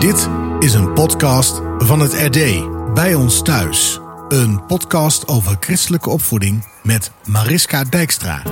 Dit 0.00 0.30
is 0.58 0.74
een 0.74 0.92
podcast 0.92 1.62
van 1.78 2.00
het 2.00 2.12
RD. 2.12 2.68
Bij 2.94 3.14
ons 3.14 3.42
thuis. 3.42 4.00
Een 4.28 4.66
podcast 4.66 5.28
over 5.28 5.56
christelijke 5.60 6.10
opvoeding 6.10 6.66
met 6.82 7.12
Mariska 7.26 7.84
Dijkstra. 7.84 8.42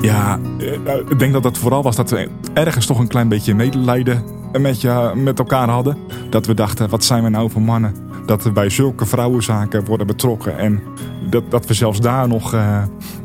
Ja, 0.00 0.38
eh, 0.58 0.96
ik 1.08 1.18
denk 1.18 1.32
dat 1.32 1.42
dat 1.42 1.58
vooral 1.58 1.82
was 1.82 1.96
dat 1.96 2.10
we 2.10 2.28
ergens 2.54 2.86
toch 2.86 2.98
een 2.98 3.08
klein 3.08 3.28
beetje 3.28 3.54
medelijden 3.54 4.24
met, 4.60 4.80
je, 4.80 5.12
met 5.14 5.38
elkaar 5.38 5.68
hadden. 5.68 5.96
Dat 6.30 6.46
we 6.46 6.54
dachten, 6.54 6.88
wat 6.88 7.04
zijn 7.04 7.22
we 7.22 7.28
nou 7.28 7.50
voor 7.50 7.62
mannen? 7.62 7.94
Dat 8.26 8.42
we 8.42 8.52
bij 8.52 8.70
zulke 8.70 9.06
vrouwenzaken 9.06 9.84
worden 9.84 10.06
betrokken. 10.06 10.58
En 10.58 10.82
dat, 11.30 11.50
dat 11.50 11.66
we 11.66 11.74
zelfs 11.74 12.00
daar 12.00 12.28
nog 12.28 12.54
eh, 12.54 12.82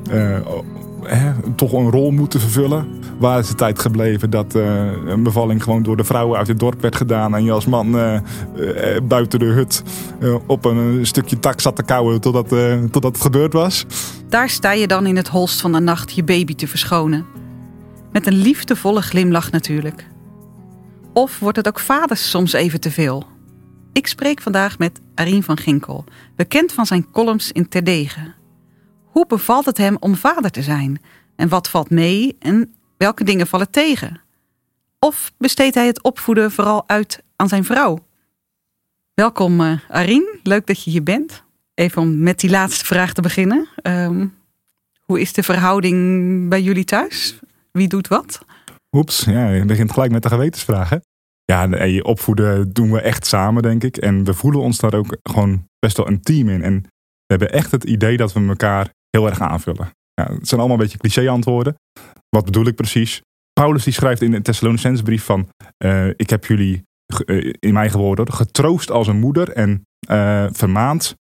eh, 0.09 0.39
hè, 1.01 1.31
toch 1.55 1.73
een 1.73 1.91
rol 1.91 2.11
moeten 2.11 2.39
vervullen. 2.39 2.87
Waar 3.19 3.39
is 3.39 3.47
de 3.47 3.55
tijd 3.55 3.79
gebleven 3.79 4.29
dat 4.29 4.55
eh, 4.55 4.91
een 5.05 5.23
bevalling 5.23 5.63
gewoon 5.63 5.83
door 5.83 5.97
de 5.97 6.03
vrouwen 6.03 6.37
uit 6.37 6.47
het 6.47 6.59
dorp 6.59 6.81
werd 6.81 6.95
gedaan. 6.95 7.35
En 7.35 7.43
je 7.43 7.51
als 7.51 7.65
man 7.65 7.91
buiten 9.03 9.39
de 9.39 9.45
hut 9.45 9.83
op 10.47 10.65
een 10.65 11.05
stukje 11.05 11.39
tak 11.39 11.61
zat 11.61 11.75
te 11.75 11.83
kauwen 11.83 12.21
totdat, 12.21 12.49
totdat 12.91 13.13
het 13.13 13.21
gebeurd 13.21 13.53
was. 13.53 13.85
Daar 14.29 14.49
sta 14.49 14.71
je 14.71 14.87
dan 14.87 15.05
in 15.05 15.15
het 15.15 15.27
holst 15.27 15.61
van 15.61 15.71
de 15.71 15.79
nacht 15.79 16.13
je 16.13 16.23
baby 16.23 16.55
te 16.55 16.67
verschonen. 16.67 17.25
Met 18.11 18.27
een 18.27 18.37
liefdevolle 18.37 19.01
glimlach 19.01 19.51
natuurlijk. 19.51 20.07
Of 21.13 21.39
wordt 21.39 21.57
het 21.57 21.67
ook 21.67 21.79
vaders 21.79 22.29
soms 22.29 22.53
even 22.53 22.79
te 22.79 22.91
veel? 22.91 23.36
Ik 23.97 24.07
spreek 24.07 24.41
vandaag 24.41 24.77
met 24.77 24.99
Arien 25.15 25.43
van 25.43 25.57
Ginkel, 25.57 26.03
bekend 26.35 26.71
van 26.71 26.85
zijn 26.85 27.11
columns 27.11 27.51
in 27.51 27.67
Terdegen. 27.67 28.35
Hoe 29.05 29.27
bevalt 29.27 29.65
het 29.65 29.77
hem 29.77 29.97
om 29.99 30.15
vader 30.15 30.51
te 30.51 30.61
zijn? 30.61 31.01
En 31.35 31.49
wat 31.49 31.69
valt 31.69 31.89
mee 31.89 32.35
en 32.39 32.73
welke 32.97 33.23
dingen 33.23 33.47
vallen 33.47 33.71
tegen? 33.71 34.21
Of 34.99 35.31
besteedt 35.37 35.75
hij 35.75 35.85
het 35.85 36.03
opvoeden 36.03 36.51
vooral 36.51 36.87
uit 36.87 37.23
aan 37.35 37.47
zijn 37.47 37.63
vrouw? 37.63 38.05
Welkom 39.13 39.61
uh, 39.61 39.79
Arien, 39.89 40.39
leuk 40.43 40.67
dat 40.67 40.83
je 40.83 40.91
hier 40.91 41.03
bent. 41.03 41.43
Even 41.73 42.01
om 42.01 42.19
met 42.19 42.39
die 42.39 42.49
laatste 42.49 42.85
vraag 42.85 43.13
te 43.13 43.21
beginnen. 43.21 43.67
Um, 43.83 44.35
hoe 45.01 45.19
is 45.21 45.33
de 45.33 45.43
verhouding 45.43 46.49
bij 46.49 46.61
jullie 46.61 46.85
thuis? 46.85 47.39
Wie 47.71 47.87
doet 47.87 48.07
wat? 48.07 48.45
Oeps, 48.91 49.23
ja, 49.23 49.49
je 49.49 49.65
begint 49.65 49.91
gelijk 49.91 50.11
met 50.11 50.23
de 50.23 50.29
gewetensvragen. 50.29 51.01
Ja, 51.51 51.65
nee, 51.65 52.03
opvoeden 52.03 52.73
doen 52.73 52.91
we 52.91 53.01
echt 53.01 53.25
samen, 53.25 53.63
denk 53.63 53.83
ik. 53.83 53.97
En 53.97 54.23
we 54.23 54.33
voelen 54.33 54.61
ons 54.61 54.77
daar 54.77 54.93
ook 54.93 55.17
gewoon 55.23 55.67
best 55.79 55.97
wel 55.97 56.07
een 56.07 56.21
team 56.21 56.49
in. 56.49 56.61
En 56.61 56.81
we 56.81 57.33
hebben 57.33 57.51
echt 57.51 57.71
het 57.71 57.83
idee 57.83 58.17
dat 58.17 58.33
we 58.33 58.47
elkaar 58.47 58.93
heel 59.09 59.27
erg 59.27 59.39
aanvullen. 59.39 59.89
Ja, 60.13 60.23
het 60.33 60.47
zijn 60.47 60.59
allemaal 60.59 60.77
een 60.77 60.83
beetje 60.83 60.97
cliché 60.97 61.29
antwoorden. 61.29 61.75
Wat 62.29 62.45
bedoel 62.45 62.65
ik 62.65 62.75
precies? 62.75 63.21
Paulus 63.53 63.83
die 63.83 63.93
schrijft 63.93 64.21
in 64.21 64.31
de 64.31 64.41
Thessalonicense 64.41 65.03
brief 65.03 65.23
van... 65.23 65.49
Uh, 65.85 66.07
ik 66.07 66.29
heb 66.29 66.45
jullie, 66.45 66.83
uh, 67.25 67.53
in 67.59 67.73
mijn 67.73 67.91
woorden, 67.91 68.33
getroost 68.33 68.91
als 68.91 69.07
een 69.07 69.19
moeder 69.19 69.49
en 69.51 69.85
uh, 70.09 70.47
vermaand. 70.51 71.15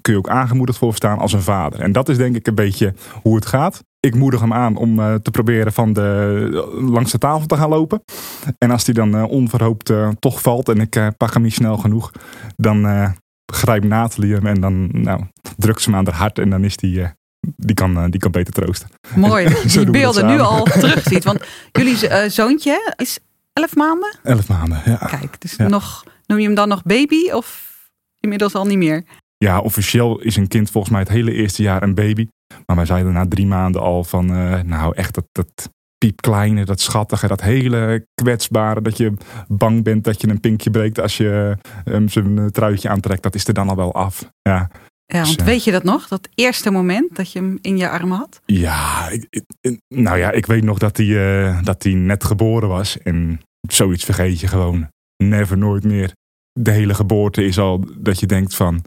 kun 0.00 0.12
je 0.12 0.16
ook 0.16 0.28
aangemoedigd 0.28 0.78
voorstaan 0.78 1.18
als 1.18 1.32
een 1.32 1.42
vader. 1.42 1.80
En 1.80 1.92
dat 1.92 2.08
is 2.08 2.16
denk 2.16 2.36
ik 2.36 2.46
een 2.46 2.54
beetje 2.54 2.94
hoe 3.22 3.34
het 3.34 3.46
gaat. 3.46 3.82
Ik 4.00 4.14
moedig 4.14 4.40
hem 4.40 4.52
aan 4.52 4.76
om 4.76 4.96
te 4.96 5.30
proberen 5.30 5.72
van 5.72 5.92
de, 5.92 6.70
langs 6.90 7.12
de 7.12 7.18
tafel 7.18 7.46
te 7.46 7.56
gaan 7.56 7.68
lopen. 7.68 8.02
En 8.58 8.70
als 8.70 8.84
die 8.84 8.94
dan 8.94 9.24
onverhoopt 9.24 9.92
toch 10.18 10.40
valt 10.40 10.68
en 10.68 10.80
ik 10.80 11.00
pak 11.16 11.32
hem 11.32 11.42
niet 11.42 11.54
snel 11.54 11.76
genoeg... 11.76 12.12
dan 12.56 13.14
grijpt 13.52 13.84
Nathalie 13.84 14.34
hem 14.34 14.46
en 14.46 14.60
dan 14.60 14.88
nou, 14.92 15.20
drukt 15.56 15.82
ze 15.82 15.90
hem 15.90 15.98
aan 15.98 16.06
haar 16.06 16.14
hart 16.14 16.38
en 16.38 16.50
dan 16.50 16.64
is 16.64 16.76
die 16.76 17.06
die 17.56 17.74
kan, 17.74 18.10
die 18.10 18.20
kan 18.20 18.30
beter 18.30 18.52
troosten. 18.52 18.88
Mooi 19.14 19.48
je 19.48 19.68
die 19.68 19.90
beelden 19.90 20.26
nu 20.26 20.38
al 20.38 20.62
terugziet. 20.82 21.24
Want 21.24 21.44
jullie 21.72 22.08
uh, 22.08 22.28
zoontje 22.28 22.94
is 22.96 23.18
elf 23.52 23.74
maanden? 23.74 24.18
Elf 24.22 24.48
maanden, 24.48 24.82
ja. 24.84 24.96
Kijk, 24.96 25.40
dus 25.40 25.54
ja. 25.56 25.68
nog, 25.68 26.04
noem 26.26 26.38
je 26.38 26.44
hem 26.44 26.54
dan 26.54 26.68
nog 26.68 26.82
baby 26.82 27.30
of 27.30 27.74
inmiddels 28.20 28.54
al 28.54 28.66
niet 28.66 28.78
meer? 28.78 29.04
Ja, 29.38 29.60
officieel 29.60 30.20
is 30.20 30.36
een 30.36 30.48
kind 30.48 30.70
volgens 30.70 30.92
mij 30.92 31.02
het 31.02 31.10
hele 31.10 31.32
eerste 31.32 31.62
jaar 31.62 31.82
een 31.82 31.94
baby. 31.94 32.26
Maar 32.66 32.76
wij 32.76 32.86
zeiden 32.86 33.12
na 33.12 33.28
drie 33.28 33.46
maanden 33.46 33.80
al 33.80 34.04
van, 34.04 34.30
uh, 34.30 34.60
nou 34.60 34.94
echt 34.94 35.14
dat, 35.14 35.26
dat 35.32 35.70
piepkleine, 35.98 36.64
dat 36.64 36.80
schattige, 36.80 37.26
dat 37.26 37.42
hele 37.42 38.06
kwetsbare. 38.14 38.82
Dat 38.82 38.96
je 38.96 39.12
bang 39.48 39.84
bent 39.84 40.04
dat 40.04 40.20
je 40.20 40.28
een 40.28 40.40
pinkje 40.40 40.70
breekt 40.70 41.00
als 41.00 41.16
je 41.16 41.56
um, 41.84 42.08
zijn 42.08 42.50
truitje 42.50 42.88
aantrekt. 42.88 43.22
Dat 43.22 43.34
is 43.34 43.46
er 43.46 43.54
dan 43.54 43.68
al 43.68 43.76
wel 43.76 43.94
af. 43.94 44.30
Ja. 44.42 44.70
Ja, 45.06 45.22
want 45.22 45.42
weet 45.42 45.64
je 45.64 45.70
dat 45.70 45.82
nog? 45.82 46.08
Dat 46.08 46.28
eerste 46.34 46.70
moment 46.70 47.16
dat 47.16 47.32
je 47.32 47.38
hem 47.38 47.58
in 47.60 47.76
je 47.76 47.88
armen 47.88 48.16
had? 48.16 48.40
Ja, 48.44 49.08
ik, 49.08 49.44
ik, 49.60 49.80
nou 49.88 50.18
ja, 50.18 50.30
ik 50.30 50.46
weet 50.46 50.64
nog 50.64 50.78
dat 50.78 50.96
hij, 50.96 51.06
uh, 51.06 51.62
dat 51.62 51.82
hij 51.82 51.92
net 51.92 52.24
geboren 52.24 52.68
was. 52.68 52.98
En 52.98 53.40
zoiets 53.68 54.04
vergeet 54.04 54.40
je 54.40 54.46
gewoon. 54.46 54.88
Never, 55.24 55.58
nooit 55.58 55.84
meer. 55.84 56.12
De 56.52 56.70
hele 56.70 56.94
geboorte 56.94 57.44
is 57.44 57.58
al 57.58 57.84
dat 57.96 58.20
je 58.20 58.26
denkt 58.26 58.54
van... 58.54 58.84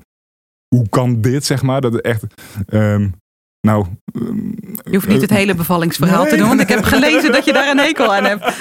Hoe 0.76 0.90
kan 0.90 1.22
dit, 1.22 1.46
zeg 1.46 1.62
maar? 1.62 1.82
Dat 1.82 1.96
echt... 1.96 2.26
Um, 2.68 3.14
nou, 3.62 3.86
um, 4.14 4.56
je 4.84 4.92
hoeft 4.92 5.08
niet 5.08 5.22
het 5.22 5.30
hele 5.30 5.56
bevallingsverhaal 5.56 6.22
nee, 6.22 6.32
te 6.32 6.38
doen, 6.38 6.48
want 6.48 6.60
ik 6.60 6.70
heb 6.70 6.84
gelezen 6.84 7.32
dat 7.32 7.46
je 7.46 7.54
daar 7.54 7.70
een 7.70 7.78
hekel 7.78 8.16
aan 8.16 8.24
hebt. 8.24 8.60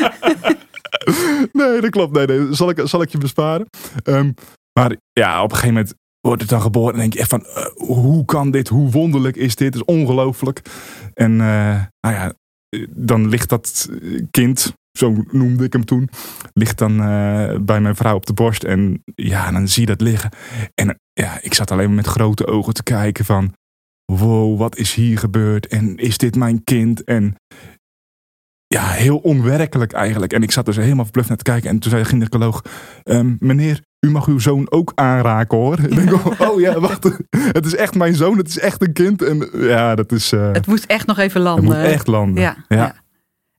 nee, 1.53 1.81
dat 1.81 1.91
klopt. 1.91 2.13
Nee, 2.13 2.27
nee. 2.27 2.55
Zal, 2.55 2.71
ik, 2.71 2.81
zal 2.85 3.03
ik 3.03 3.09
je 3.09 3.19
besparen. 3.19 3.67
Um, 4.05 4.35
maar 4.73 4.97
ja, 5.13 5.43
op 5.43 5.51
een 5.51 5.57
gegeven 5.57 5.75
moment 5.75 5.95
wordt 6.21 6.43
het 6.43 6.51
dan 6.51 6.61
geboren 6.61 6.93
en 6.93 7.01
denk 7.01 7.13
je 7.13 7.19
echt 7.19 7.29
van, 7.29 7.45
uh, 7.47 7.67
hoe 7.75 8.25
kan 8.25 8.51
dit? 8.51 8.69
Hoe 8.69 8.91
wonderlijk 8.91 9.37
is 9.37 9.57
dit? 9.57 9.75
Het 9.75 9.83
is 9.83 9.95
ongelooflijk. 9.95 10.63
En 11.15 11.33
uh, 11.33 11.83
nou 12.01 12.15
ja, 12.15 12.33
dan 12.89 13.29
ligt 13.29 13.49
dat 13.49 13.91
kind, 14.31 14.73
zo 14.99 15.25
noemde 15.31 15.65
ik 15.65 15.73
hem 15.73 15.85
toen, 15.85 16.09
ligt 16.53 16.79
dan 16.79 16.93
uh, 16.93 17.57
bij 17.61 17.81
mijn 17.81 17.97
vrouw 17.97 18.15
op 18.15 18.27
de 18.27 18.33
borst. 18.33 18.65
En 18.65 19.03
ja, 19.15 19.51
dan 19.51 19.69
zie 19.69 19.81
je 19.81 19.89
dat 19.89 20.01
liggen. 20.01 20.31
En 20.75 20.99
ja, 21.13 21.39
ik 21.43 21.55
zat 21.55 21.71
alleen 21.71 21.87
maar 21.87 21.97
met 21.97 22.07
grote 22.07 22.47
ogen 22.47 22.75
te 22.75 22.83
kijken 22.83 23.25
van, 23.25 23.53
wow, 24.13 24.59
wat 24.59 24.77
is 24.77 24.95
hier 24.95 25.19
gebeurd? 25.19 25.67
En 25.67 25.97
is 25.97 26.19
dit 26.19 26.37
mijn 26.37 26.65
kind? 26.65 27.05
En 27.05 27.37
ja, 28.67 28.89
heel 28.89 29.19
onwerkelijk 29.19 29.93
eigenlijk. 29.93 30.33
En 30.33 30.43
ik 30.43 30.51
zat 30.51 30.65
dus 30.65 30.77
helemaal 30.77 31.05
verbluft 31.05 31.29
naar 31.29 31.37
te 31.37 31.43
kijken. 31.43 31.71
En 31.71 31.79
toen 31.79 31.91
zei 31.91 32.03
de 32.03 32.09
gynaecoloog, 32.09 32.63
um, 33.05 33.37
meneer, 33.41 33.81
u 34.01 34.11
mag 34.11 34.27
uw 34.27 34.39
zoon 34.39 34.71
ook 34.71 34.93
aanraken 34.95 35.59
hoor. 35.59 35.79
Ik 35.89 35.95
denk, 35.95 36.41
oh 36.41 36.61
ja, 36.61 36.81
wacht. 36.81 37.05
Het 37.59 37.67
is 37.67 37.75
echt 37.75 37.95
mijn 37.95 38.15
zoon, 38.15 38.37
het 38.37 38.49
is 38.49 38.59
echt 38.59 38.83
een 38.83 38.93
kind. 38.93 39.23
En 39.23 39.51
ja, 39.53 39.95
dat 39.95 40.13
is... 40.13 40.33
Uh, 40.33 40.53
het 40.53 40.67
moest 40.67 40.85
echt 40.85 41.07
nog 41.07 41.19
even 41.19 41.41
landen. 41.41 41.71
Het 41.71 41.83
moet 41.83 41.93
echt 41.93 42.07
landen, 42.07 42.43
ja. 42.43 42.57
ja. 42.69 42.77
ja. 42.77 42.95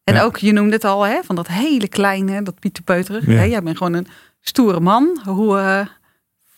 En 0.03 0.15
ja. 0.15 0.23
ook, 0.23 0.37
je 0.37 0.51
noemde 0.51 0.73
het 0.73 0.83
al, 0.83 1.03
hè, 1.03 1.19
van 1.23 1.35
dat 1.35 1.47
hele 1.47 1.87
kleine, 1.87 2.41
dat 2.43 2.59
pieterpeuterig. 2.59 3.25
Ja. 3.25 3.45
Jij 3.45 3.63
bent 3.63 3.77
gewoon 3.77 3.93
een 3.93 4.07
stoere 4.39 4.79
man. 4.79 5.19
Hoe 5.23 5.57
uh, 5.57 5.85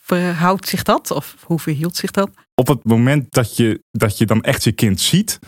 verhoudt 0.00 0.68
zich 0.68 0.82
dat? 0.82 1.10
Of 1.10 1.36
hoe 1.44 1.58
verhield 1.58 1.96
zich 1.96 2.10
dat? 2.10 2.30
Op 2.54 2.68
het 2.68 2.84
moment 2.84 3.32
dat 3.32 3.56
je, 3.56 3.82
dat 3.90 4.18
je 4.18 4.26
dan 4.26 4.42
echt 4.42 4.64
je 4.64 4.72
kind 4.72 5.00
ziet... 5.00 5.38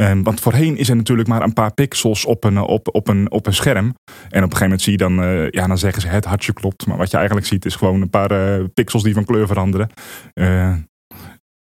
Um, 0.00 0.22
want 0.22 0.40
voorheen 0.40 0.76
is 0.76 0.88
er 0.88 0.96
natuurlijk 0.96 1.28
maar 1.28 1.42
een 1.42 1.52
paar 1.52 1.74
pixels 1.74 2.24
op 2.24 2.44
een, 2.44 2.58
op, 2.58 2.94
op 2.94 3.08
een, 3.08 3.30
op 3.30 3.46
een 3.46 3.54
scherm. 3.54 3.86
En 3.86 3.92
op 4.24 4.32
een 4.32 4.40
gegeven 4.40 4.62
moment 4.62 4.82
zie 4.82 4.92
je 4.92 4.98
dan, 4.98 5.22
uh, 5.22 5.50
ja, 5.50 5.66
dan 5.66 5.78
zeggen 5.78 6.02
ze 6.02 6.08
het 6.08 6.24
hartje 6.24 6.52
klopt. 6.52 6.86
Maar 6.86 6.96
wat 6.96 7.10
je 7.10 7.16
eigenlijk 7.16 7.46
ziet 7.46 7.64
is 7.64 7.76
gewoon 7.76 8.02
een 8.02 8.10
paar 8.10 8.60
uh, 8.60 8.64
pixels 8.74 9.02
die 9.02 9.14
van 9.14 9.24
kleur 9.24 9.46
veranderen. 9.46 9.90
Uh, 10.34 10.74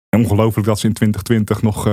ongelooflijk 0.10 0.68
dat 0.68 0.80
ze 0.80 0.88
in 0.88 0.94
2020 0.94 1.62
nog 1.62 1.84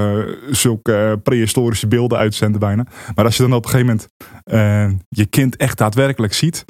zulke 0.50 1.20
prehistorische 1.22 1.86
beelden 1.86 2.18
uitzenden 2.18 2.60
bijna. 2.60 2.86
Maar 3.14 3.24
als 3.24 3.36
je 3.36 3.42
dan 3.42 3.52
op 3.52 3.64
een 3.64 3.70
gegeven 3.70 3.86
moment 3.86 5.06
je 5.08 5.26
kind 5.26 5.56
echt 5.56 5.78
daadwerkelijk 5.78 6.32
ziet, 6.32 6.64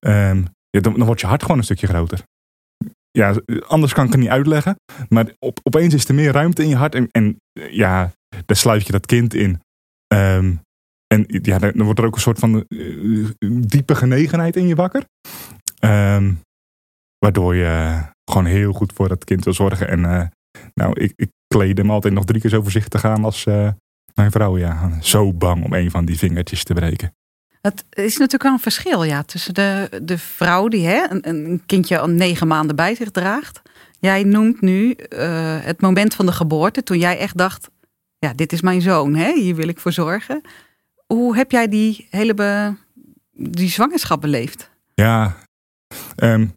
dan, 0.00 0.48
dan 0.70 1.04
wordt 1.04 1.20
je 1.20 1.26
hart 1.26 1.42
gewoon 1.42 1.58
een 1.58 1.64
stukje 1.64 1.86
groter 1.86 2.24
ja, 3.18 3.34
anders 3.66 3.92
kan 3.92 4.04
ik 4.04 4.12
het 4.12 4.20
niet 4.20 4.30
uitleggen. 4.30 4.76
Maar 5.08 5.32
op, 5.38 5.60
opeens 5.62 5.94
is 5.94 6.08
er 6.08 6.14
meer 6.14 6.32
ruimte 6.32 6.62
in 6.62 6.68
je 6.68 6.76
hart. 6.76 6.94
En, 6.94 7.08
en 7.10 7.40
ja, 7.52 8.12
daar 8.46 8.56
sluit 8.56 8.86
je 8.86 8.92
dat 8.92 9.06
kind 9.06 9.34
in. 9.34 9.60
Um, 10.14 10.60
en 11.06 11.24
ja, 11.26 11.58
dan 11.58 11.82
wordt 11.82 11.98
er 11.98 12.04
ook 12.04 12.14
een 12.14 12.20
soort 12.20 12.38
van 12.38 12.64
uh, 12.68 13.28
diepe 13.60 13.94
genegenheid 13.94 14.56
in 14.56 14.66
je 14.66 14.74
wakker. 14.74 15.04
Um, 15.84 16.40
waardoor 17.18 17.54
je 17.54 18.02
gewoon 18.30 18.46
heel 18.46 18.72
goed 18.72 18.92
voor 18.92 19.08
dat 19.08 19.24
kind 19.24 19.44
wil 19.44 19.54
zorgen. 19.54 19.88
En 19.88 20.00
uh, 20.00 20.26
nou, 20.74 21.00
ik, 21.00 21.12
ik 21.16 21.30
kleed 21.46 21.78
hem 21.78 21.90
altijd 21.90 22.14
nog 22.14 22.24
drie 22.24 22.40
keer 22.40 22.50
zo 22.50 22.62
voorzichtig 22.62 23.04
aan 23.04 23.24
als 23.24 23.46
uh, 23.46 23.68
mijn 24.14 24.30
vrouw. 24.30 24.58
Ja, 24.58 25.00
zo 25.00 25.32
bang 25.32 25.64
om 25.64 25.72
een 25.72 25.90
van 25.90 26.04
die 26.04 26.18
vingertjes 26.18 26.64
te 26.64 26.74
breken. 26.74 27.14
Het 27.66 27.84
is 27.90 28.12
natuurlijk 28.12 28.42
wel 28.42 28.52
een 28.52 28.58
verschil 28.58 29.02
ja, 29.02 29.22
tussen 29.22 29.54
de, 29.54 29.88
de 30.02 30.18
vrouw 30.18 30.68
die 30.68 30.86
hè, 30.86 31.10
een, 31.10 31.28
een 31.28 31.62
kindje 31.66 31.98
al 31.98 32.08
negen 32.08 32.46
maanden 32.46 32.76
bij 32.76 32.94
zich 32.94 33.10
draagt. 33.10 33.62
Jij 34.00 34.22
noemt 34.22 34.60
nu 34.60 34.96
uh, 35.08 35.56
het 35.60 35.80
moment 35.80 36.14
van 36.14 36.26
de 36.26 36.32
geboorte, 36.32 36.82
toen 36.82 36.98
jij 36.98 37.18
echt 37.18 37.36
dacht: 37.36 37.70
ja, 38.18 38.32
dit 38.32 38.52
is 38.52 38.60
mijn 38.60 38.80
zoon, 38.80 39.14
hè? 39.14 39.32
hier 39.32 39.54
wil 39.54 39.68
ik 39.68 39.78
voor 39.78 39.92
zorgen. 39.92 40.40
Hoe 41.06 41.36
heb 41.36 41.50
jij 41.50 41.68
die 41.68 42.06
hele 42.10 42.76
die 43.32 43.70
zwangerschap 43.70 44.20
beleefd? 44.20 44.70
Ja, 44.94 45.36
um, 46.16 46.52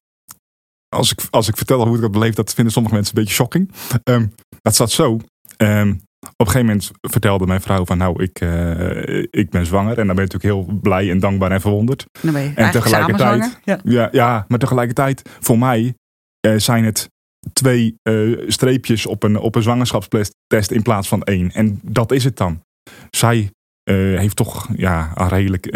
als, 0.89 1.11
ik, 1.11 1.19
als 1.29 1.47
ik 1.47 1.57
vertel 1.57 1.87
hoe 1.87 1.95
ik 1.95 2.01
dat 2.01 2.11
beleefd, 2.11 2.35
dat 2.35 2.53
vinden 2.53 2.73
sommige 2.73 2.95
mensen 2.95 3.17
een 3.17 3.23
beetje 3.23 3.37
shocking. 3.37 3.71
Um, 4.03 4.33
dat 4.61 4.75
zat 4.75 4.91
zo. 4.91 5.19
Um, 5.57 6.01
een 6.45 6.51
gegeven 6.51 6.65
moment 6.65 6.91
vertelde 7.01 7.45
mijn 7.45 7.61
vrouw 7.61 7.85
van 7.85 7.97
nou, 7.97 8.23
ik, 8.23 8.39
eh, 8.39 9.17
ik 9.17 9.49
ben 9.49 9.65
zwanger. 9.65 9.99
En 9.99 10.07
dan 10.07 10.15
ben 10.15 10.25
je 10.25 10.31
natuurlijk 10.31 10.67
heel 10.67 10.79
blij 10.81 11.09
en 11.09 11.19
dankbaar 11.19 11.51
en 11.51 11.61
verwonderd. 11.61 12.05
Dan 12.21 12.33
ben 12.33 12.41
je 12.41 12.51
En 12.55 12.71
tegelijkertijd-. 12.71 13.59
Ja. 13.63 13.79
Ja, 13.83 14.09
ja 14.11 14.45
maar 14.47 14.59
tegelijkertijd, 14.59 15.29
voor 15.39 15.57
mij 15.57 15.93
eh, 16.39 16.53
zijn 16.57 16.83
het 16.83 17.09
twee 17.53 17.95
eh, 18.01 18.13
streepjes 18.47 19.05
op 19.05 19.23
een, 19.23 19.37
op 19.39 19.55
een 19.55 19.61
zwangerschapstest 19.61 20.71
in 20.71 20.81
plaats 20.81 21.07
van 21.07 21.23
één. 21.23 21.51
En 21.51 21.79
dat 21.83 22.11
is 22.11 22.23
het 22.23 22.37
dan. 22.37 22.61
Zij 23.09 23.51
heeft 23.89 24.35
toch 24.35 24.67
ja, 24.75 25.11
redelijk. 25.15 25.71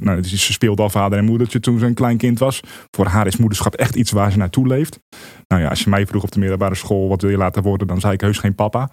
nou, 0.00 0.22
ze 0.22 0.52
speelde 0.52 0.82
al 0.82 0.90
vader 0.90 1.18
en 1.18 1.24
moedertje 1.24 1.60
toen 1.60 1.78
ze 1.78 1.86
een 1.86 1.94
klein 1.94 2.16
kind 2.16 2.38
was. 2.38 2.60
Voor 2.90 3.06
haar 3.06 3.26
is 3.26 3.36
moederschap 3.36 3.74
echt 3.74 3.94
iets 3.94 4.10
waar 4.10 4.30
ze 4.30 4.38
naartoe 4.38 4.66
leeft. 4.66 4.98
Nou 5.46 5.62
ja, 5.62 5.68
als 5.68 5.82
je 5.82 5.90
mij 5.90 6.06
vroeg 6.06 6.22
op 6.22 6.32
de 6.32 6.38
middelbare 6.38 6.74
school 6.74 7.08
wat 7.08 7.22
wil 7.22 7.30
je 7.30 7.36
laten 7.36 7.62
worden, 7.62 7.86
dan 7.86 8.00
zei 8.00 8.12
ik 8.12 8.20
heus 8.20 8.38
geen 8.38 8.54
papa. 8.54 8.90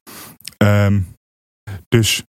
Ehm, 0.58 1.02
dus 1.88 2.24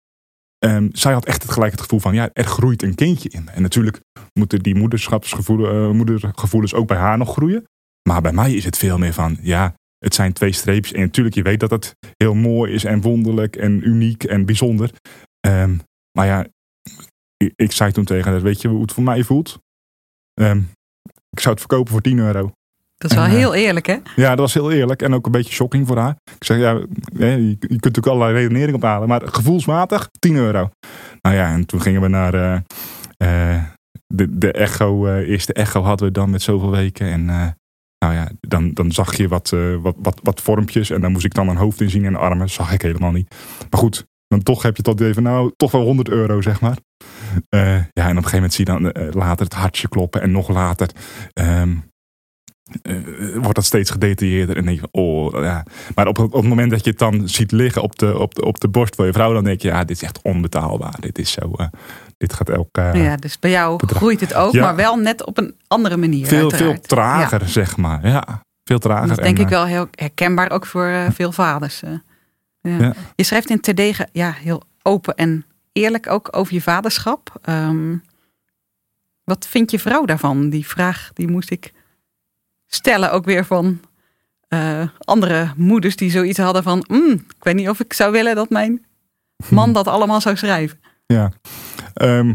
ehm, 0.59 0.89
zij 0.93 1.13
had 1.13 1.25
echt 1.27 1.43
het 1.43 1.53
gelijk 1.53 1.73
het 1.73 1.81
gevoel 1.81 2.01
van 2.01 2.15
ja, 2.15 2.31
er 2.33 2.45
groeit 2.45 2.83
een 2.83 2.95
kindje 2.95 3.29
in. 3.29 3.49
En 3.49 3.63
natuurlijk 3.63 4.01
moeten 4.33 4.63
die 4.63 4.75
moederschapsgevoelens 4.75 5.71
eh, 5.71 5.91
moedergevoelens 5.91 6.75
ook 6.75 6.87
bij 6.87 6.97
haar 6.97 7.19
nog 7.19 7.33
groeien. 7.33 7.65
Maar 8.09 8.23
bij 8.23 8.33
mij 8.33 8.55
is 8.55 8.65
het 8.65 8.79
veel 8.79 8.99
meer 8.99 9.13
van 9.13 9.39
ja, 9.41 9.75
het 9.99 10.15
zijn 10.15 10.33
twee 10.33 10.53
streepjes. 10.53 10.93
En 10.93 11.01
natuurlijk, 11.01 11.37
je 11.37 11.43
weet 11.43 11.61
dat 11.61 11.71
het 11.71 11.97
heel 12.17 12.35
mooi 12.35 12.73
is 12.73 12.85
en 12.85 13.01
wonderlijk 13.01 13.57
en 13.57 13.89
uniek 13.89 14.25
en 14.25 14.45
bijzonder. 14.45 14.91
Ehm, 15.41 15.77
maar 16.19 16.27
ja, 16.27 16.47
ik, 17.37 17.53
ik 17.57 17.73
zei 17.73 17.93
toen 17.93 18.05
tegen 18.05 18.33
haar, 18.33 18.43
weet 18.43 18.61
je 18.61 18.69
hoe 18.69 18.83
het 18.83 18.93
voor 18.93 19.03
mij 19.03 19.23
voelt? 19.23 19.59
Ik 21.31 21.43
zou 21.43 21.55
het 21.55 21.61
verkopen 21.61 21.93
voor 21.93 22.01
10 22.01 22.19
euro. 22.19 22.53
Dat 22.97 23.11
is 23.11 23.17
wel 23.17 23.27
En, 23.27 23.31
eh, 23.31 23.37
heel 23.37 23.55
eerlijk, 23.55 23.87
hè? 23.87 23.97
Ja, 24.17 24.29
dat 24.29 24.39
was 24.39 24.55
heel 24.55 24.73
eerlijk 24.73 25.03
en 25.03 25.15
ook 25.15 25.27
een 25.27 25.33
beetje 25.33 25.53
shocking 25.53 25.87
voor 25.87 25.99
haar. 25.99 26.17
Ik 26.39 26.45
zeg, 26.45 26.59
ja, 26.59 26.71
je, 27.19 27.57
kunt 27.59 27.71
natuurlijk 27.71 28.07
allerlei 28.07 28.35
redenering 28.35 28.77
ophalen, 28.77 29.09
maar 29.09 29.23
gevoelsmatig 29.25 30.09
10 30.19 30.37
euro. 30.37 30.71
Nou 31.23 31.37
ja, 31.37 31.53
en 31.53 31.67
toen 31.67 31.81
gingen 31.81 32.01
we 32.01 32.09
naar 32.09 32.35
eh, 32.35 33.55
eh, 33.57 33.63
de, 34.07 34.39
de 34.39 34.53
echo, 34.53 35.07
eh, 35.07 35.29
eerste 35.29 35.53
echo 35.53 35.83
hadden 35.83 36.07
we 36.07 36.13
dan 36.13 36.31
met 36.31 36.43
zoveel 36.43 36.71
weken. 36.71 37.07
En 37.07 37.25
nou 37.99 38.15
ja, 38.15 38.29
dan, 38.41 38.73
dan 38.73 38.93
zag 38.93 39.17
je 39.17 39.29
wat, 39.29 39.55
wat, 39.81 39.97
wat, 39.99 40.21
wat 40.23 40.41
vormpjes 40.41 40.91
en 40.91 41.01
dan 41.01 41.13
moest 41.13 41.25
ik 41.25 41.35
dan 41.35 41.49
een 41.49 41.57
hoofd 41.57 41.81
inzien 41.81 42.05
en 42.05 42.17
armen. 42.17 42.51
Zag 42.51 42.73
ik 42.73 42.83
helemaal 42.83 43.13
niet. 43.13 43.35
Maar 43.71 43.81
goed, 43.81 44.07
dan 44.27 44.43
toch 44.43 44.63
heb 44.63 44.77
je 44.77 44.83
tot 44.83 45.01
even, 45.01 45.23
nou, 45.23 45.53
toch 45.57 45.71
wel 45.71 45.83
100 45.83 46.09
euro, 46.09 46.41
zeg 46.41 46.61
maar. 46.61 46.77
Ja, 47.49 47.89
en 47.93 48.19
op 48.19 48.25
een 48.25 48.31
gegeven 48.31 48.33
moment 48.33 48.53
zie 48.53 48.67
je 48.67 48.73
dan 48.73 49.11
later 49.13 49.45
het 49.45 49.55
hartje 49.55 49.89
kloppen 49.89 50.23
en 50.23 50.31
nog 50.31 50.49
later. 50.49 50.91
ehm, 51.33 51.77
eh, 52.83 52.97
wordt 53.35 53.55
dat 53.55 53.65
steeds 53.65 53.91
gedetailleerder. 53.91 54.57
En 54.57 54.65
denk 54.65 54.81
je, 54.81 54.89
oh 54.91 55.43
ja. 55.43 55.65
Maar 55.95 56.07
op, 56.07 56.19
op 56.19 56.33
het 56.33 56.45
moment 56.45 56.71
dat 56.71 56.85
je 56.85 56.91
het 56.91 56.99
dan 56.99 57.29
ziet 57.29 57.53
liggen 57.53 57.83
op 57.83 57.99
de, 57.99 58.19
op 58.19 58.35
de, 58.35 58.45
op 58.45 58.61
de 58.61 58.69
borst 58.69 58.95
van 58.95 59.07
je 59.07 59.13
vrouw, 59.13 59.33
dan 59.33 59.45
denk 59.45 59.61
je, 59.61 59.69
ja, 59.69 59.85
dit 59.85 59.97
is 59.97 60.03
echt 60.03 60.23
onbetaalbaar. 60.23 60.95
Dit 61.01 61.19
is 61.19 61.31
zo, 61.33 61.53
eh, 61.57 61.67
dit 62.17 62.33
gaat 62.33 62.49
elk. 62.49 62.69
ja, 62.77 63.17
dus 63.17 63.39
bij 63.39 63.51
jou 63.51 63.77
bedrag. 63.77 63.99
groeit 63.99 64.21
het 64.21 64.35
ook, 64.35 64.53
Ja. 64.53 64.63
maar 64.65 64.77
wel 64.77 64.97
net 64.97 65.25
op 65.27 65.39
een 65.39 65.55
andere 65.67 65.97
manier. 65.97 66.27
veel, 66.27 66.51
veel 66.51 66.81
trager, 66.81 67.49
zeg 67.49 67.77
maar. 67.77 68.07
Ja, 68.07 68.43
veel 68.65 68.79
trager. 68.79 69.09
Dat 69.09 69.19
is 69.19 69.25
denk 69.25 69.37
En, 69.37 69.45
ik 69.45 69.51
eh, 69.51 69.57
wel 69.57 69.67
heel 69.67 69.89
herkenbaar 69.91 70.51
ook 70.51 70.67
voor 70.67 71.07
veel 71.15 71.33
vaders. 71.33 71.81
ja. 71.81 72.01
Ja. 72.79 72.95
Je 73.15 73.23
schrijft 73.23 73.51
in 73.51 73.61
Terdege 73.61 74.09
ja, 74.13 74.33
heel 74.33 74.63
open 74.83 75.15
en 75.15 75.45
eerlijk 75.73 76.11
ook 76.11 76.29
over 76.31 76.55
je 76.55 76.63
vaderschap. 76.63 77.39
Ehm, 77.43 77.97
wat 79.25 79.47
vindt 79.49 79.71
je 79.71 79.79
vrouw 79.79 80.05
daarvan? 80.05 80.49
Die 80.49 80.67
vraag 80.67 81.11
die 81.15 81.29
moest 81.29 81.51
ik 81.51 81.73
stellen 82.67 83.13
ook 83.13 83.25
weer 83.25 83.45
van 83.45 83.81
eh, 84.49 84.89
andere 84.99 85.53
moeders 85.57 85.97
die 85.97 86.11
zoiets 86.11 86.39
hadden 86.39 86.63
van... 86.63 86.85
"Mm, 86.89 87.13
ik 87.13 87.45
weet 87.45 87.55
niet 87.55 87.69
of 87.69 87.81
ik 87.81 87.93
zou 87.93 88.13
willen 88.13 88.35
dat 88.35 88.51
mijn 88.51 88.85
man 89.51 89.73
dat 89.73 89.87
allemaal 89.89 90.21
zou 90.21 90.37
schrijven. 90.37 90.79
Ja, 91.07 91.33
Ehm, 91.97 92.35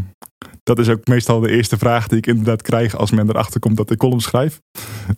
dat 0.63 0.79
is 0.79 0.89
ook 0.89 1.07
meestal 1.07 1.39
de 1.39 1.51
eerste 1.51 1.77
vraag 1.77 2.07
die 2.07 2.17
ik 2.17 2.27
inderdaad 2.27 2.61
krijg 2.61 2.95
als 2.95 3.11
men 3.11 3.29
erachter 3.29 3.59
komt 3.59 3.77
dat 3.77 3.91
ik 3.91 3.97
column 3.97 4.21
schrijf. 4.21 4.61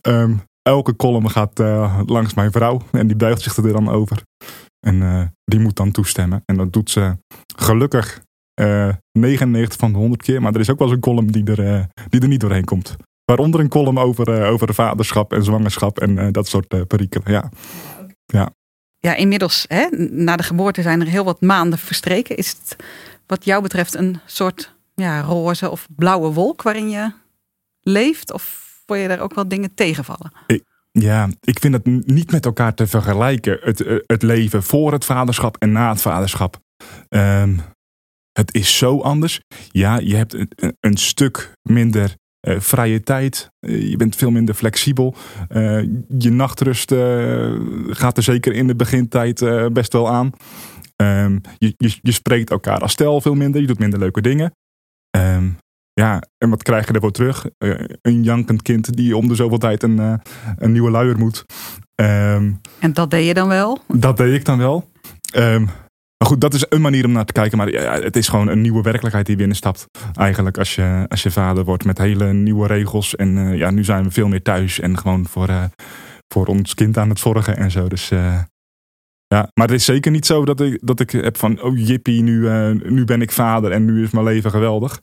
Ehm, 0.01 0.35
elke 0.61 0.95
column 0.95 1.29
gaat 1.29 1.59
eh, 1.59 1.99
langs 2.05 2.33
mijn 2.33 2.51
vrouw 2.51 2.81
en 2.91 3.07
die 3.07 3.15
buigt 3.15 3.41
zich 3.41 3.57
er 3.57 3.73
dan 3.73 3.89
over. 3.89 4.21
En 4.79 5.01
eh, 5.01 5.23
die 5.45 5.59
moet 5.59 5.75
dan 5.75 5.91
toestemmen. 5.91 6.43
En 6.45 6.57
dat 6.57 6.73
doet 6.73 6.89
ze 6.89 7.17
gelukkig 7.55 8.21
eh 8.53 8.89
99 9.11 9.79
van 9.79 9.91
de 9.91 9.97
100 9.97 10.21
keer. 10.21 10.41
Maar 10.41 10.53
er 10.53 10.59
is 10.59 10.69
ook 10.69 10.79
wel 10.79 10.87
eens 10.87 10.95
een 10.95 11.01
column 11.03 11.27
die 11.27 11.55
er, 11.55 11.87
die 12.09 12.21
er 12.21 12.27
niet 12.27 12.39
doorheen 12.39 12.65
komt. 12.65 12.95
Waaronder 13.25 13.59
een 13.59 13.69
column 13.69 13.97
over, 13.97 14.41
eh, 14.41 14.51
over 14.51 14.73
vaderschap 14.73 15.33
en 15.33 15.43
zwangerschap 15.43 15.99
en 15.99 16.17
eh, 16.17 16.27
dat 16.31 16.47
soort 16.47 16.67
eh 16.73 16.81
perikelen. 16.87 17.31
Ja. 17.31 17.51
Ja, 18.99 19.15
inmiddels, 19.15 19.65
hè, 19.67 19.87
na 20.11 20.35
de 20.35 20.43
geboorte 20.43 20.81
zijn 20.81 21.01
er 21.01 21.07
heel 21.07 21.23
wat 21.23 21.41
maanden 21.41 21.79
verstreken. 21.79 22.37
Is 22.37 22.49
het 22.49 22.75
wat 23.27 23.45
jou 23.45 23.61
betreft 23.61 23.95
een 23.95 24.19
soort 24.25 24.75
ja, 24.95 25.21
roze 25.21 25.69
of 25.69 25.87
blauwe 25.95 26.33
wolk 26.33 26.61
waarin 26.61 26.89
je 26.89 27.11
leeft? 27.81 28.31
Of 28.33 28.71
word 28.85 28.99
je 29.01 29.07
daar 29.07 29.19
ook 29.19 29.33
wel 29.35 29.47
dingen 29.47 29.73
tegenvallen? 29.73 30.31
Ja, 30.91 31.29
ik 31.41 31.59
vind 31.59 31.73
het 31.73 31.85
niet 32.07 32.31
met 32.31 32.45
elkaar 32.45 32.73
te 32.73 32.87
vergelijken. 32.87 33.57
Het, 33.61 34.01
het 34.05 34.21
leven 34.21 34.63
voor 34.63 34.91
het 34.91 35.05
vaderschap 35.05 35.57
en 35.57 35.71
na 35.71 35.89
het 35.89 36.01
vaderschap. 36.01 36.59
Ehm, 37.09 37.57
het 38.31 38.53
is 38.53 38.77
zo 38.77 38.99
anders. 39.01 39.39
Ja, 39.71 39.97
je 39.97 40.15
hebt 40.15 40.33
een- 40.33 40.77
een 40.79 40.97
stuk 40.97 41.53
minder 41.61 42.15
eh, 42.43 42.59
vrije 42.59 43.01
tijd. 43.01 43.51
Eh, 43.59 43.89
je 43.89 43.97
bent 43.97 44.15
veel 44.15 44.31
minder 44.31 44.55
flexibel. 44.55 45.15
Eh, 45.49 45.81
je 46.17 46.31
nachtrust 46.31 46.93
gaat 47.87 48.17
er 48.17 48.23
zeker 48.23 48.53
in 48.53 48.67
de 48.67 48.75
begintijd 48.75 49.45
best 49.73 49.93
wel 49.93 50.09
aan. 50.09 50.31
Ehm, 50.95 51.37
je, 51.57 51.73
je, 51.77 51.97
je 52.01 52.11
spreekt 52.11 52.49
elkaar 52.49 52.79
als 52.79 52.91
stel 52.91 53.21
veel 53.21 53.33
minder. 53.33 53.61
Je 53.61 53.67
doet 53.67 53.79
minder 53.79 53.99
leuke 53.99 54.21
dingen. 54.21 54.53
Ehm, 55.09 55.49
ja, 55.93 56.21
en 56.37 56.49
wat 56.49 56.63
krijg 56.63 56.87
je 56.87 56.93
ervoor 56.93 57.11
terug? 57.11 57.45
Een 58.01 58.23
jankend 58.23 58.61
kind 58.61 58.95
die 58.95 59.17
om 59.17 59.27
de 59.27 59.35
zoveel 59.35 59.57
tijd 59.57 59.83
een, 59.83 60.21
een 60.57 60.71
nieuwe 60.71 60.91
luier 60.91 61.17
moet. 61.17 61.45
Ehm, 61.95 62.51
En 62.79 62.93
dat 62.93 63.11
deed 63.11 63.27
je 63.27 63.33
dan 63.33 63.47
wel? 63.47 63.79
dat 63.87 64.17
deed 64.17 64.33
ik 64.33 64.45
dan 64.45 64.57
wel. 64.57 64.91
Goed, 66.23 66.41
dat 66.41 66.53
is 66.53 66.65
een 66.69 66.81
manier 66.81 67.05
om 67.05 67.11
naar 67.11 67.25
te 67.25 67.33
kijken. 67.33 67.57
Maar 67.57 67.67
het 68.01 68.15
is 68.15 68.27
gewoon 68.27 68.47
een 68.47 68.61
nieuwe 68.61 68.81
werkelijkheid 68.81 69.25
die 69.25 69.35
binnenstapt. 69.35 69.85
Eigenlijk 70.13 70.57
als 70.57 70.75
je, 70.75 71.05
als 71.07 71.23
je 71.23 71.31
vader 71.31 71.63
wordt 71.63 71.85
met 71.85 71.97
hele 71.97 72.33
nieuwe 72.33 72.67
regels. 72.67 73.15
En 73.15 73.37
eh, 73.37 73.57
ja, 73.57 73.71
nu 73.71 73.83
zijn 73.83 74.03
we 74.03 74.11
veel 74.11 74.27
meer 74.27 74.41
thuis 74.41 74.79
en 74.79 74.97
gewoon 74.97 75.25
voor, 75.25 75.49
eh, 75.49 75.63
voor 76.27 76.45
ons 76.45 76.73
kind 76.73 76.97
aan 76.97 77.09
het 77.09 77.19
zorgen 77.19 77.57
en 77.57 77.71
zo. 77.71 77.87
Dus 77.87 78.11
eh, 78.11 78.41
ja, 79.27 79.49
maar 79.53 79.67
het 79.67 79.75
is 79.75 79.85
zeker 79.85 80.11
niet 80.11 80.25
zo 80.25 80.45
dat 80.45 80.61
ik, 80.61 80.79
dat 80.81 80.99
ik 80.99 81.11
heb 81.11 81.37
van, 81.37 81.61
oh 81.61 81.77
jippie, 81.77 82.21
nu, 82.21 82.49
nu 82.73 83.05
ben 83.05 83.21
ik 83.21 83.31
vader 83.31 83.71
en 83.71 83.85
nu 83.85 84.03
is 84.03 84.11
mijn 84.11 84.25
leven 84.25 84.51
geweldig. 84.51 85.01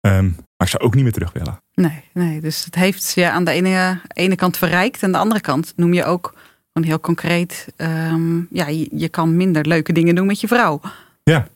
Ehm, 0.00 0.24
maar 0.24 0.66
ik 0.66 0.68
zou 0.68 0.82
ook 0.82 0.94
niet 0.94 1.02
meer 1.02 1.12
terug 1.12 1.32
willen. 1.32 1.58
Nee, 1.74 2.04
nee. 2.12 2.40
Dus 2.40 2.64
het 2.64 2.74
heeft 2.74 3.12
je 3.14 3.30
aan 3.30 3.44
de 3.44 3.50
ene, 3.50 4.00
ene 4.08 4.34
kant 4.34 4.56
verrijkt. 4.56 5.02
En 5.02 5.06
aan 5.06 5.12
de 5.12 5.18
andere 5.18 5.40
kant 5.40 5.72
noem 5.76 5.94
je 5.94 6.04
ook 6.04 6.34
gewoon 6.76 6.88
heel 6.88 7.00
concreet. 7.00 7.68
ehm, 7.76 8.38
ja, 8.50 8.66
je, 8.68 8.88
je 8.92 9.08
kan 9.08 9.36
minder 9.36 9.66
leuke 9.66 9.92
dingen 9.92 10.14
doen 10.14 10.26
met 10.26 10.40
je 10.40 10.46
vrouw. 10.46 10.80
Ja. 11.22 11.48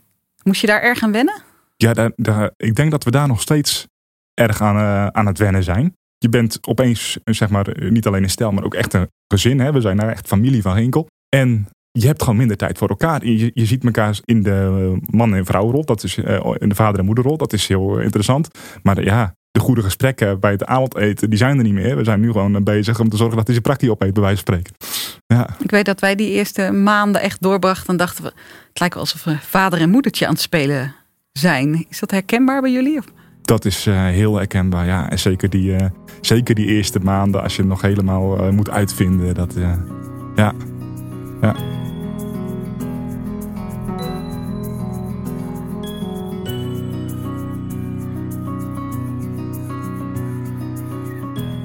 Moest 0.43 0.61
je 0.61 0.67
daar 0.67 0.83
erg 0.83 1.03
aan 1.03 1.13
wennen? 1.13 1.43
Ja, 1.77 1.93
daar, 1.93 2.13
daar, 2.17 2.51
ik 2.57 2.75
denk 2.75 2.91
dat 2.91 3.05
we 3.05 3.11
daar 3.11 3.29
nog 3.29 3.41
steeds 3.41 3.87
erg 4.35 4.61
aan, 4.63 4.77
eh, 4.77 5.07
aan 5.07 5.27
het 5.27 5.39
wennen 5.39 5.63
zijn. 5.63 5.95
Je 6.19 6.29
bent 6.29 6.59
opeens, 6.67 7.19
eh, 7.25 7.35
zeg 7.35 7.51
maar, 7.51 7.69
eh, 7.69 7.91
niet 7.91 8.07
alleen 8.07 8.23
een 8.23 8.31
stel, 8.31 8.53
maar 8.53 8.65
ook 8.65 8.75
echt 8.75 8.95
een 8.95 9.09
gezin. 9.29 9.61
Hè? 9.61 9.73
We 9.73 9.81
zijn 9.81 9.97
daar 9.97 10.09
echt 10.09 10.27
familie 10.27 10.63
van 10.63 10.77
Hinkel. 10.77 11.07
En 11.37 11.67
je 11.91 12.07
hebt 12.07 12.23
gewoon 12.23 12.39
minder 12.39 12.57
tijd 12.57 12.79
voor 12.79 12.89
elkaar. 12.89 13.27
Je, 13.27 13.51
je 13.55 13.67
ziet 13.67 13.85
elkaar 13.85 14.19
in 14.25 14.43
de 14.43 14.99
man- 15.11 15.35
en 15.35 15.45
vrouwenrol. 15.45 15.85
Dat 15.85 16.03
is 16.05 16.17
in 16.59 16.69
de 16.69 16.75
vader- 16.75 17.01
en 17.01 17.05
moederrol. 17.07 17.37
Dat 17.37 17.53
is 17.53 17.67
heel 17.69 17.99
interessant. 17.99 18.49
Maar 18.83 19.05
ja, 19.05 19.35
de 19.51 19.61
goede 19.61 19.83
gesprekken 19.83 20.41
bij 20.41 20.51
het 20.51 20.65
avondeten, 20.65 21.31
die 21.31 21.39
zijn 21.39 21.59
er 21.59 21.65
niet 21.65 21.73
meer. 21.73 21.97
We 21.97 22.05
zijn 22.05 22.21
nu 22.21 22.33
gewoon 22.33 22.57
eh, 22.57 22.63
bezig 22.63 23.01
om 23.01 23.09
te 23.09 23.17
zorgen 23.17 23.37
dat 23.37 23.45
hij 23.45 23.55
zijn 23.55 23.67
praktie 23.67 23.91
opeet, 23.91 24.13
bij 24.13 24.23
wijze 24.23 24.43
van 24.45 24.55
spreken. 24.55 24.75
Ja, 25.27 25.49
Ik 25.59 25.71
weet 25.71 25.85
dat 25.85 26.01
wij 26.01 26.15
die 26.15 26.31
eerste 26.31 26.73
maanden 26.73 27.21
echt 27.21 27.43
doorbrachten. 27.43 27.89
En 27.89 27.97
dachten 27.97 28.25
we, 28.25 28.33
het 28.69 28.79
lijkt 28.79 28.95
wel 28.95 29.03
alsof 29.03 29.25
we 29.25 29.37
vader 29.41 29.81
en 29.81 29.91
moedertje 29.91 30.27
aan 30.27 30.33
het 30.33 30.41
spelen 30.41 30.95
zijn. 31.33 31.87
Is 31.89 31.99
dat 31.99 32.11
herkenbaar 32.11 32.61
bij 32.61 32.73
jullie? 32.73 32.99
Of? 32.99 33.05
dat 33.43 33.65
is 33.65 33.87
eh, 33.87 34.05
heel 34.05 34.37
herkenbaar. 34.37 34.87
Ja, 34.87 35.11
en 35.11 35.19
zeker 35.19 35.51
die, 35.51 35.77
eh, 35.77 35.87
zeker 36.21 36.55
die 36.55 36.67
eerste 36.67 36.99
maanden, 36.99 37.43
als 37.43 37.57
je 37.57 37.61
het 37.61 37.71
nog 37.71 37.83
helemaal 37.83 38.53
moet 38.53 38.71
uitvinden. 38.71 39.35
Dat, 39.35 39.55
ja, 40.37 40.55
ja. 41.41 41.55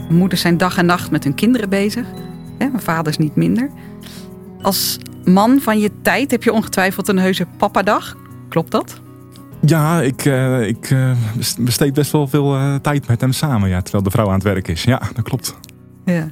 Moeders 0.09 0.41
zijn 0.41 0.57
dag 0.57 0.77
en 0.77 0.85
nacht 0.85 1.11
met 1.11 1.23
hun 1.23 1.35
kinderen 1.35 1.69
bezig. 1.69 2.05
Hè, 2.57 2.67
mijn 2.67 2.81
vaders 2.81 3.17
niet 3.17 3.35
minder. 3.35 3.69
Als 4.61 4.99
man 5.25 5.59
van 5.59 5.79
je 5.79 5.91
tijd 6.01 6.31
heb 6.31 6.43
je 6.43 6.53
ongetwijfeld 6.53 7.07
een 7.07 7.19
heuse 7.19 7.45
papadag. 7.57 8.15
Klopt 8.49 8.71
dat? 8.71 8.99
Ja, 9.61 10.01
ik, 10.01 10.25
eh, 10.25 10.67
ik 10.67 10.89
eh, 10.89 11.11
besteed 11.59 11.93
best 11.93 12.11
wel 12.11 12.27
veel 12.27 12.55
eh, 12.55 12.75
tijd 12.75 13.07
met 13.07 13.21
hem 13.21 13.31
samen. 13.31 13.69
Ja, 13.69 13.81
terwijl 13.81 14.03
de 14.03 14.11
vrouw 14.11 14.27
aan 14.27 14.33
het 14.33 14.43
werk 14.43 14.67
is. 14.67 14.83
Ja, 14.83 15.01
dat 15.15 15.23
klopt. 15.23 15.57
Ja. 16.05 16.27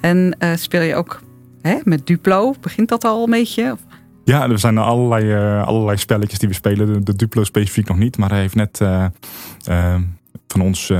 En 0.00 0.36
speel 0.54 0.82
je 0.82 0.94
ook 0.94 1.20
hè, 1.62 1.78
met 1.84 2.06
Duplo? 2.06 2.54
Begint 2.60 2.88
dat 2.88 3.04
al 3.04 3.24
een 3.24 3.30
beetje? 3.30 3.72
Of- 3.72 3.96
Ja, 4.24 4.48
er 4.48 4.58
zijn 4.58 4.78
allerlei, 4.78 5.34
allerlei 5.64 5.96
spelletjes 5.96 6.38
die 6.38 6.48
we 6.48 6.54
spelen. 6.54 6.86
De, 6.92 7.02
de 7.02 7.16
Duplo 7.16 7.44
specifiek 7.44 7.88
nog 7.88 7.96
niet. 7.96 8.16
Maar 8.18 8.30
hij 8.30 8.40
heeft 8.40 8.54
net 8.54 8.80
van 10.52 10.60
ons 10.60 10.92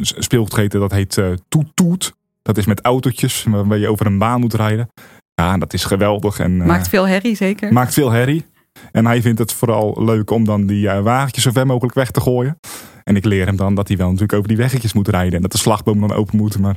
speelgoed 0.00 0.54
gegeten. 0.54 0.80
Dat 0.80 0.92
heet 0.92 1.18
eh 1.18 1.26
Toet 1.48 1.66
Toet. 1.74 2.12
Dat 2.42 2.56
is 2.58 2.66
met 2.66 2.80
autootjes 2.80 3.44
waarbij 3.48 3.78
je 3.78 3.88
over 3.88 4.06
een 4.06 4.18
baan 4.18 4.40
moet 4.40 4.54
rijden. 4.54 4.88
Ja, 5.34 5.58
dat 5.58 5.72
is 5.72 5.84
geweldig. 5.84 6.38
En, 6.38 6.56
Maakt 6.56 6.88
veel 6.88 7.06
herrie 7.06 7.36
zeker. 7.36 7.72
maakt 7.72 7.94
veel 7.94 8.10
herrie. 8.10 8.46
En 8.92 9.06
hij 9.06 9.22
vindt 9.22 9.38
het 9.38 9.52
vooral 9.52 10.04
leuk 10.04 10.30
om 10.30 10.44
dan 10.44 10.66
die 10.66 10.88
wagentjes 10.88 11.44
zo 11.44 11.50
ver 11.50 11.66
mogelijk 11.66 11.94
weg 11.94 12.10
te 12.10 12.20
gooien. 12.20 12.58
En 13.04 13.16
ik 13.16 13.24
leer 13.24 13.46
hem 13.46 13.56
dan 13.56 13.74
dat 13.74 13.88
hij 13.88 13.96
wel 13.96 14.06
natuurlijk 14.06 14.32
over 14.32 14.48
die 14.48 14.56
weggetjes 14.56 14.92
moet 14.92 15.08
rijden. 15.08 15.34
En 15.34 15.42
dat 15.42 15.52
de 15.52 15.58
slagboom 15.58 16.00
dan 16.00 16.12
open 16.12 16.36
moet. 16.36 16.58
Maar 16.58 16.76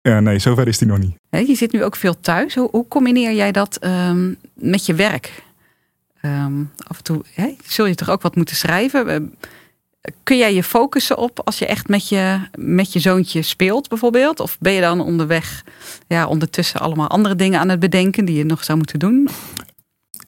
ja, 0.00 0.20
nee, 0.20 0.38
zover 0.38 0.68
is 0.68 0.78
hij 0.80 0.88
nog 0.88 0.98
niet. 0.98 1.46
Je 1.48 1.54
zit 1.54 1.72
nu 1.72 1.84
ook 1.84 1.96
veel 1.96 2.20
thuis. 2.20 2.54
Hoe, 2.54 2.68
hoe 2.70 2.88
combineer 2.88 3.32
jij 3.34 3.52
dat 3.52 3.76
ehm, 3.76 4.32
met 4.54 4.86
je 4.86 4.94
werk? 4.94 5.42
Ehm, 6.20 6.60
af 6.86 6.96
en 6.96 7.04
toe 7.04 7.22
zul 7.66 7.86
je 7.86 7.94
toch 7.94 8.10
ook 8.10 8.22
wat 8.22 8.36
moeten 8.36 8.56
schrijven? 8.56 9.34
Kun 10.22 10.36
jij 10.36 10.54
je 10.54 10.62
focussen 10.62 11.18
op 11.18 11.40
als 11.44 11.58
je 11.58 11.66
echt 11.66 11.88
met 11.88 12.08
je, 12.08 12.40
met 12.58 12.92
je 12.92 12.98
zoontje 12.98 13.42
speelt 13.42 13.88
bijvoorbeeld? 13.88 14.40
Of 14.40 14.58
ben 14.58 14.72
je 14.72 14.80
dan 14.80 15.00
onderweg 15.00 15.64
ja, 16.06 16.26
ondertussen 16.26 16.80
allemaal 16.80 17.08
andere 17.08 17.34
dingen 17.34 17.60
aan 17.60 17.68
het 17.68 17.80
bedenken 17.80 18.24
die 18.24 18.36
je 18.36 18.44
nog 18.44 18.64
zou 18.64 18.78
moeten 18.78 18.98
doen? 18.98 19.28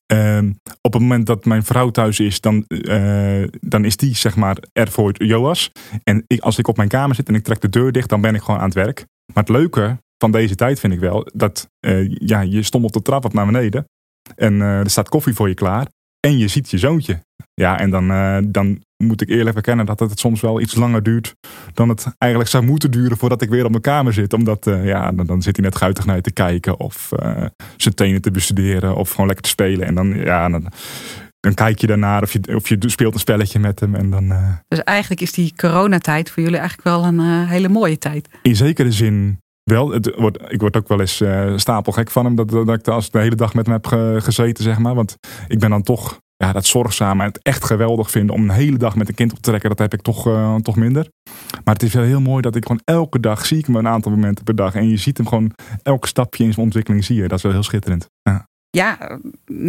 Ehm, 0.06 0.52
op 0.80 0.92
het 0.92 1.02
moment 1.02 1.26
dat 1.26 1.44
mijn 1.44 1.64
vrouw 1.64 1.90
thuis 1.90 2.20
is, 2.20 2.40
dan, 2.40 2.64
eh, 2.66 3.42
dan 3.60 3.84
is 3.84 3.96
die 3.96 4.16
zeg 4.16 4.36
maar 4.36 4.56
er 4.72 4.90
voor 4.90 5.24
Joas. 5.24 5.70
En 6.04 6.24
ik, 6.26 6.40
als 6.40 6.58
ik 6.58 6.68
op 6.68 6.76
mijn 6.76 6.88
kamer 6.88 7.14
zit 7.14 7.28
en 7.28 7.34
ik 7.34 7.44
trek 7.44 7.60
de 7.60 7.68
deur 7.68 7.92
dicht, 7.92 8.08
dan 8.08 8.20
ben 8.20 8.34
ik 8.34 8.40
gewoon 8.40 8.60
aan 8.60 8.66
het 8.66 8.74
werk. 8.74 9.04
Maar 9.34 9.44
het 9.44 9.52
leuke 9.52 9.98
van 10.18 10.30
deze 10.30 10.54
tijd 10.54 10.80
vind 10.80 10.92
ik 10.92 11.00
wel 11.00 11.28
dat 11.34 11.68
eh, 11.80 12.08
ja, 12.08 12.40
je 12.40 12.62
stommelt 12.62 12.92
de 12.92 13.02
trap 13.02 13.24
op 13.24 13.32
naar 13.32 13.46
beneden. 13.46 13.84
En 14.36 14.60
eh, 14.60 14.78
er 14.78 14.90
staat 14.90 15.08
koffie 15.08 15.34
voor 15.34 15.48
je 15.48 15.54
klaar. 15.54 15.86
En 16.20 16.38
je 16.38 16.48
ziet 16.48 16.70
je 16.70 16.78
zoontje. 16.78 17.20
Ja, 17.54 17.78
en 17.78 17.90
dan, 17.90 18.08
dan 18.52 18.80
moet 19.00 19.20
ik 19.20 19.28
eerlijk 19.28 19.54
bekennen 19.56 19.86
dat 19.86 20.00
het 20.00 20.18
soms 20.18 20.40
wel 20.40 20.60
iets 20.60 20.74
langer 20.74 21.02
duurt 21.02 21.34
dan 21.74 21.88
het 21.88 22.06
eigenlijk 22.18 22.50
zou 22.50 22.64
moeten 22.64 22.90
duren 22.90 23.16
voordat 23.16 23.42
ik 23.42 23.48
weer 23.48 23.64
op 23.64 23.70
mijn 23.70 23.82
kamer 23.82 24.12
zit. 24.12 24.32
Omdat 24.32 24.66
eh, 24.66 24.84
ja, 24.86 25.12
dan, 25.12 25.26
dan 25.26 25.42
zit 25.42 25.56
hij 25.56 25.64
net 25.64 25.76
guitig 25.76 26.06
naar 26.06 26.16
je 26.16 26.22
te 26.22 26.32
kijken 26.32 26.80
of 26.80 27.12
eh, 27.12 27.44
zijn 27.76 27.94
tenen 27.94 28.20
te 28.22 28.30
bestuderen 28.30 28.96
of 28.96 29.10
gewoon 29.10 29.26
lekker 29.26 29.44
te 29.44 29.50
spelen. 29.50 29.86
En 29.86 29.94
dan, 29.94 30.14
ja, 30.16 30.48
dan, 30.48 30.66
dan 31.40 31.54
kijk 31.54 31.78
je 31.80 31.86
daarnaar 31.86 32.22
of 32.22 32.32
je, 32.32 32.40
of 32.54 32.68
je 32.68 32.76
speelt 32.86 33.14
een 33.14 33.20
spelletje 33.20 33.58
met 33.58 33.80
hem. 33.80 33.94
En 33.94 34.10
dan 34.10 34.30
eh, 34.30 34.52
Dus 34.68 34.82
eigenlijk 34.82 35.20
is 35.20 35.32
die 35.32 35.52
coronatijd 35.56 36.30
voor 36.30 36.42
jullie 36.42 36.58
eigenlijk 36.58 36.88
wel 36.88 37.04
een 37.04 37.46
hele 37.46 37.68
mooie 37.68 37.98
tijd. 37.98 38.28
in 38.42 38.56
zekere 38.56 38.92
zin 38.92 39.38
wel. 39.62 39.90
Het 39.90 40.14
wordt, 40.16 40.38
ik 40.52 40.60
word 40.60 40.76
ook 40.76 40.88
wel 40.88 41.00
eens 41.00 41.20
eh, 41.20 41.52
stapelgek 41.56 42.10
van 42.10 42.24
hem 42.24 42.34
dat, 42.34 42.48
dat 42.50 42.68
ik 42.68 42.88
als 42.88 43.10
de 43.10 43.18
hele 43.18 43.34
dag 43.34 43.54
met 43.54 43.66
hem 43.66 43.74
heb 43.74 43.86
ge- 43.86 44.16
gezeten, 44.20 44.64
zeg 44.64 44.78
maar. 44.78 44.94
Want 44.94 45.16
ik 45.48 45.58
ben 45.58 45.70
dan 45.70 45.82
toch 45.82 46.20
ja, 46.44 46.52
dat 46.52 46.66
zorgzame 46.66 47.22
en 47.22 47.28
het 47.28 47.42
echt 47.42 47.64
geweldig 47.64 48.10
vinden 48.10 48.34
om 48.34 48.42
een 48.42 48.50
hele 48.50 48.76
dag 48.76 48.96
met 48.96 49.08
een 49.08 49.14
kind 49.14 49.30
op 49.30 49.36
te 49.36 49.48
trekken. 49.48 49.68
Dat 49.68 49.78
heb 49.78 49.94
ik 49.94 50.02
toch, 50.02 50.26
eh, 50.26 50.54
toch 50.54 50.76
minder. 50.76 51.08
Maar 51.64 51.74
het 51.74 51.82
is 51.82 51.94
wel 51.94 52.04
heel 52.04 52.20
mooi 52.20 52.42
dat 52.42 52.56
ik 52.56 52.62
gewoon 52.62 52.80
elke 52.84 53.20
dag 53.20 53.46
zie 53.46 53.58
ik 53.58 53.66
hem 53.66 53.76
een 53.76 53.88
aantal 53.88 54.12
momenten 54.12 54.44
per 54.44 54.54
dag. 54.54 54.74
En 54.74 54.88
je 54.88 54.96
ziet 54.96 55.16
hem 55.16 55.28
gewoon 55.28 55.52
elk 55.82 56.06
stapje 56.06 56.44
in 56.44 56.52
zijn 56.52 56.64
ontwikkeling 56.64 57.04
zie 57.04 57.16
je. 57.16 57.28
Dat 57.28 57.38
is 57.38 57.42
wel 57.42 57.52
heel 57.52 57.62
schitterend. 57.62 58.06
Ja. 58.22 58.48
Ja, 58.70 59.18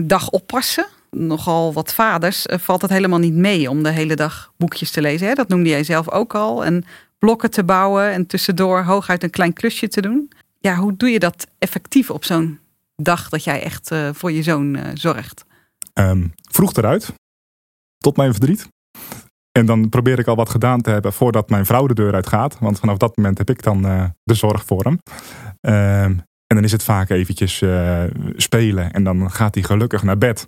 dag 0.04 0.30
oppassen. 0.30 0.86
Nogal 1.10 1.74
wat 1.74 1.94
vaders 1.94 2.46
eh, 2.46 2.60
valt 2.60 2.82
het 2.82 2.92
helemaal 2.92 3.20
niet 3.20 3.34
mee 3.34 3.70
om 3.70 3.84
de 3.84 3.92
hele 3.92 4.16
dag 4.16 4.54
boekjes 4.58 4.92
te 4.92 5.02
lezen. 5.02 5.28
Hè? 5.28 5.34
Dat 5.34 5.48
noemde 5.48 5.70
jij 5.70 5.84
zelf 5.84 6.12
ook 6.12 6.36
al. 6.36 6.66
En 6.66 6.84
blokken 7.20 7.52
te 7.52 7.64
bouwen 7.64 8.12
en 8.12 8.26
tussendoor 8.26 8.84
hooguit 8.84 9.24
een 9.24 9.30
klein 9.30 9.54
klusje 9.54 9.88
te 9.88 10.02
doen. 10.02 10.32
Ja, 10.60 10.76
hoe 10.76 10.96
doe 10.98 11.10
je 11.10 11.20
dat 11.20 11.48
effectief 11.60 12.10
op 12.10 12.26
zo'n 12.26 12.60
dag 12.96 13.30
dat 13.30 13.44
jij 13.44 13.64
echt 13.64 13.92
eh, 13.92 14.10
voor 14.14 14.32
je 14.32 14.44
zoon 14.44 14.78
zorgt? 14.94 15.50
Ehm, 15.94 16.28
vroeg 16.52 16.74
eruit. 16.74 17.14
Tot 17.98 18.18
mijn 18.18 18.32
verdriet. 18.32 18.68
En 19.52 19.66
dan 19.66 19.90
probeer 19.90 20.20
ik 20.20 20.28
al 20.28 20.36
wat 20.36 20.50
gedaan 20.50 20.82
te 20.82 20.90
hebben 20.90 21.14
voordat 21.14 21.50
mijn 21.50 21.66
vrouw 21.66 21.88
de 21.88 21.94
deur 21.94 22.14
uit 22.14 22.28
gaat. 22.28 22.60
Want 22.60 22.80
vanaf 22.80 22.98
dat 22.98 23.18
moment 23.18 23.38
heb 23.38 23.50
ik 23.50 23.64
dan 23.64 23.86
eh, 23.86 24.06
de 24.24 24.34
zorg 24.34 24.66
voor 24.66 24.84
hem. 24.84 24.98
Ehm, 25.60 26.12
en 26.48 26.56
dan 26.56 26.64
is 26.64 26.72
het 26.72 26.84
vaak 26.84 27.10
eventjes 27.10 27.62
eh, 27.62 28.04
spelen. 28.36 28.92
En 28.92 29.04
dan 29.04 29.32
gaat 29.32 29.54
hij 29.54 29.64
gelukkig 29.64 30.04
naar 30.04 30.18
bed. 30.18 30.48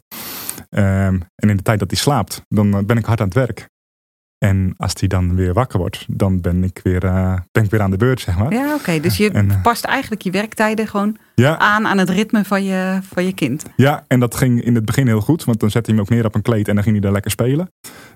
Ehm, 0.69 1.19
en 1.35 1.49
in 1.49 1.57
de 1.57 1.63
tijd 1.63 1.79
dat 1.79 1.91
hij 1.91 1.99
slaapt, 1.99 2.41
dan 2.47 2.73
eh, 2.73 2.83
ben 2.83 2.97
ik 2.97 3.05
hard 3.05 3.19
aan 3.19 3.25
het 3.25 3.35
werk. 3.35 3.69
En 4.43 4.73
als 4.77 4.93
hij 4.99 5.07
dan 5.07 5.35
weer 5.35 5.53
wakker 5.53 5.79
wordt, 5.79 6.05
dan 6.09 6.41
ben 6.41 6.63
ik 6.63 6.79
weer, 6.83 6.99
ben 7.51 7.63
ik 7.63 7.69
weer 7.69 7.81
aan 7.81 7.91
de 7.91 7.97
beurt, 7.97 8.19
zeg 8.19 8.37
maar. 8.37 8.53
Ja, 8.53 8.73
oké. 8.73 8.99
Dus 8.99 9.17
je 9.17 9.31
En, 9.31 9.51
eh, 9.51 9.61
past 9.61 9.85
eigenlijk 9.85 10.21
je 10.21 10.31
werktijden 10.31 10.87
gewoon 10.87 11.17
Ja, 11.35 11.57
aan 11.57 11.87
aan 11.87 11.97
het 11.97 12.09
ritme 12.09 12.43
van 12.43 12.63
je, 12.63 12.99
van 13.01 13.25
je 13.25 13.33
kind. 13.33 13.65
Ja, 13.75 14.03
en 14.07 14.19
dat 14.19 14.35
ging 14.35 14.63
in 14.63 14.75
het 14.75 14.85
begin 14.85 15.07
heel 15.07 15.21
goed. 15.21 15.43
Want 15.43 15.59
dan 15.59 15.71
zette 15.71 15.89
hij 15.89 15.99
hem 15.99 16.07
ook 16.07 16.13
neer 16.13 16.25
op 16.25 16.35
een 16.35 16.41
kleed 16.41 16.67
en 16.67 16.73
dan 16.73 16.83
ging 16.83 16.95
hij 16.95 17.03
daar 17.03 17.13
lekker 17.13 17.31
spelen. 17.31 17.67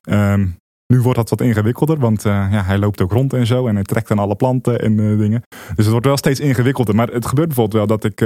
Ehm, 0.02 0.48
nu 0.94 1.02
wordt 1.02 1.18
dat 1.18 1.30
wat 1.30 1.42
ingewikkelder, 1.42 2.00
want 2.00 2.26
eh, 2.26 2.48
ja, 2.52 2.64
hij 2.64 2.78
loopt 2.78 3.02
ook 3.02 3.12
rond 3.12 3.34
en 3.34 3.48
zo. 3.48 3.68
En 3.68 3.76
hij 3.76 3.84
trekt 3.84 4.12
aan 4.12 4.20
alle 4.20 4.36
planten 4.36 4.80
en 4.80 5.18
dingen. 5.18 5.42
Dus 5.50 5.86
het 5.86 5.90
wordt 5.90 6.06
wel 6.06 6.18
steeds 6.18 6.40
ingewikkelder. 6.40 6.96
Maar 6.96 7.08
het 7.08 7.26
gebeurt 7.26 7.48
bijvoorbeeld 7.48 7.88
wel 7.88 7.98
dat 7.98 8.04
ik... 8.04 8.20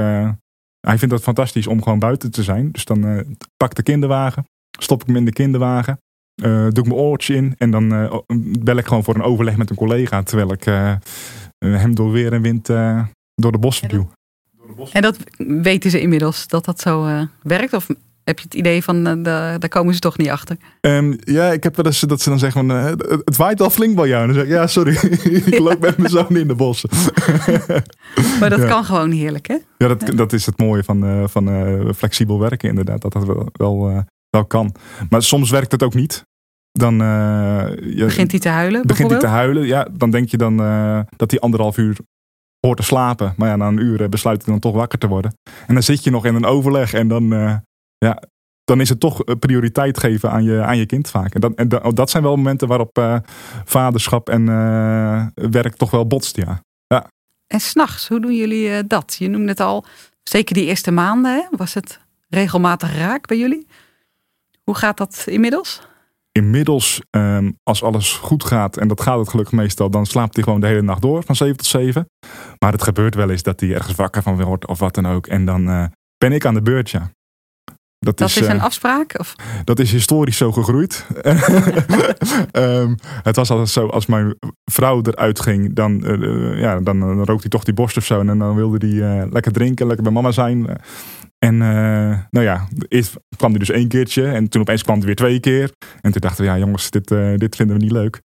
hij 0.88 0.98
vindt 0.98 1.14
het 1.14 1.24
fantastisch 1.24 1.68
om 1.68 1.84
gewoon 1.84 2.00
buiten 2.00 2.32
te 2.32 2.44
zijn. 2.44 2.72
Dus 2.72 2.86
dan 2.86 3.26
pak 3.58 3.70
ik 3.70 3.76
de 3.76 3.84
kinderwagen, 3.84 4.46
stop 4.80 5.02
ik 5.02 5.08
hem 5.08 5.16
in 5.16 5.26
de 5.26 5.34
kinderwagen. 5.34 5.98
Eh, 6.42 6.52
doe 6.70 6.84
ik 6.84 6.90
mijn 6.90 7.00
oortje 7.00 7.36
in 7.36 7.56
en 7.58 7.72
dan 7.72 7.94
eh, 7.94 8.14
bel 8.60 8.78
ik 8.78 8.86
gewoon 8.88 9.04
voor 9.04 9.16
een 9.16 9.22
overleg 9.24 9.58
met 9.58 9.70
een 9.70 9.76
collega. 9.76 10.24
Terwijl 10.24 10.52
ik 10.52 10.66
eh, 10.66 10.94
hem 11.60 11.96
door 11.96 12.12
weer 12.12 12.34
en 12.34 12.42
wind 12.42 12.66
door 13.36 13.52
de 13.52 13.58
bossen 13.60 13.90
duw. 13.90 14.10
En 14.92 15.02
dat 15.02 15.18
weten 15.38 15.90
ze 15.92 16.02
inmiddels, 16.02 16.48
dat 16.48 16.66
dat 16.66 16.80
zo 16.80 17.08
werkt? 17.44 17.74
Of 17.74 17.88
heb 18.24 18.38
je 18.40 18.44
het 18.44 18.54
idee 18.54 18.84
van, 18.84 19.04
da- 19.04 19.58
daar 19.58 19.70
komen 19.70 19.94
ze 19.94 20.00
toch 20.00 20.18
niet 20.18 20.30
achter? 20.30 20.58
Ehm, 20.82 21.14
ja, 21.24 21.52
ik 21.52 21.64
heb 21.64 21.76
wel 21.76 21.86
eens 21.86 22.00
dat 22.00 22.22
ze 22.22 22.30
dan 22.30 22.40
zeggen: 22.40 22.68
van, 22.68 22.78
het, 22.78 23.38
waait 23.38 23.62
al 23.62 23.70
flink 23.70 23.96
bij 23.96 24.08
jou. 24.08 24.22
En 24.22 24.28
dan 24.28 24.36
zeg 24.36 24.46
ik: 24.46 24.52
Ja, 24.52 24.68
sorry, 24.68 24.96
ik 25.54 25.60
loop 25.60 25.80
met 25.80 25.98
mijn 25.98 26.10
zoon 26.10 26.36
in 26.38 26.48
de 26.48 26.56
bossen. 26.56 26.90
Maar 28.40 28.50
dat 28.50 28.60
Ja. 28.60 28.68
kan 28.68 28.84
gewoon 28.86 29.12
heerlijk, 29.12 29.48
hè? 29.48 29.58
Ja, 29.78 29.88
dat, 29.88 30.12
dat 30.16 30.34
is 30.34 30.46
het 30.46 30.58
mooie 30.58 30.84
van, 30.84 31.30
van 31.30 31.48
flexibel 31.96 32.40
werken, 32.40 32.70
inderdaad. 32.70 33.02
Dat 33.02 33.14
dat 33.14 33.26
wel, 33.26 33.48
wel, 33.54 34.04
wel 34.30 34.46
kan. 34.46 34.76
Maar 35.10 35.24
soms 35.24 35.50
werkt 35.50 35.72
het 35.72 35.84
ook 35.84 35.94
niet. 35.94 36.24
Dan 36.72 37.02
eh, 37.02 37.08
je- 37.96 38.06
Begint 38.06 38.32
hij 38.32 38.40
te 38.40 38.50
huilen 38.50 38.88
begint 38.88 39.10
hij 39.12 39.20
te 39.20 39.28
huilen. 39.28 39.66
Ja, 39.66 39.88
dan 39.92 40.12
denk 40.12 40.30
je 40.30 40.38
dan 40.38 40.60
eh, 40.62 41.00
dat 41.16 41.32
hij 41.32 41.40
anderhalf 41.40 41.78
uur 41.78 41.98
hoort 42.60 42.78
te 42.78 42.84
slapen. 42.84 43.34
Maar 43.38 43.50
ja, 43.50 43.56
na 43.56 43.68
een 43.68 43.78
uur 43.80 44.02
eh, 44.02 44.10
besluit 44.10 44.42
hij 44.44 44.52
dan 44.52 44.62
toch 44.62 44.74
wakker 44.76 45.00
te 45.00 45.08
worden. 45.08 45.38
En 45.68 45.74
dan 45.74 45.84
zit 45.84 46.04
je 46.04 46.12
nog 46.12 46.26
in 46.26 46.36
een 46.36 46.46
overleg 46.46 46.94
en 46.94 47.08
dan, 47.08 47.24
ja, 47.98 48.22
dan 48.64 48.82
is 48.82 48.90
het 48.90 49.00
toch 49.00 49.24
prioriteit 49.40 50.00
geven 50.00 50.32
aan 50.32 50.44
je, 50.44 50.62
aan 50.62 50.78
je 50.78 50.86
kind 50.86 51.10
vaak. 51.10 51.34
En 51.34 51.42
dat, 51.42 51.54
en 51.54 51.68
dat, 51.94 52.10
zijn 52.10 52.24
wel 52.24 52.36
momenten 52.36 52.68
waarop 52.68 53.22
vaderschap 53.66 54.30
en 54.30 54.46
werk 55.52 55.76
toch 55.76 55.92
wel 55.92 56.08
botst, 56.08 56.36
ja. 56.36 56.62
En 57.48 57.60
s'nachts, 57.60 58.08
hoe 58.08 58.20
doen 58.20 58.36
jullie 58.36 58.88
dat? 58.88 59.16
Je 59.20 59.28
noemde 59.28 59.48
het 59.50 59.60
al, 59.60 59.86
zeker 60.24 60.56
die 60.56 60.66
eerste 60.66 60.92
maanden, 60.92 61.34
hè? 61.36 61.58
was 61.58 61.74
het 61.74 62.00
regelmatig 62.30 62.96
raak 62.98 63.28
bij 63.28 63.38
jullie? 63.38 63.68
Hoe 64.64 64.76
gaat 64.76 64.98
dat 64.98 65.24
inmiddels? 65.28 65.82
Inmiddels, 66.32 67.02
ehm, 67.10 67.52
als 67.64 67.84
alles 67.84 68.14
goed 68.14 68.44
gaat, 68.44 68.78
en 68.78 68.88
dat 68.88 69.02
gaat 69.02 69.20
het 69.20 69.30
gelukkig 69.30 69.54
meestal, 69.54 69.90
dan 69.90 70.06
slaapt 70.06 70.36
hij 70.36 70.44
gewoon 70.44 70.60
de 70.62 70.68
hele 70.68 70.82
nacht 70.82 71.02
door 71.02 71.24
van 71.24 71.36
7 71.36 71.58
tot 71.58 71.66
7. 71.66 72.06
Maar 72.60 72.72
het 72.72 72.84
gebeurt 72.84 73.16
wel 73.16 73.30
eens 73.30 73.44
dat 73.44 73.60
hij 73.60 73.74
ergens 73.74 73.96
wakker 73.96 74.22
van 74.22 74.44
wordt 74.44 74.68
of 74.68 74.80
wat 74.80 74.96
dan 74.96 75.08
ook. 75.08 75.28
En 75.28 75.46
dan 75.46 75.70
eh, 75.70 75.86
ben 76.18 76.32
ik 76.32 76.46
aan 76.46 76.54
de 76.54 76.62
beurt, 76.62 76.90
ja. 76.90 77.12
Dat, 78.06 78.18
Dat 78.18 78.30
is, 78.30 78.42
eh, 78.42 78.50
een 78.50 78.62
afspraak? 78.62 79.20
Of, 79.20 79.36
Dat 79.64 79.80
is 79.80 79.92
historisch 79.92 80.38
zo 80.38 80.52
gegroeid. 80.52 81.06
Ehm, 82.52 82.96
het 83.24 83.36
was 83.36 83.50
altijd 83.50 83.70
zo, 83.70 83.88
als 83.88 84.06
mijn 84.06 84.36
vrouw 84.72 85.02
eruit 85.02 85.40
ging, 85.40 85.74
dan, 85.74 86.06
eh, 86.06 86.14
eh, 86.14 86.60
ja, 86.60 86.80
dan, 86.80 87.00
dan 87.00 87.18
rookte 87.18 87.42
hij 87.42 87.50
toch 87.50 87.64
die 87.64 87.74
borst 87.74 87.98
of 87.98 88.06
zo. 88.06 88.20
En 88.20 88.38
dan 88.38 88.56
wilde 88.56 88.88
hij 88.88 89.22
eh, 89.22 89.32
lekker 89.32 89.52
drinken, 89.52 89.88
lekker 89.88 90.04
bij 90.04 90.14
mama 90.14 90.32
zijn. 90.32 90.82
En 91.46 91.62
eh, 91.62 92.20
nou 92.30 92.46
ja, 92.46 92.68
eerst 92.88 93.16
kwam 93.38 93.50
hij 93.50 93.60
dus 93.60 93.70
één 93.70 93.88
keertje. 93.88 94.28
En 94.28 94.50
toen 94.50 94.62
opeens 94.62 94.84
kwam 94.84 94.98
hij 94.98 95.06
weer 95.06 95.16
twee 95.16 95.40
keer. 95.40 95.72
En 96.02 96.12
toen 96.12 96.22
dachten 96.22 96.44
we, 96.44 96.50
ja 96.50 96.58
jongens, 96.58 96.90
dit, 96.90 97.12
eh, 97.12 97.36
dit 97.36 97.56
vinden 97.56 97.78
we 97.78 97.84
niet 97.84 97.92
leuk. 97.92 98.22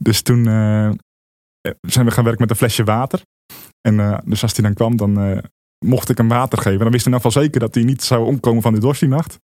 Dus 0.00 0.22
toen 0.22 0.46
eh, 0.46 0.90
zijn 1.80 2.06
we 2.06 2.10
gaan 2.10 2.24
werken 2.24 2.40
met 2.40 2.50
een 2.50 2.56
flesje 2.56 2.84
water. 2.84 3.20
En 3.80 4.22
dus 4.24 4.42
als 4.42 4.52
hij 4.52 4.64
dan 4.64 4.74
kwam, 4.74 4.96
dan 4.96 5.42
mocht 5.78 6.08
ik 6.08 6.16
hem 6.16 6.28
water 6.28 6.58
geven. 6.58 6.78
Dan 6.78 6.90
wist 6.90 7.04
hij 7.04 7.12
ieder 7.12 7.26
geval 7.30 7.42
zeker 7.42 7.60
dat 7.60 7.74
hij 7.74 7.84
niet 7.84 8.02
zou 8.02 8.26
omkomen 8.26 8.62
van 8.62 8.74
de 8.74 8.80
dorst 8.80 9.00
die 9.00 9.08
nacht. 9.08 9.38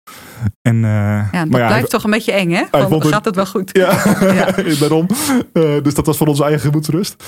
En, 0.62 0.76
eh, 0.76 0.82
ja, 0.82 1.30
dat 1.32 1.50
maar 1.50 1.60
ja, 1.62 1.68
blijft 1.68 1.90
toch 1.90 2.04
een 2.04 2.12
beetje 2.12 2.32
eng, 2.32 2.52
hè? 2.52 2.64
Van, 2.72 2.94
het- 2.94 3.08
gaat 3.08 3.26
het 3.26 3.36
wel 3.36 3.46
goed? 3.46 3.70
ja, 3.74 3.92
Ja. 4.40 4.52
daarom. 4.80 5.06
Eh, 5.54 5.64
dus 5.84 5.94
dat 5.94 6.06
was 6.06 6.18
voor 6.18 6.28
onze 6.28 6.44
eigen 6.44 6.62
gemoedsrust. 6.62 7.24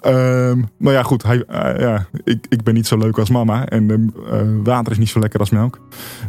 Ehm, 0.00 0.62
maar 0.78 0.92
ja, 0.92 1.02
goed. 1.02 1.22
Hij, 1.22 1.44
eh, 1.44 1.80
ja, 1.80 2.06
ik, 2.24 2.46
ik 2.48 2.62
ben 2.62 2.74
niet 2.74 2.86
zo 2.86 2.98
leuk 2.98 3.18
als 3.18 3.30
mama. 3.30 3.66
En 3.66 3.90
eh, 3.90 4.40
eh, 4.40 4.46
water 4.62 4.92
is 4.92 4.98
niet 4.98 5.08
zo 5.08 5.18
lekker 5.18 5.40
als 5.40 5.50
melk. 5.50 5.80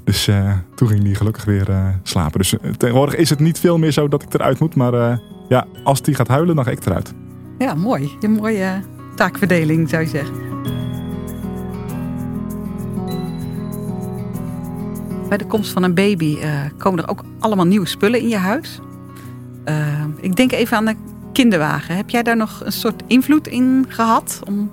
Dus 0.03 0.29
toen 0.75 0.87
ging 0.87 1.03
hij 1.03 1.13
gelukkig 1.13 1.45
weer 1.45 1.67
slapen. 2.03 2.37
Dus 2.39 2.55
tegenwoordig 2.77 3.15
is 3.15 3.29
het 3.29 3.39
niet 3.39 3.59
veel 3.59 3.77
meer 3.77 3.91
zo 3.91 4.07
dat 4.07 4.21
ik 4.23 4.33
eruit 4.33 4.59
moet. 4.59 4.75
Maar 4.75 5.19
ja, 5.49 5.65
als 5.83 5.99
hij 6.03 6.13
gaat 6.13 6.27
huilen, 6.27 6.55
dan 6.55 6.65
ga 6.65 6.71
ik 6.71 6.85
eruit. 6.85 7.13
Ja, 7.57 7.73
mooi. 7.73 8.09
Een 8.21 8.31
mooie 8.31 8.81
taakverdeling, 9.15 9.89
zou 9.89 10.01
je 10.03 10.09
zeggen. 10.09 10.33
Bij 15.37 15.45
de 15.45 15.51
komst 15.51 15.71
van 15.71 15.83
een 15.83 15.93
baby 15.93 16.37
eh, 16.41 16.59
komen 16.77 17.03
er 17.03 17.09
ook 17.09 17.23
allemaal 17.39 17.65
nieuwe 17.65 17.87
spullen 17.87 18.19
in 18.19 18.27
je 18.27 18.37
huis. 18.37 18.79
Eh, 19.63 20.03
ik 20.19 20.35
denk 20.35 20.51
even 20.51 20.77
aan 20.77 20.85
de 20.85 20.95
kinderwagen. 21.33 21.95
Heb 21.95 22.09
jij 22.09 22.23
daar 22.23 22.37
nog 22.37 22.61
een 22.65 22.71
soort 22.71 23.03
invloed 23.07 23.47
in 23.47 23.85
gehad? 23.87 24.41
Om 24.47 24.71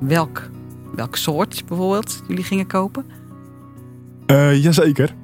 welk, 0.00 0.50
welk 0.94 1.16
soort 1.16 1.62
bijvoorbeeld 1.66 2.22
jullie 2.28 2.44
gingen 2.44 2.66
kopen? 2.66 3.04
Uh, 4.26 4.62
jazeker. 4.62 5.14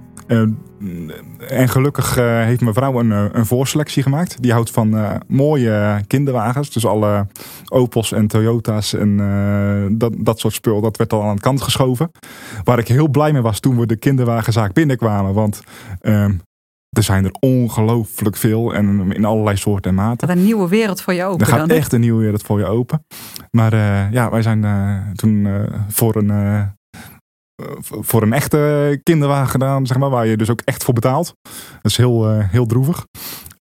Uh, 0.85 1.61
en 1.61 1.69
gelukkig 1.69 2.19
uh, 2.19 2.25
heeft 2.25 2.61
mijn 2.61 2.75
vrouw 2.75 3.01
een, 3.01 3.11
een 3.11 3.47
voorselectie 3.47 4.03
gemaakt. 4.03 4.43
Die 4.43 4.53
houdt 4.53 4.71
van 4.71 5.21
mooie 5.27 6.01
kinderwagens. 6.07 6.73
Dus 6.73 6.87
alle 6.87 7.27
Opels 7.69 8.13
en 8.13 8.27
Toyota's 8.27 8.95
en 8.95 9.17
dat, 9.99 10.13
dat 10.19 10.39
soort 10.39 10.55
spul. 10.55 10.81
Dat 10.81 10.97
werd 10.97 11.13
al 11.13 11.23
aan 11.23 11.37
de 11.37 11.43
kant 11.43 11.63
geschoven. 11.63 12.11
Waar 12.65 12.79
ik 12.79 12.89
heel 12.89 13.09
blij 13.09 13.33
mee 13.33 13.43
was 13.43 13.61
toen 13.61 13.79
we 13.79 13.87
de 13.87 13.97
kinderwagenzaak 13.97 14.73
binnenkwamen. 14.73 15.35
Want 15.35 15.63
ehm, 16.01 16.33
er 16.91 17.03
zijn 17.03 17.25
er 17.25 17.35
ongelooflijk 17.41 18.37
veel 18.37 18.75
en 18.75 19.13
in 19.13 19.25
allerlei 19.25 19.57
soorten 19.57 19.91
en 19.91 19.97
maten. 19.97 20.29
Dat 20.29 20.37
een 20.37 20.45
nieuwe 20.45 20.69
wereld 20.69 21.01
voor 21.01 21.15
je 21.15 21.25
open. 21.25 21.47
Er 21.47 21.53
gaat 21.53 21.69
echt 21.69 21.93
een 21.93 22.01
nieuwe 22.01 22.23
wereld 22.23 22.43
voor 22.43 22.59
je 22.59 22.67
open. 22.67 23.05
Maar 23.51 23.75
ja, 24.13 24.31
wij 24.31 24.43
zijn 24.43 24.67
toen 25.15 25.49
voor 25.89 26.17
een 26.17 26.31
voor 27.81 28.23
een 28.23 28.33
echte 28.33 29.01
kinderwagen 29.03 29.49
gedaan, 29.49 29.87
zeg 29.87 29.97
maar, 29.97 30.11
waar 30.11 30.27
je 30.27 30.37
dus 30.37 30.51
ook 30.51 30.61
echt 30.65 30.85
voor 30.85 30.95
betaalt. 30.95 31.35
Dat 31.43 31.91
is 31.91 31.97
heel, 31.97 32.39
heel 32.39 32.67
droevig. 32.67 33.07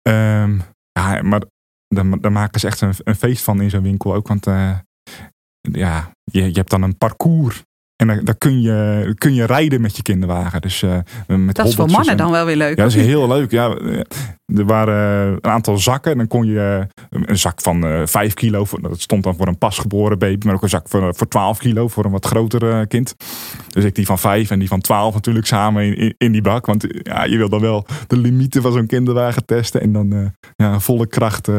Um, 0.01 0.61
ja, 0.91 1.21
maar 1.21 1.41
daar, 1.87 2.31
maken 2.31 2.59
ze 2.59 2.67
echt 2.67 2.81
een, 2.81 2.93
een 3.03 3.15
feest 3.15 3.43
van 3.43 3.61
in 3.61 3.69
zo'n 3.69 3.81
winkel 3.81 4.13
ook. 4.13 4.27
Want 4.27 4.45
ja, 5.61 6.11
je, 6.23 6.43
je 6.43 6.57
hebt 6.57 6.69
dan 6.69 6.81
een 6.81 6.97
parcours 6.97 7.63
en 8.01 8.21
daar, 8.23 8.35
kun, 8.37 8.61
je, 8.61 9.13
kun 9.17 9.33
je 9.33 9.45
rijden 9.45 9.81
met 9.81 9.95
je 9.95 10.01
kinderwagen. 10.01 10.61
Dus, 10.61 10.81
uh, 10.81 10.97
met 11.27 11.55
dat 11.55 11.67
is 11.67 11.75
voor 11.75 11.89
mannen 11.89 12.17
dan 12.17 12.31
wel 12.31 12.45
weer 12.45 12.55
leuk. 12.55 12.77
Ja, 12.77 12.83
dat 12.83 12.93
is 12.93 13.05
heel 13.05 13.27
leuk. 13.27 13.51
Ja, 13.51 13.77
er 14.45 14.65
waren 14.65 15.27
een 15.41 15.51
aantal 15.51 15.77
zakken. 15.77 16.11
En 16.11 16.17
dan 16.17 16.27
kon 16.27 16.45
je 16.45 16.87
een 17.09 17.37
zak 17.37 17.61
van 17.61 17.85
uh, 17.85 18.01
5 18.05 18.33
kilo. 18.33 18.65
Dat 18.81 19.01
stond 19.01 19.23
dan 19.23 19.35
voor 19.35 19.47
een 19.47 19.57
pasgeboren 19.57 20.19
baby. 20.19 20.45
Maar 20.45 20.55
ook 20.55 20.63
een 20.63 20.69
zak 20.69 20.89
voor, 20.89 21.15
voor 21.15 21.27
12 21.27 21.57
kilo 21.57 21.87
voor 21.87 22.05
een 22.05 22.11
wat 22.11 22.25
groter 22.25 22.87
kind. 22.87 23.15
Dus 23.67 23.83
ik 23.83 23.95
die 23.95 24.05
van 24.05 24.19
5 24.19 24.51
en 24.51 24.59
die 24.59 24.67
van 24.67 24.81
12 24.81 25.13
natuurlijk 25.13 25.47
samen 25.47 25.83
in, 25.85 25.95
in, 25.95 26.15
in 26.17 26.31
die 26.31 26.41
bak. 26.41 26.65
Want 26.65 26.85
ja, 27.03 27.23
je 27.23 27.37
wil 27.37 27.49
dan 27.49 27.61
wel 27.61 27.85
de 28.07 28.17
limieten 28.17 28.61
van 28.61 28.71
zo'n 28.71 28.87
kinderwagen 28.87 29.45
testen. 29.45 29.81
En 29.81 29.91
dan 29.91 30.33
ja, 30.55 30.79
volle 30.79 31.07
kracht 31.07 31.49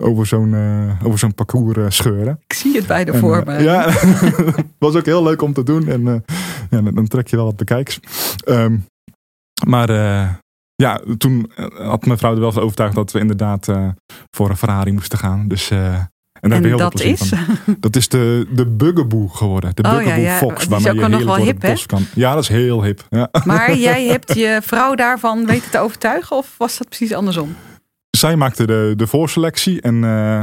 over 0.00 0.26
zo'n 0.26 0.54
over 1.02 1.18
zo'n 1.18 1.34
parcours 1.34 1.96
scheuren. 1.96 2.40
Ik 2.46 2.52
zie 2.52 2.76
het 2.76 2.86
bij 2.86 3.04
de 3.04 3.14
voor 3.14 3.42
me. 3.46 3.62
Ja, 3.62 3.92
was 4.78 4.96
ook 4.96 5.04
heel 5.04 5.22
leuk 5.22 5.42
om 5.42 5.52
te 5.52 5.62
doen. 5.62 5.88
En 5.88 6.24
ja, 6.70 6.80
dan 6.80 7.08
trek 7.08 7.28
je 7.28 7.36
wel 7.36 7.44
wat 7.44 7.56
bekijks. 7.56 8.00
Um, 8.48 8.84
maar 9.66 9.90
ja, 10.80 11.00
toen 11.18 11.52
had 11.78 12.06
mijn 12.06 12.18
vrouw 12.18 12.34
er 12.34 12.40
wel 12.40 12.52
van 12.52 12.62
overtuigd 12.62 12.94
dat 12.94 13.12
we 13.12 13.18
inderdaad 13.18 13.68
uh, 13.68 13.88
voor 14.36 14.50
een 14.50 14.56
Ferrari 14.56 14.92
moesten 14.92 15.18
gaan. 15.18 15.48
Dus, 15.48 15.70
uh, 15.70 15.94
en, 16.40 16.52
en 16.52 16.76
dat 16.76 17.00
is? 17.00 17.20
Van. 17.28 17.56
Dat 17.80 17.96
is 17.96 18.08
de, 18.08 18.46
de 18.50 18.66
Bugaboo 18.66 19.28
geworden. 19.28 19.70
De 19.74 19.82
oh, 19.82 19.90
Bugaboo 19.90 20.10
ja, 20.10 20.16
ja. 20.16 20.36
Fox. 20.36 20.68
Die 20.68 20.76
is 20.76 20.88
ook 20.88 21.08
nog 21.08 21.24
wel 21.24 21.36
hip, 21.36 21.62
hè? 21.62 21.74
Kan. 21.86 22.02
Ja, 22.14 22.34
dat 22.34 22.42
is 22.42 22.48
heel 22.48 22.82
hip. 22.82 23.06
Ja. 23.10 23.28
Maar 23.44 23.76
jij 23.88 24.06
hebt 24.06 24.34
je 24.34 24.60
vrouw 24.62 24.94
daarvan 24.94 25.46
weten 25.46 25.70
te 25.70 25.78
overtuigen? 25.78 26.36
Of 26.36 26.54
was 26.56 26.78
dat 26.78 26.88
precies 26.88 27.12
andersom? 27.12 27.54
Zij 28.20 28.36
maakte 28.36 28.66
de, 28.66 28.92
de 28.96 29.06
voorselectie. 29.06 29.80
En 29.80 29.94
uh, 29.94 30.42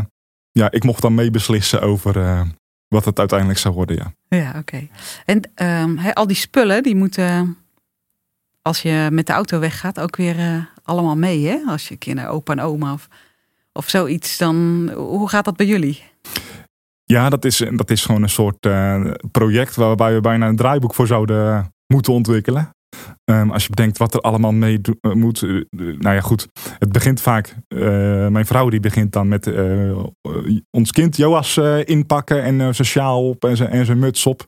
ja, 0.52 0.72
ik 0.72 0.84
mocht 0.84 1.02
dan 1.02 1.16
meebeslissen 1.16 1.82
over 1.82 2.46
wat 2.88 3.06
het 3.06 3.20
uiteindelijk 3.20 3.60
zou 3.60 3.74
worden, 3.74 3.96
ja. 3.96 4.38
Ja, 4.38 4.50
oké. 4.50 4.58
Okay. 4.58 4.90
En 5.26 5.66
um, 5.84 6.00
al 6.14 6.28
die 6.28 6.36
spullen, 6.36 6.84
die 6.84 6.96
moeten 6.96 7.58
als 8.62 8.82
je 8.82 9.08
met 9.12 9.28
de 9.28 9.34
auto 9.34 9.60
weggaat 9.60 10.00
ook 10.00 10.16
weer 10.16 10.40
uh, 10.40 10.66
allemaal 10.84 11.16
mee. 11.16 11.48
Hè? 11.48 11.58
Als 11.68 11.88
je 11.88 12.14
naar 12.14 12.30
opa 12.30 12.54
en 12.54 12.60
oma 12.60 12.94
of, 12.94 13.08
of 13.74 13.90
zoiets, 13.90 14.38
dan 14.38 14.90
hoe 14.96 15.30
gaat 15.30 15.46
dat 15.46 15.56
bij 15.56 15.66
jullie? 15.66 16.04
Ja, 17.04 17.30
dat 17.30 17.46
is, 17.46 17.58
dat 17.72 17.90
is 17.90 18.06
gewoon 18.06 18.24
een 18.24 18.30
soort 18.30 18.68
project 19.32 19.76
waarbij 19.76 20.14
we 20.14 20.22
bijna 20.22 20.48
een 20.48 20.56
draaiboek 20.56 20.94
voor 20.94 21.08
zouden 21.08 21.74
moeten 21.88 22.14
ontwikkelen. 22.14 22.76
Um, 23.32 23.52
als 23.52 23.64
je 23.64 23.70
bedenkt 23.70 23.98
wat 23.98 24.14
er 24.14 24.20
allemaal 24.20 24.52
mee 24.52 24.80
uh, 25.02 25.14
moet. 25.14 25.42
Uh, 25.42 25.66
nou 26.00 26.16
ja, 26.16 26.22
goed. 26.22 26.48
Het 26.80 26.92
begint 26.92 27.22
vaak. 27.22 27.56
mijn 28.30 28.46
vrouw 28.46 28.70
die 28.70 28.80
begint 28.80 29.14
dan 29.14 29.28
met 29.28 29.52
ons 30.72 30.92
kind 30.92 31.18
Joas 31.18 31.58
inpakken 31.84 32.44
en 32.44 32.76
sociaal 32.76 33.30
op 33.30 33.46
en 33.46 33.86
zijn 33.86 34.00
muts 34.00 34.26
op. 34.26 34.46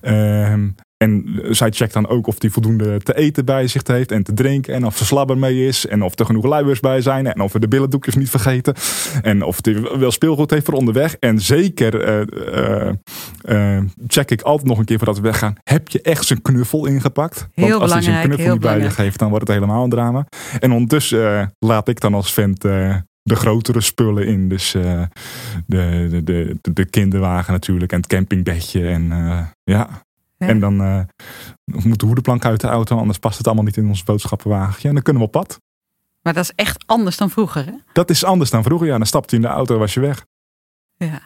Ehm, 0.00 0.68
en 1.04 1.40
zij 1.50 1.70
checkt 1.70 1.92
dan 1.92 2.08
ook 2.08 2.26
of 2.26 2.36
hij 2.38 2.50
voldoende 2.50 2.98
te 2.98 3.16
eten 3.16 3.44
bij 3.44 3.66
zich 3.66 3.86
heeft 3.86 4.12
en 4.12 4.22
te 4.22 4.32
drinken. 4.32 4.74
En 4.74 4.86
of 4.86 5.00
er 5.00 5.06
slabber 5.06 5.38
mee 5.38 5.66
is. 5.66 5.86
En 5.86 6.02
of 6.02 6.18
er 6.18 6.26
genoeg 6.26 6.44
luiers 6.44 6.80
bij 6.80 7.00
zijn. 7.00 7.26
En 7.26 7.40
of 7.40 7.52
we 7.52 7.58
de 7.58 7.68
billendoekjes 7.68 8.14
niet 8.14 8.30
vergeten. 8.30 8.74
En 9.22 9.42
of 9.42 9.58
hij 9.60 9.80
wel 9.98 10.10
speelgoed 10.10 10.50
heeft 10.50 10.64
voor 10.64 10.74
onderweg. 10.74 11.16
En 11.16 11.40
zeker 11.40 12.26
uh, 12.28 12.92
uh, 13.48 13.82
check 14.06 14.30
ik 14.30 14.42
altijd 14.42 14.68
nog 14.68 14.78
een 14.78 14.84
keer 14.84 14.96
voordat 14.96 15.16
we 15.16 15.22
weggaan. 15.22 15.54
Heb 15.62 15.88
je 15.88 16.02
echt 16.02 16.26
zijn 16.26 16.42
knuffel 16.42 16.86
ingepakt? 16.86 17.48
Heel 17.54 17.68
Want 17.68 17.82
als 17.82 17.92
hij 17.92 18.02
zijn 18.02 18.28
knuffel 18.28 18.52
niet 18.52 18.60
bij 18.60 18.80
je 18.80 18.90
geeft, 18.90 19.18
dan 19.18 19.28
wordt 19.28 19.46
het 19.46 19.56
helemaal 19.56 19.84
een 19.84 19.90
drama. 19.90 20.26
En 20.58 20.72
ondertussen 20.72 21.54
laat 21.58 21.88
ik 21.88 22.00
dan 22.00 22.14
als 22.14 22.32
vent 22.32 22.60
de 23.22 23.36
grotere 23.36 23.80
spullen 23.80 24.26
in. 24.26 24.48
Dus 24.48 24.74
uh, 24.74 25.02
de, 25.66 26.06
de, 26.10 26.22
de, 26.24 26.72
de, 26.72 26.84
kinderwagen 26.84 27.52
natuurlijk 27.52 27.92
en 27.92 27.98
het 27.98 28.06
campingbedje. 28.06 28.88
En 28.88 29.02
uh, 29.02 29.40
ja, 29.62 29.88
en 30.48 30.60
dan 30.60 30.80
uh, 30.80 31.00
moet 31.64 32.00
de 32.00 32.06
hoedenplank 32.06 32.44
uit 32.44 32.60
de 32.60 32.66
auto, 32.66 32.96
anders 32.96 33.18
past 33.18 33.38
het 33.38 33.46
allemaal 33.46 33.64
niet 33.64 33.76
in 33.76 33.88
ons 33.88 34.02
boodschappenwagentje. 34.02 34.88
En 34.88 34.94
dan 34.94 35.02
kunnen 35.02 35.22
we 35.22 35.28
op 35.28 35.34
pad. 35.34 35.60
Maar 36.22 36.34
dat 36.34 36.44
is 36.44 36.52
echt 36.54 36.82
anders 36.86 37.16
dan 37.16 37.30
vroeger, 37.30 37.66
hè? 37.66 37.72
Dat 37.92 38.10
is 38.10 38.24
anders 38.24 38.50
dan 38.50 38.62
vroeger, 38.62 38.86
ja. 38.86 38.96
Dan 38.96 39.06
stapte 39.06 39.36
je 39.36 39.42
in 39.42 39.48
de 39.48 39.54
auto 39.54 39.74
en 39.74 39.80
was 39.80 39.94
je 39.94 40.00
weg. 40.00 40.26
Ja. 40.96 41.20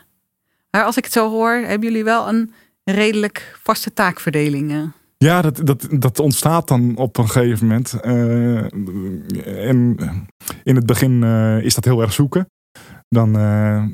Maar 0.70 0.84
als 0.84 0.96
ik 0.96 1.04
het 1.04 1.12
zo 1.12 1.30
hoor, 1.30 1.52
hebben 1.52 1.88
jullie 1.88 2.04
wel 2.04 2.28
een 2.28 2.52
redelijk 2.84 3.58
vaste 3.62 3.92
taakverdeling? 3.92 4.92
Ja, 5.16 5.42
dat, 5.42 5.66
dat, 5.66 5.86
dat 5.90 6.18
ontstaat 6.18 6.68
dan 6.68 6.96
op 6.96 7.18
een 7.18 7.28
gegeven 7.28 7.66
moment. 7.66 7.94
Uh, 8.02 9.68
en 9.68 9.96
in 10.62 10.76
het 10.76 10.86
begin 10.86 11.22
uh, 11.22 11.64
is 11.64 11.74
dat 11.74 11.84
heel 11.84 12.00
erg 12.00 12.12
zoeken. 12.12 12.48
Dan 13.14 13.38
uh, 13.38 13.84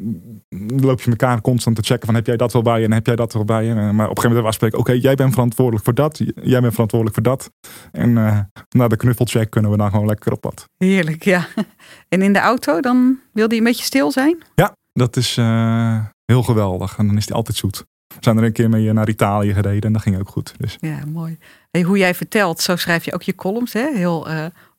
loop 0.80 1.00
je 1.00 1.10
elkaar 1.10 1.40
constant 1.40 1.76
te 1.76 1.82
checken 1.82 2.06
van 2.06 2.14
heb 2.14 2.26
jij 2.26 2.36
dat 2.36 2.52
wel 2.52 2.62
bij 2.62 2.78
je 2.78 2.84
en 2.84 2.92
heb 2.92 3.06
jij 3.06 3.16
dat 3.16 3.32
wel 3.32 3.44
bij 3.44 3.64
je. 3.64 3.74
Maar 3.74 3.90
op 3.90 3.98
een 3.98 4.04
gegeven 4.06 4.28
moment 4.28 4.46
afspreken, 4.46 4.78
oké, 4.78 4.92
jij 4.92 5.14
bent 5.14 5.32
verantwoordelijk 5.32 5.84
voor 5.84 5.94
dat, 5.94 6.18
jij 6.42 6.60
bent 6.60 6.72
verantwoordelijk 6.72 7.14
voor 7.14 7.24
dat. 7.24 7.50
En 7.92 8.10
uh, 8.10 8.38
na 8.68 8.88
de 8.88 8.96
knuffelcheck 8.96 9.50
kunnen 9.50 9.70
we 9.70 9.76
dan 9.76 9.90
gewoon 9.90 10.06
lekker 10.06 10.32
op 10.32 10.40
pad. 10.40 10.64
Heerlijk, 10.76 11.24
ja. 11.24 11.46
En 12.08 12.22
in 12.22 12.32
de 12.32 12.38
auto, 12.38 12.80
dan 12.80 13.18
wil 13.32 13.48
die 13.48 13.58
een 13.58 13.64
beetje 13.64 13.84
stil 13.84 14.12
zijn? 14.12 14.42
Ja, 14.54 14.76
dat 14.92 15.16
is 15.16 15.36
uh, 15.36 16.04
heel 16.24 16.42
geweldig. 16.42 16.98
En 16.98 17.06
dan 17.06 17.16
is 17.16 17.26
die 17.26 17.34
altijd 17.34 17.56
zoet. 17.56 17.84
We 18.06 18.16
zijn 18.20 18.36
er 18.36 18.44
een 18.44 18.52
keer 18.52 18.68
mee 18.68 18.92
naar 18.92 19.08
Italië 19.08 19.52
gereden 19.52 19.82
en 19.82 19.92
dat 19.92 20.02
ging 20.02 20.18
ook 20.18 20.28
goed. 20.28 20.54
Dus. 20.58 20.76
Ja, 20.80 20.98
mooi. 21.12 21.38
Hey, 21.70 21.82
hoe 21.82 21.98
jij 21.98 22.14
vertelt, 22.14 22.60
zo 22.60 22.76
schrijf 22.76 23.04
je 23.04 23.14
ook 23.14 23.22
je 23.22 23.34
columns, 23.34 23.72
hè? 23.72 23.90
heel 23.94 24.28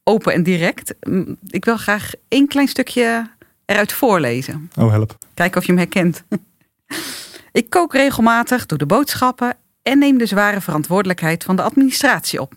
open 0.03 0.33
en 0.33 0.43
direct. 0.43 0.95
Ik 1.49 1.65
wil 1.65 1.77
graag 1.77 2.11
één 2.27 2.47
klein 2.47 2.67
stukje 2.67 3.29
eruit 3.71 3.93
voorlezen. 3.93 4.71
Oh, 4.75 4.91
help. 4.91 5.17
Kijken 5.33 5.57
of 5.57 5.65
je 5.65 5.71
hem 5.71 5.81
herkent. 5.81 6.23
Ik 7.51 7.69
kook 7.69 7.93
regelmatig, 7.93 8.65
doe 8.65 8.77
de 8.77 8.85
boodschappen 8.85 9.57
en 9.81 9.99
neem 9.99 10.17
de 10.17 10.25
zware 10.25 10.61
verantwoordelijkheid 10.61 11.43
van 11.43 11.55
de 11.55 11.61
administratie 11.61 12.41
op. 12.41 12.53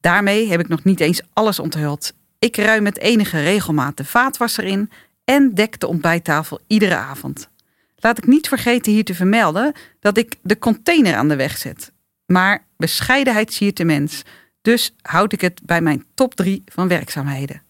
Daarmee 0.00 0.48
heb 0.48 0.60
ik 0.60 0.68
nog 0.68 0.84
niet 0.84 1.00
eens 1.00 1.22
alles 1.32 1.58
onthuld. 1.58 2.12
Ik 2.38 2.56
ruim 2.56 2.82
met 2.82 2.98
enige 2.98 3.42
regelmaat 3.42 3.96
de 3.96 4.04
vaatwasser 4.04 4.64
in 4.64 4.90
en 5.24 5.54
dek 5.54 5.80
de 5.80 5.86
ontbijttafel 5.86 6.60
iedere 6.66 6.96
avond. 6.96 7.48
Laat 7.96 8.18
ik 8.18 8.26
niet 8.26 8.48
vergeten 8.48 8.92
hier 8.92 9.04
te 9.04 9.14
vermelden 9.14 9.72
dat 10.00 10.16
ik 10.16 10.34
de 10.42 10.58
container 10.58 11.14
aan 11.14 11.28
de 11.28 11.36
weg 11.36 11.56
zet. 11.56 11.92
Maar 12.26 12.64
bescheidenheid 12.76 13.52
siert 13.52 13.76
de 13.76 13.84
mens, 13.84 14.22
dus 14.62 14.94
houd 15.02 15.32
ik 15.32 15.40
het 15.40 15.60
bij 15.64 15.80
mijn 15.80 16.04
top 16.14 16.34
3 16.34 16.62
van 16.66 16.88
werkzaamheden 16.88 17.65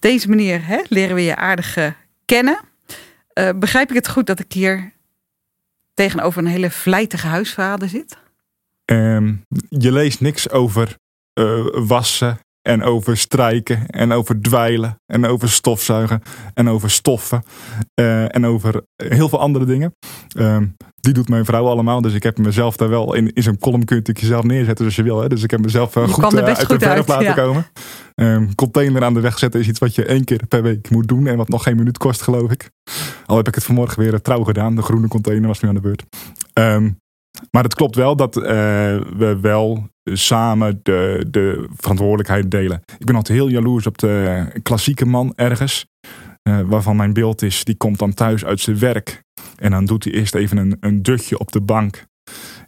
deze 0.00 0.28
manier 0.28 0.66
hè, 0.66 0.80
leren 0.88 1.14
we 1.14 1.22
je 1.22 1.36
aardig 1.36 1.76
uh, 1.76 1.86
kennen. 2.24 2.60
Uh, 3.34 3.48
begrijp 3.56 3.88
ik 3.88 3.94
het 3.94 4.08
goed 4.08 4.26
dat 4.26 4.40
ik 4.40 4.52
hier 4.52 4.92
tegenover 5.94 6.42
een 6.42 6.50
hele 6.50 6.70
vlijtige 6.70 7.26
huisvader 7.26 7.88
zit? 7.88 8.16
Um, 8.84 9.44
je 9.68 9.92
leest 9.92 10.20
niks 10.20 10.50
over 10.50 10.96
uh, 11.40 11.66
wassen 11.72 12.38
en 12.62 12.82
over 12.82 13.16
strijken 13.16 13.86
en 13.86 14.12
over 14.12 14.40
dweilen 14.40 15.00
en 15.06 15.26
over 15.26 15.48
stofzuigen 15.48 16.22
en 16.54 16.68
over 16.68 16.90
stoffen 16.90 17.42
en 17.94 18.46
over 18.46 18.82
heel 18.96 19.28
veel 19.28 19.40
andere 19.40 19.64
dingen. 19.64 19.94
Um, 20.36 20.76
die 20.94 21.12
doet 21.12 21.28
mijn 21.28 21.44
vrouw 21.44 21.66
allemaal. 21.66 22.00
Dus 22.00 22.14
ik 22.14 22.22
heb 22.22 22.38
mezelf 22.38 22.76
daar 22.76 22.88
wel 22.88 23.14
in, 23.14 23.32
in 23.32 23.42
zo'n 23.42 23.58
column 23.58 23.84
kun 23.84 24.00
je 24.02 24.12
jezelf 24.12 24.44
neerzetten 24.44 24.84
als 24.84 24.96
je 24.96 25.02
wil. 25.02 25.20
Hè? 25.20 25.28
Dus 25.28 25.42
ik 25.42 25.50
heb 25.50 25.60
mezelf 25.60 25.92
goed 25.92 26.32
uh, 26.34 26.42
uit 26.42 26.68
de 26.68 26.78
verf 26.78 27.06
laten 27.06 27.34
komen. 27.34 27.66
Um, 28.20 28.54
container 28.54 29.04
aan 29.04 29.14
de 29.14 29.20
weg 29.20 29.38
zetten 29.38 29.60
is 29.60 29.68
iets 29.68 29.78
wat 29.78 29.94
je 29.94 30.04
één 30.04 30.24
keer 30.24 30.46
per 30.48 30.62
week 30.62 30.90
moet 30.90 31.08
doen. 31.08 31.26
En 31.26 31.36
wat 31.36 31.48
nog 31.48 31.62
geen 31.62 31.76
minuut 31.76 31.98
kost, 31.98 32.22
geloof 32.22 32.50
ik. 32.50 32.70
Al 33.26 33.36
heb 33.36 33.48
ik 33.48 33.54
het 33.54 33.64
vanmorgen 33.64 34.02
weer 34.02 34.20
trouw 34.20 34.44
gedaan. 34.44 34.74
De 34.74 34.82
groene 34.82 35.08
container 35.08 35.46
was 35.46 35.60
nu 35.60 35.68
aan 35.68 35.74
de 35.74 35.80
beurt. 35.80 36.04
Um, 36.54 36.98
maar 37.50 37.62
het 37.62 37.74
klopt 37.74 37.96
wel 37.96 38.16
dat 38.16 38.34
we 38.34 39.38
wel 39.40 39.88
samen 40.04 40.80
de, 40.82 41.26
de 41.30 41.68
verantwoordelijkheid 41.76 42.50
delen. 42.50 42.82
Ik 42.98 43.06
ben 43.06 43.14
altijd 43.14 43.38
heel 43.38 43.48
jaloers 43.48 43.86
op 43.86 43.98
de 43.98 44.46
klassieke 44.62 45.06
man 45.06 45.32
ergens. 45.36 45.86
waarvan 46.66 46.96
mijn 46.96 47.12
beeld 47.12 47.42
is, 47.42 47.64
die 47.64 47.76
komt 47.76 47.98
dan 47.98 48.14
thuis 48.14 48.44
uit 48.44 48.60
zijn 48.60 48.78
werk. 48.78 49.22
En 49.56 49.70
dan 49.70 49.84
doet 49.84 50.04
hij 50.04 50.12
eerst 50.12 50.34
even 50.34 50.56
een, 50.56 50.76
een 50.80 51.02
dutje 51.02 51.38
op 51.38 51.52
de 51.52 51.60
bank. 51.60 52.04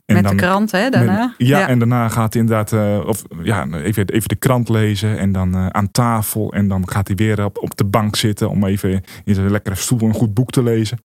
En 0.04 0.14
met 0.14 0.24
dan, 0.24 0.36
de 0.36 0.42
krant, 0.42 0.70
hè, 0.70 0.90
daarna? 0.90 1.34
ja, 1.38 1.68
en 1.68 1.78
daarna 1.78 2.08
gaat 2.08 2.32
hij 2.32 2.42
inderdaad 2.42 2.72
uh, 2.72 3.06
of, 3.06 3.22
ja, 3.42 3.66
even, 3.66 4.08
even 4.08 4.28
de 4.28 4.36
krant 4.36 4.68
lezen. 4.68 5.18
En 5.18 5.32
dan 5.32 5.56
uh, 5.56 5.66
aan 5.66 5.90
tafel. 5.90 6.52
En 6.52 6.68
dan 6.68 6.88
gaat 6.88 7.06
hij 7.06 7.16
weer 7.16 7.44
op, 7.44 7.58
op 7.58 7.76
de 7.76 7.84
bank 7.84 8.16
zitten 8.16 8.50
om 8.50 8.64
even 8.64 9.02
in 9.24 9.34
zijn 9.34 9.50
lekkere 9.50 9.76
stoel 9.76 10.00
een 10.00 10.14
goed 10.14 10.34
boek 10.34 10.50
te 10.50 10.62
lezen. 10.62 10.98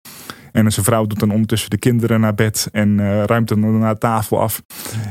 En 0.52 0.72
zijn 0.72 0.85
vrouw 0.85 1.07
doet 1.07 1.20
dan 1.20 1.30
ondertussen 1.30 1.70
de 1.70 1.78
kinderen 1.78 2.20
naar 2.20 2.35
bed 2.35 2.68
en 2.72 2.98
uh, 2.98 3.24
ruimt 3.24 3.48
dan 3.48 3.61
daarna 3.61 3.94
tafel 3.94 4.40
af. 4.40 4.62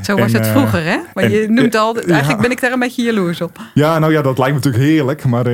Zo 0.02 0.16
was 0.16 0.32
het 0.32 0.46
vroeger, 0.46 0.84
hè? 0.84 0.98
Maar 1.14 1.30
je 1.30 1.48
noemt 1.48 1.74
al, 1.74 2.00
eigenlijk 2.00 2.40
ben 2.40 2.50
ik 2.50 2.60
daar 2.60 2.72
een 2.72 2.78
beetje 2.78 3.02
jaloers 3.02 3.40
op. 3.40 3.58
Ja, 3.74 3.98
nou 3.98 4.12
ja, 4.12 4.22
dat 4.22 4.38
lijkt 4.38 4.54
me 4.54 4.60
natuurlijk 4.60 4.84
heerlijk. 4.84 5.24
Maar 5.24 5.44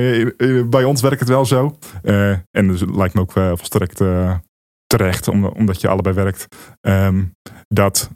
bij 0.69 0.83
ons 0.83 1.01
werkt 1.01 1.19
het 1.19 1.29
wel 1.29 1.45
zo. 1.45 1.77
en 2.51 2.67
dus 2.67 2.79
het 2.79 2.95
lijkt 2.95 3.13
me 3.13 3.21
ook 3.21 3.31
volstrekt 3.31 4.01
terecht, 4.87 5.27
omdat 5.27 5.81
je 5.81 5.87
allebei 5.87 6.15
werkt. 6.15 6.47
Um, 6.81 7.33
dat 7.67 8.09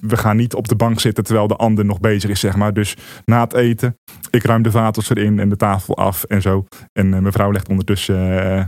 we 0.00 0.16
gaan 0.16 0.36
niet 0.36 0.54
op 0.54 0.68
de 0.68 0.76
bank 0.76 1.00
zitten 1.00 1.24
terwijl 1.24 1.46
de 1.46 1.56
ander 1.56 1.84
nog 1.84 2.00
bezig 2.00 2.30
is, 2.30 2.40
zeg 2.40 2.56
maar. 2.56 2.72
Dus 2.72 2.96
na 3.24 3.40
het 3.40 3.52
eten, 3.54 3.98
ik 4.30 4.42
ruim 4.42 4.62
de 4.62 4.70
vatels 4.70 5.10
erin 5.10 5.38
en 5.38 5.48
de 5.48 5.56
tafel 5.56 5.96
af 5.96 6.24
en 6.24 6.42
zo. 6.42 6.66
En 6.92 7.06
uh, 7.06 7.18
mijn 7.18 7.32
vrouw 7.32 7.52
legt 7.52 7.68
ondertussen 7.68 8.16
uh, 8.16 8.64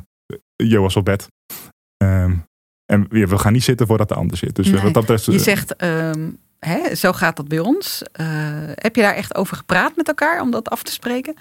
Joas 0.56 0.96
op 0.96 1.04
bed. 1.04 1.28
Um, 2.04 2.46
en 2.84 3.06
we 3.08 3.38
gaan 3.38 3.52
niet 3.52 3.64
zitten 3.64 3.86
voordat 3.86 4.08
de 4.08 4.14
ander 4.14 4.36
zit. 4.36 4.56
Dus 4.56 4.70
nee. 4.70 4.92
dat 4.92 5.10
is, 5.10 5.24
je 5.24 5.38
zegt, 5.38 5.82
um, 5.82 6.38
hè, 6.58 6.94
zo 6.94 7.12
gaat 7.12 7.36
dat 7.36 7.48
bij 7.48 7.58
ons. 7.58 8.02
heb 8.74 8.96
je 8.96 9.02
daar 9.02 9.14
echt 9.14 9.34
over 9.34 9.56
gepraat 9.56 9.96
met 9.96 10.08
elkaar 10.08 10.40
om 10.40 10.50
dat 10.50 10.68
af 10.68 10.82
te 10.82 10.92
spreken? 10.92 11.34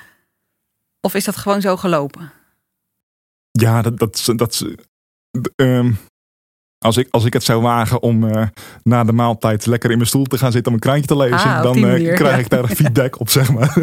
Of 1.01 1.13
is 1.13 1.25
dat 1.25 1.35
gewoon 1.35 1.61
zo 1.61 1.77
gelopen? 1.77 2.31
Ja, 3.51 3.81
dat, 3.81 3.99
dat, 3.99 4.31
dat, 4.35 4.65
um, 5.55 5.97
als 6.79 6.97
ik, 6.97 7.07
als 7.11 7.25
ik 7.25 7.33
het 7.33 7.43
zou 7.43 7.61
wagen 7.61 8.01
om 8.01 8.23
uh, 8.23 8.43
na 8.83 9.03
de 9.03 9.11
maaltijd 9.11 9.65
lekker 9.65 9.89
in 9.91 9.97
mijn 9.97 10.09
stoel 10.09 10.23
te 10.23 10.37
gaan 10.37 10.51
zitten 10.51 10.71
om 10.71 10.77
een 10.77 10.83
krantje 10.83 11.07
te 11.07 11.17
lezen, 11.17 11.49
ah, 11.49 11.63
dan 11.63 11.77
uh, 11.77 12.15
krijg 12.15 12.39
ik 12.39 12.49
daar 12.49 12.67
feedback 12.67 13.19
op, 13.19 13.29
zeg 13.29 13.53
maar. 13.53 13.77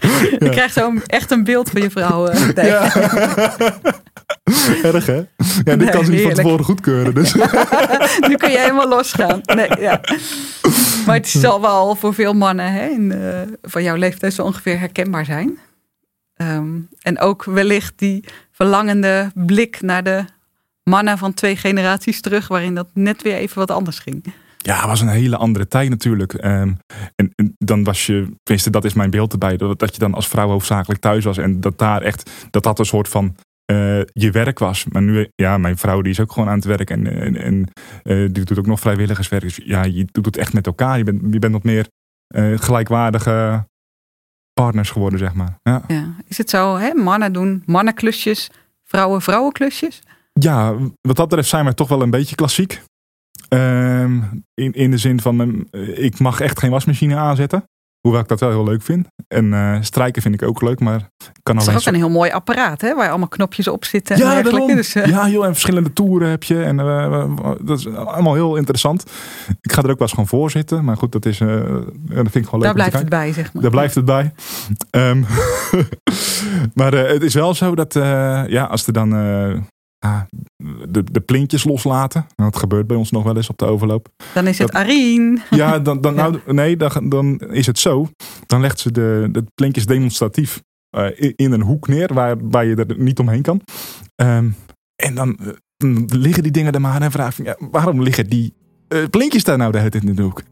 Je 0.00 0.36
ja. 0.38 0.48
krijgt 0.48 0.74
zo 0.74 0.92
echt 1.06 1.30
een 1.30 1.44
beeld 1.44 1.70
van 1.70 1.82
je 1.82 1.90
vrouw. 1.90 2.32
Uh, 2.32 2.50
ja. 2.54 2.94
Erg 4.82 5.06
hè? 5.06 5.14
Ja, 5.14 5.26
dit 5.64 5.76
nee, 5.76 5.88
kan 5.88 6.04
ze 6.04 6.10
niet 6.10 6.22
van 6.22 6.32
tevoren 6.32 6.64
goedkeuren. 6.64 7.14
Dus. 7.14 7.34
nu 8.28 8.34
kun 8.36 8.50
je 8.50 8.58
helemaal 8.58 8.88
losgaan. 8.88 9.40
Nee, 9.42 9.80
ja. 9.80 10.00
Maar 11.06 11.16
het 11.16 11.28
zal 11.28 11.60
wel 11.60 11.94
voor 11.94 12.14
veel 12.14 12.32
mannen 12.34 12.72
hè, 12.72 12.86
in, 12.86 13.14
van 13.62 13.82
jouw 13.82 13.96
leeftijd 13.96 14.34
zo 14.34 14.42
ongeveer 14.42 14.78
herkenbaar 14.78 15.24
zijn. 15.24 15.58
Um, 16.36 16.88
en 17.00 17.18
ook 17.18 17.44
wellicht 17.44 17.92
die 17.96 18.24
verlangende 18.50 19.30
blik 19.34 19.80
naar 19.80 20.02
de 20.02 20.24
mannen 20.90 21.18
van 21.18 21.34
twee 21.34 21.56
generaties 21.56 22.20
terug, 22.20 22.48
waarin 22.48 22.74
dat 22.74 22.88
net 22.92 23.22
weer 23.22 23.34
even 23.34 23.58
wat 23.58 23.70
anders 23.70 23.98
ging. 23.98 24.24
Ja, 24.56 24.76
het 24.76 24.86
was 24.86 25.00
een 25.00 25.08
hele 25.08 25.36
andere 25.36 25.68
tijd 25.68 25.90
natuurlijk. 25.90 26.32
Um, 26.32 26.78
en, 27.14 27.32
en, 27.34 27.54
dan 27.58 27.84
was 27.84 28.06
je, 28.06 28.26
tenminste 28.42 28.70
dat 28.70 28.84
is 28.84 28.94
mijn 28.94 29.10
beeld 29.10 29.32
erbij, 29.32 29.56
dat, 29.56 29.78
dat 29.78 29.94
je 29.94 30.00
dan 30.00 30.14
als 30.14 30.28
vrouw 30.28 30.48
hoofdzakelijk 30.48 31.00
thuis 31.00 31.24
was. 31.24 31.38
En 31.38 31.60
dat 31.60 31.78
daar 31.78 32.02
echt, 32.02 32.30
dat 32.50 32.62
dat 32.62 32.78
een 32.78 32.84
soort 32.84 33.08
van 33.08 33.36
uh, 33.72 34.00
je 34.12 34.30
werk 34.30 34.58
was. 34.58 34.84
Maar 34.84 35.02
nu, 35.02 35.28
ja, 35.34 35.58
mijn 35.58 35.76
vrouw 35.76 36.02
die 36.02 36.12
is 36.12 36.20
ook 36.20 36.32
gewoon 36.32 36.48
aan 36.48 36.56
het 36.56 36.64
werk 36.64 36.90
en, 36.90 37.06
en, 37.06 37.36
en 37.36 37.70
uh, 38.04 38.28
die 38.32 38.44
doet 38.44 38.58
ook 38.58 38.66
nog 38.66 38.80
vrijwilligerswerk. 38.80 39.42
Dus 39.42 39.60
ja, 39.64 39.84
je 39.84 40.06
doet 40.12 40.26
het 40.26 40.36
echt 40.36 40.52
met 40.52 40.66
elkaar. 40.66 40.98
Je 40.98 41.04
bent, 41.04 41.22
je 41.30 41.38
bent 41.38 41.52
wat 41.52 41.64
meer 41.64 41.86
uh, 42.36 42.58
gelijkwaardige 42.58 43.66
partners 44.52 44.90
geworden, 44.90 45.18
zeg 45.18 45.34
maar. 45.34 45.58
Ja. 45.62 45.82
ja. 45.86 46.14
Is 46.28 46.38
het 46.38 46.50
zo, 46.50 46.76
hè? 46.76 46.94
mannen 46.94 47.32
doen 47.32 47.62
mannenklusjes, 47.66 48.50
vrouwen 48.84 49.22
vrouwenklusjes? 49.22 50.02
Ja, 50.40 50.74
wat 51.00 51.16
dat 51.16 51.28
betreft 51.28 51.48
zijn 51.48 51.64
we 51.64 51.74
toch 51.74 51.88
wel 51.88 52.02
een 52.02 52.10
beetje 52.10 52.34
klassiek. 52.34 52.82
Um, 53.48 54.44
in, 54.54 54.72
in 54.72 54.90
de 54.90 54.98
zin 54.98 55.20
van, 55.20 55.66
uh, 55.70 56.04
ik 56.04 56.18
mag 56.18 56.40
echt 56.40 56.58
geen 56.58 56.70
wasmachine 56.70 57.16
aanzetten. 57.16 57.64
Hoewel 58.00 58.20
ik 58.20 58.28
dat 58.28 58.40
wel 58.40 58.50
heel 58.50 58.64
leuk 58.64 58.82
vind. 58.82 59.06
En 59.28 59.44
uh, 59.44 59.76
strijken 59.80 60.22
vind 60.22 60.34
ik 60.34 60.42
ook 60.42 60.62
leuk, 60.62 60.80
maar 60.80 61.08
kan 61.42 61.56
alleen... 61.56 61.68
Het 61.68 61.80
is 61.80 61.88
ook 61.88 61.94
een 61.94 62.00
heel 62.00 62.10
mooi 62.10 62.30
apparaat, 62.30 62.80
hè? 62.80 62.94
Waar 62.94 63.08
allemaal 63.08 63.28
knopjes 63.28 63.68
op 63.68 63.84
zitten. 63.84 64.16
Ja, 64.16 64.42
en 64.42 64.76
dus, 64.76 64.96
uh... 64.96 65.06
ja 65.06 65.28
joh, 65.28 65.44
en 65.44 65.52
verschillende 65.52 65.92
toeren 65.92 66.28
heb 66.28 66.42
je. 66.42 66.62
En 66.62 66.78
uh, 66.78 67.28
dat 67.60 67.78
is 67.78 67.94
allemaal 67.94 68.34
heel 68.34 68.56
interessant. 68.56 69.10
Ik 69.60 69.72
ga 69.72 69.82
er 69.82 69.90
ook 69.90 69.98
wel 69.98 70.08
eens 70.08 70.10
gewoon 70.10 70.26
voor 70.26 70.50
zitten. 70.50 70.84
Maar 70.84 70.96
goed, 70.96 71.12
dat, 71.12 71.26
is, 71.26 71.38
dat 71.38 71.48
vind 72.06 72.34
ik 72.34 72.44
gewoon 72.44 72.60
leuk. 72.60 72.62
Daar 72.62 72.74
blijft 72.74 72.98
het 72.98 73.08
bij, 73.08 73.32
zeg 73.32 73.52
maar. 73.52 73.62
Daar 73.62 73.70
blijft 73.70 73.94
het 73.94 74.04
bij. 74.04 74.32
um, 74.90 75.26
maar 76.78 76.92
het 76.92 77.22
is 77.22 77.34
wel 77.34 77.54
zo 77.54 77.74
dat, 77.74 77.94
ja, 78.48 78.64
als 78.64 78.86
er 78.86 78.92
dan 78.92 79.10
de, 80.88 81.04
de 81.12 81.20
plintjes 81.20 81.64
loslaten. 81.64 82.26
Nou, 82.36 82.50
dat 82.50 82.60
gebeurt 82.60 82.86
bij 82.86 82.96
ons 82.96 83.10
nog 83.10 83.22
wel 83.22 83.36
eens 83.36 83.48
op 83.48 83.58
de 83.58 83.64
overloop. 83.64 84.08
Dan 84.34 84.46
is 84.46 84.58
het 84.58 84.72
dat, 84.72 84.80
Arien. 84.80 85.42
Ja, 85.50 85.78
dan, 85.78 86.00
dan, 86.00 86.14
nou, 86.20 86.38
nee, 86.46 86.76
dan, 86.76 87.08
dan 87.08 87.38
is 87.38 87.66
het 87.66 87.78
zo. 87.78 88.08
Dan 88.46 88.60
legt 88.60 88.80
ze 88.80 88.92
de, 88.92 89.28
de 89.32 89.44
plintjes 89.54 89.86
demonstratief 89.86 90.62
uh, 90.96 91.32
in 91.36 91.52
een 91.52 91.62
hoek 91.62 91.88
neer 91.88 92.14
waar, 92.14 92.36
waar 92.48 92.64
je 92.64 92.74
er 92.74 92.98
niet 92.98 93.18
omheen 93.18 93.42
kan. 93.42 93.60
Um, 94.16 94.54
en 94.96 95.14
dan, 95.14 95.38
dan, 95.76 96.04
liggen 96.06 96.42
die 96.42 96.52
dingen 96.52 96.72
er 96.72 96.80
maar 96.80 97.02
en 97.02 97.10
vraag 97.10 97.36
ja, 97.42 97.56
waarom 97.70 98.02
liggen 98.02 98.26
die 98.26 98.54
uh, 98.88 99.04
plintjes 99.10 99.44
daar 99.44 99.58
nou 99.58 99.72
de 99.72 99.78
hele 99.78 99.90
tijd 99.90 100.04
in 100.04 100.14
de 100.14 100.22
hoek? 100.22 100.42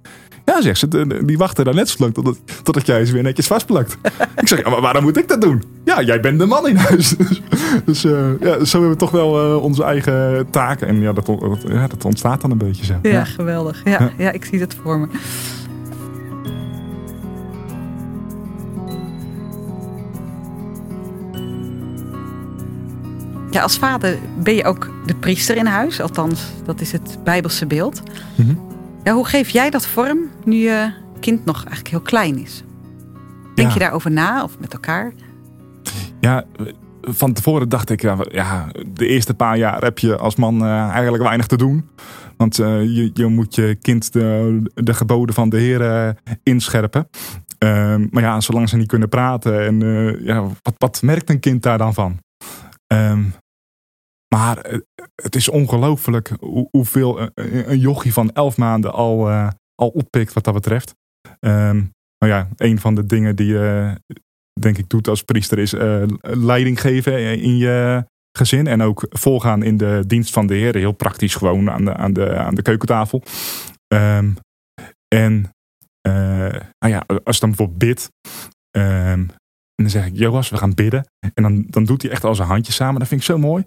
Ja, 0.45 0.63
zegt 0.63 0.79
ze, 0.79 1.23
die 1.25 1.39
wachten 1.39 1.65
daar 1.65 1.75
net 1.75 1.89
zo 1.89 1.97
lang 1.99 2.15
totdat, 2.15 2.39
totdat 2.63 2.87
jij 2.87 3.05
ze 3.05 3.13
weer 3.13 3.23
netjes 3.23 3.47
vastplakt. 3.47 3.97
ik 4.41 4.49
zeg, 4.49 4.63
ja, 4.63 4.71
maar 4.71 4.81
waarom 4.81 5.03
moet 5.03 5.17
ik 5.17 5.29
dat 5.29 5.41
doen? 5.41 5.63
Ja, 5.85 6.03
jij 6.03 6.21
bent 6.21 6.39
de 6.39 6.47
man 6.47 6.69
in 6.69 6.77
huis. 6.77 7.15
dus 7.87 8.05
uh, 8.05 8.41
ja, 8.41 8.65
zo 8.65 8.71
hebben 8.71 8.91
we 8.91 8.97
toch 8.97 9.11
wel 9.11 9.55
uh, 9.55 9.63
onze 9.63 9.85
eigen 9.85 10.47
taken. 10.51 10.89
En 10.89 11.01
ja 11.01 11.13
dat, 11.13 11.31
ja, 11.67 11.87
dat 11.87 12.05
ontstaat 12.05 12.41
dan 12.41 12.51
een 12.51 12.59
beetje 12.59 12.85
zo. 12.85 12.95
Ja, 13.03 13.11
ja. 13.11 13.25
geweldig. 13.25 13.81
Ja, 13.85 14.11
ja, 14.19 14.31
ik 14.31 14.45
zie 14.45 14.61
het 14.61 14.77
voor 14.83 14.99
me. 14.99 15.07
Ja, 23.51 23.63
als 23.63 23.79
vader 23.79 24.19
ben 24.43 24.55
je 24.55 24.65
ook 24.65 24.91
de 25.07 25.15
priester 25.15 25.57
in 25.57 25.67
huis. 25.67 26.01
Althans, 26.01 26.43
dat 26.65 26.81
is 26.81 26.93
het 26.93 27.19
bijbelse 27.25 27.67
beeld. 27.67 28.03
Mm 28.35 28.47
-hmm. 28.47 28.74
Ja, 29.05 29.13
hoe 29.13 29.27
geef 29.27 29.49
jij 29.49 29.71
dat 29.71 29.87
vorm 29.87 30.19
nu 30.45 30.57
je 30.57 30.93
kind 31.21 31.45
nog 31.45 31.57
eigenlijk 31.57 31.89
heel 31.89 32.01
klein 32.01 32.39
is? 32.39 32.65
Denk 33.55 33.71
je 33.71 33.79
daarover 33.79 34.11
na 34.11 34.43
of 34.43 34.59
met 34.59 34.73
elkaar? 34.73 35.13
Ja, 36.21 36.45
van 37.01 37.33
tevoren 37.33 37.69
dacht 37.69 37.91
ik, 37.91 38.03
ja, 38.33 38.67
de 38.93 39.07
eerste 39.07 39.35
paar 39.35 39.57
jaar 39.57 39.83
heb 39.83 39.99
je 39.99 40.17
als 40.17 40.37
man 40.37 40.63
uh, 40.63 40.89
eigenlijk 40.89 41.23
weinig 41.23 41.47
te 41.47 41.57
doen. 41.57 41.89
Want 42.37 42.59
uh, 42.59 42.67
je, 42.83 43.11
je, 43.15 43.27
moet 43.27 43.55
je 43.55 43.75
kind 43.81 44.13
de, 44.13 44.61
de 44.75 44.95
geboden 44.95 45.35
van 45.35 45.49
de 45.49 45.59
Heer 45.59 45.81
uh, 45.81 46.11
inscherpen. 46.43 47.09
Ehm, 47.59 48.07
maar 48.11 48.23
ja, 48.23 48.41
zolang 48.41 48.69
ze 48.69 48.77
niet 48.77 48.89
kunnen 48.89 49.09
praten, 49.09 49.67
en 49.67 49.81
ja, 50.25 50.43
wat, 50.43 50.75
wat 50.79 51.03
merkt 51.03 51.31
een 51.31 51.41
kind 51.41 51.63
daar 51.63 51.79
dan 51.79 51.95
van? 51.95 52.19
Um, 52.87 53.35
maar 54.35 54.59
eh, 54.59 54.79
het 55.15 55.35
is 55.35 55.49
ongelooflijk 55.49 56.37
hoeveel 56.71 57.31
een 57.35 57.79
jochie 57.79 58.13
van 58.13 58.31
elf 58.33 58.57
maanden 58.57 58.93
al, 58.93 59.31
uh, 59.31 59.49
al 59.75 59.89
oppikt 59.89 60.33
wat 60.33 60.45
dat 60.45 60.55
betreft. 60.55 60.95
Um, 61.41 61.93
ja, 62.19 62.49
een 62.57 62.81
van 62.81 62.95
de 62.95 63.07
dingen 63.07 63.37
die 63.37 63.47
je 63.47 63.95
denk 64.61 64.79
ik 64.79 64.89
doet 64.89 65.09
als 65.09 65.23
priester 65.23 65.59
is 65.59 65.75
uh, 65.75 66.03
leiding 66.21 66.81
geven 66.81 67.41
in 67.41 67.57
je 67.57 68.05
gezin. 68.39 68.67
En 68.67 68.83
ook 68.83 69.07
volgaan 69.09 69.63
in 69.63 69.77
de 69.77 70.05
dienst 70.07 70.33
van 70.33 70.47
de 70.47 70.55
Heer. 70.55 70.77
Heel 70.77 70.93
praktisch 70.93 71.35
gewoon 71.35 71.71
aan 71.71 71.85
de, 71.85 71.95
aan 71.95 72.13
de, 72.13 72.37
aan 72.37 72.55
de 72.55 72.63
keukentafel. 72.63 73.23
Um, 73.95 74.37
en 75.09 75.51
nou 76.79 76.93
ja, 76.93 77.05
als 77.25 77.41
dan 77.41 77.49
bijvoorbeeld 77.49 77.79
bidt. 77.79 78.09
Um, 78.77 79.31
en 79.75 79.85
dan 79.85 79.91
zeg 79.91 80.07
ik, 80.07 80.17
Joas, 80.17 80.49
we 80.51 80.57
gaan 80.57 80.75
bidden. 80.75 81.09
En 81.35 81.43
dan, 81.43 81.65
dan 81.69 81.85
doet 81.85 82.03
hij 82.03 82.11
echt 82.11 82.25
al 82.25 82.35
zijn 82.35 82.49
handjes 82.49 82.75
samen. 82.75 82.99
Dat 82.99 83.09
vind 83.09 83.21
ik 83.21 83.27
zo 83.27 83.39
mooi. 83.39 83.65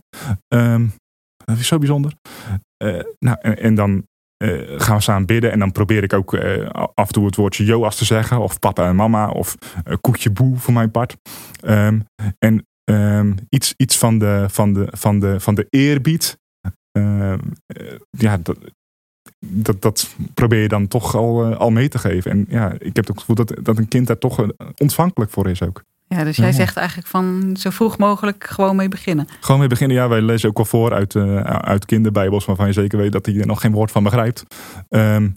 Um, 0.47 0.93
dat 1.37 1.57
ik 1.57 1.63
zo 1.63 1.77
bijzonder. 1.77 2.13
Uh, 2.83 3.03
nou, 3.19 3.37
en, 3.39 3.75
dan 3.75 4.05
uh, 4.43 4.79
gaan 4.79 4.95
we 4.95 5.01
samen 5.01 5.25
bidden. 5.25 5.51
En 5.51 5.59
dan 5.59 5.71
probeer 5.71 6.03
ik 6.03 6.13
ook 6.13 6.33
uh, 6.33 6.69
af 6.69 7.07
en 7.07 7.13
toe 7.13 7.25
het 7.25 7.35
woordje 7.35 7.63
Joas 7.63 7.95
te 7.95 8.05
zeggen. 8.05 8.39
Of 8.39 8.59
papa 8.59 8.87
en 8.87 8.95
mama. 8.95 9.29
Of 9.29 9.55
koekje 10.01 10.31
boe 10.31 10.57
voor 10.57 10.73
mijn 10.73 10.91
part. 10.91 11.17
Um, 11.63 12.05
en 12.39 12.65
um, 12.91 13.35
iets, 13.49 13.73
iets 13.77 13.97
van, 13.97 14.17
de, 14.17 14.45
van, 14.49 14.73
de, 14.73 14.87
van, 14.91 15.19
de, 15.19 15.39
van 15.39 15.55
de 15.55 15.67
eerbied. 15.69 16.37
ja, 18.09 18.37
dat, 18.37 18.57
dat, 19.39 19.81
dat 19.81 20.15
probeer 20.33 20.61
je 20.61 20.67
dan 20.67 20.87
toch 20.87 21.15
al, 21.15 21.55
al 21.55 21.69
mee 21.69 21.89
te 21.89 21.97
geven. 21.97 22.31
En 22.31 22.45
ja, 22.49 22.71
ik 22.79 22.95
heb 22.95 23.07
het 23.07 23.19
gevoel 23.19 23.35
dat, 23.35 23.55
dat 23.61 23.77
een 23.77 23.87
kind 23.87 24.07
daar 24.07 24.17
toch 24.17 24.47
ontvankelijk 24.77 25.31
voor 25.31 25.49
is 25.49 25.61
ook. 25.61 25.83
Ja, 26.09 26.23
dus 26.23 26.37
jij 26.37 26.51
zegt 26.51 26.77
eigenlijk 26.77 27.07
van 27.07 27.55
zo 27.59 27.69
vroeg 27.69 27.97
mogelijk 27.97 28.43
gewoon 28.43 28.75
mee 28.75 28.89
beginnen. 28.89 29.27
Gewoon 29.39 29.59
weer 29.59 29.69
beginnen. 29.69 29.97
Ja, 29.97 30.07
wij 30.07 30.21
lezen 30.21 30.49
ook 30.49 30.57
wel 30.57 30.65
voor 30.65 30.93
uit, 30.93 31.15
eh, 31.15 31.39
uit 31.41 31.85
kinderbijbels 31.85 32.45
waarvan 32.45 32.67
je 32.67 32.73
zeker 32.73 32.97
weet 32.97 33.11
dat 33.11 33.25
hij 33.25 33.39
er 33.39 33.45
nog 33.45 33.61
geen 33.61 33.71
woord 33.71 33.91
van 33.91 34.03
begrijpt. 34.03 34.43
Ehm, 34.89 35.29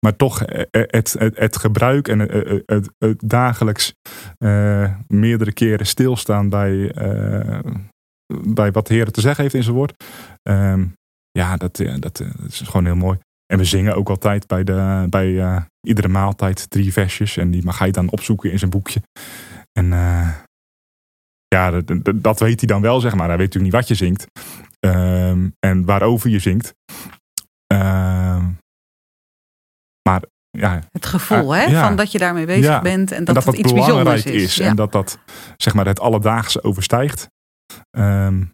maar 0.00 0.16
toch 0.16 0.42
eh, 0.42 0.60
eh, 0.70 0.82
het, 0.86 1.16
het, 1.18 1.38
het 1.38 1.56
gebruik 1.56 2.08
en 2.08 2.18
het, 2.18 2.90
het, 2.98 3.16
dagelijks 3.24 3.94
meerdere 5.06 5.52
keren 5.52 5.86
stilstaan 5.86 6.48
bij, 6.48 6.92
bij 8.48 8.72
wat 8.72 8.86
de 8.86 8.94
Heer 8.94 9.10
te 9.10 9.20
zeggen 9.20 9.42
heeft 9.42 9.54
in 9.54 9.62
zijn 9.62 9.76
woord. 9.76 10.04
Ehm, 10.42 10.84
ja, 11.30 11.56
dat, 11.56 11.76
dat, 11.76 12.00
dat 12.00 12.22
is 12.48 12.60
gewoon 12.60 12.84
heel 12.84 12.96
mooi. 12.96 13.18
En 13.46 13.58
we 13.58 13.64
zingen 13.64 13.96
ook 13.96 14.08
altijd 14.08 14.46
bij, 14.46 14.64
de, 14.64 15.06
bij 15.08 15.64
iedere 15.80 16.08
maaltijd 16.08 16.70
drie 16.70 16.92
versjes. 16.92 17.36
En 17.36 17.50
die 17.50 17.64
mag 17.64 17.78
hij 17.78 17.90
dan 17.90 18.10
opzoeken 18.10 18.52
in 18.52 18.58
zijn 18.58 18.70
boekje. 18.70 19.00
En 19.78 19.92
eh, 19.92 20.34
ja, 21.48 21.70
dat, 21.80 22.22
dat- 22.22 22.38
weet 22.40 22.58
hij 22.60 22.68
dan 22.68 22.80
wel, 22.80 23.00
zeg 23.00 23.14
maar. 23.14 23.28
Hij 23.28 23.36
weet 23.36 23.46
natuurlijk 23.54 23.74
niet 23.74 23.88
wat 23.88 23.98
je 23.98 24.04
zingt. 24.04 24.26
Ehm, 24.80 25.48
en 25.58 25.84
waarover 25.84 26.30
je 26.30 26.38
zingt. 26.38 26.74
Ehm, 27.66 28.50
maar 30.08 30.22
ja, 30.50 30.82
Het 30.92 31.06
gevoel, 31.06 31.54
hè? 31.54 31.64
Ah, 31.64 31.70
ja. 31.70 31.86
Van 31.86 31.96
dat 31.96 32.12
je 32.12 32.18
daarmee 32.18 32.46
bezig 32.46 32.64
Ja. 32.64 32.80
bent 32.82 33.10
en 33.10 33.16
en 33.16 33.24
dat, 33.24 33.34
dat 33.34 33.44
het 33.44 33.54
dat 33.54 33.64
iets 33.64 33.72
bijzonders 33.72 34.24
is. 34.24 34.58
En 34.58 34.76
dat 34.76 34.92
dat 34.92 35.18
zeg 35.56 35.74
maar 35.74 35.86
het 35.86 36.00
alledaagse 36.00 36.62
overstijgt. 36.62 37.28
Ehm, 37.90 38.44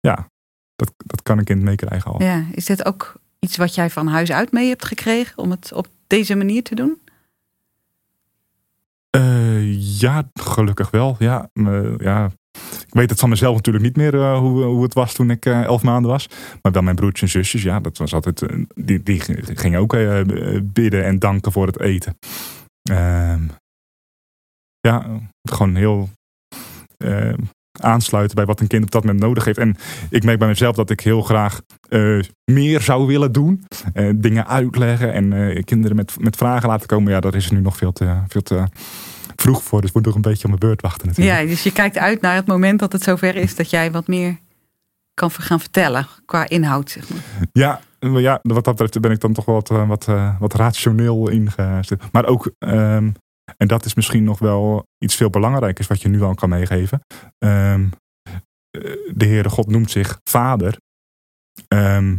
ja, 0.00 0.28
dat, 0.74 0.92
dat 0.96 1.22
kan 1.22 1.38
een 1.38 1.44
kind 1.44 1.62
meekrijgen 1.62 2.10
al. 2.12 2.22
Ja, 2.22 2.44
is 2.52 2.64
dit 2.64 2.84
ook 2.84 3.14
iets 3.38 3.56
wat 3.56 3.74
jij 3.74 3.90
van 3.90 4.06
huis 4.06 4.32
uit 4.32 4.52
mee 4.52 4.68
hebt 4.68 4.84
gekregen 4.84 5.38
om 5.38 5.50
het 5.50 5.72
op 5.72 5.86
deze 6.06 6.34
manier 6.34 6.62
te 6.62 6.74
doen? 6.74 7.02
Eh, 9.14 9.98
ja, 10.00 10.30
gelukkig 10.32 10.90
wel. 10.90 11.16
Ja, 11.18 11.50
ja. 11.98 12.30
Ik 12.86 13.00
weet 13.00 13.10
het 13.10 13.20
van 13.20 13.28
mezelf 13.28 13.56
natuurlijk 13.56 13.84
niet 13.84 13.96
meer 13.96 14.14
eh, 14.14 14.38
hoe, 14.38 14.62
hoe 14.62 14.82
het 14.82 14.94
was 14.94 15.14
toen 15.14 15.30
ik 15.30 15.46
eh, 15.46 15.62
elf 15.62 15.82
maanden 15.82 16.10
was. 16.10 16.28
Maar 16.62 16.72
wel 16.72 16.82
mijn 16.82 16.96
broertjes 16.96 17.34
en 17.34 17.40
zusjes, 17.40 17.62
ja, 17.62 17.80
dat 17.80 17.98
was 17.98 18.14
altijd. 18.14 18.42
die, 18.74 19.02
die 19.02 19.20
gingen 19.56 19.80
ook 19.80 19.96
bidden 20.72 21.04
en 21.04 21.18
danken 21.18 21.52
voor 21.52 21.66
het 21.66 21.80
eten. 21.80 22.18
Ehm, 22.82 23.42
ja, 24.80 25.20
gewoon 25.42 25.74
heel 25.74 26.08
aansluiten 27.80 28.36
bij 28.36 28.44
wat 28.44 28.60
een 28.60 28.66
kind 28.66 28.84
op 28.84 28.90
dat 28.90 29.04
moment 29.04 29.22
nodig 29.22 29.44
heeft. 29.44 29.58
En 29.58 29.76
ik 30.10 30.24
merk 30.24 30.38
bij 30.38 30.48
mezelf 30.48 30.76
dat 30.76 30.90
ik 30.90 31.00
heel 31.00 31.22
graag 31.22 31.60
eh, 31.88 32.18
meer 32.44 32.80
zou 32.80 33.06
willen 33.06 33.32
doen. 33.32 33.64
Eh, 33.92 34.10
dingen 34.14 34.46
uitleggen 34.46 35.12
en 35.12 35.32
eh, 35.32 35.62
kinderen 35.62 35.96
met, 35.96 36.14
met 36.20 36.36
vragen 36.36 36.68
laten 36.68 36.86
komen. 36.86 37.12
Ja, 37.12 37.20
daar 37.20 37.34
is 37.34 37.50
nu 37.50 37.60
nog 37.60 37.76
veel 37.76 37.92
te, 37.92 38.22
veel 38.28 38.42
te 38.42 38.64
vroeg 39.36 39.62
voor. 39.62 39.80
Dus 39.80 39.88
ik 39.88 39.96
moet 39.96 40.04
nog 40.04 40.14
een 40.14 40.20
beetje 40.20 40.42
op 40.42 40.48
mijn 40.48 40.58
beurt 40.60 40.80
wachten 40.80 41.08
natuurlijk. 41.08 41.38
Ja, 41.38 41.46
dus 41.46 41.62
je 41.62 41.72
kijkt 41.72 41.98
uit 41.98 42.20
naar 42.20 42.34
het 42.34 42.46
moment 42.46 42.78
dat 42.78 42.92
het 42.92 43.02
zover 43.02 43.36
is 43.36 43.56
dat 43.56 43.70
jij 43.70 43.92
wat 43.92 44.06
meer 44.06 44.38
kan 45.14 45.30
gaan 45.30 45.60
vertellen 45.60 46.06
qua 46.24 46.48
inhoud. 46.48 46.90
Zeg 46.90 47.08
maar. 47.08 47.20
Ja, 47.52 47.80
ja, 47.98 48.38
wat 48.42 48.64
dat 48.64 48.76
betreft 48.76 49.00
ben 49.00 49.10
ik 49.10 49.20
dan 49.20 49.32
toch 49.32 49.44
wel 49.44 49.54
wat, 49.54 49.68
wat, 49.68 50.06
wat 50.38 50.54
rationeel 50.54 51.28
ingesteld. 51.28 52.12
Maar 52.12 52.26
ook, 52.26 52.50
ehm, 52.58 53.10
en 53.56 53.68
dat 53.68 53.84
is 53.84 53.94
misschien 53.94 54.24
nog 54.24 54.38
wel 54.38 54.84
iets 54.98 55.14
veel 55.14 55.30
belangrijkers 55.30 55.86
wat 55.86 56.02
je 56.02 56.08
nu 56.08 56.22
al 56.22 56.34
kan 56.34 56.48
meegeven. 56.48 57.00
Ehm, 57.38 57.88
eh, 58.70 58.80
de 59.14 59.26
Heere 59.26 59.50
God 59.50 59.66
noemt 59.66 59.90
zich 59.90 60.20
Vader. 60.30 60.76
Ehm, 61.68 62.16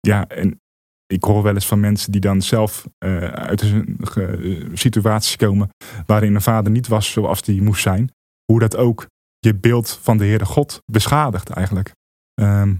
ja, 0.00 0.28
en 0.28 0.60
ik 1.06 1.24
hoor 1.24 1.42
wel 1.42 1.54
eens 1.54 1.66
van 1.66 1.80
mensen 1.80 2.12
die 2.12 2.20
dan 2.20 2.42
zelf 2.42 2.86
eh, 2.98 3.18
uit 3.28 3.60
een 3.62 3.96
ge- 4.00 4.70
situatie 4.72 5.38
komen 5.38 5.68
waarin 6.06 6.34
een 6.34 6.40
vader 6.42 6.72
niet 6.72 6.88
was 6.88 7.10
zoals 7.12 7.42
die 7.42 7.62
moest 7.62 7.82
zijn. 7.82 8.10
Hoe 8.44 8.60
dat 8.60 8.76
ook 8.76 9.06
je 9.38 9.54
beeld 9.54 9.90
van 9.90 10.16
de 10.16 10.24
Heere 10.24 10.44
God 10.44 10.82
beschadigt 10.92 11.50
eigenlijk. 11.50 11.92
Ehm, 12.34 12.74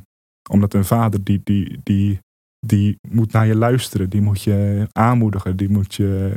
omdat 0.50 0.74
een 0.74 0.85
vader 0.85 1.24
die, 1.24 1.40
die, 1.44 1.81
die, 1.83 2.18
die 2.66 2.98
moet 3.09 3.33
naar 3.33 3.46
je 3.46 3.57
luisteren, 3.57 4.11
die 4.11 4.20
moet 4.20 4.42
je 4.42 4.88
aanmoedigen, 4.92 5.57
die 5.57 5.68
moet 5.68 5.94
je 5.94 6.33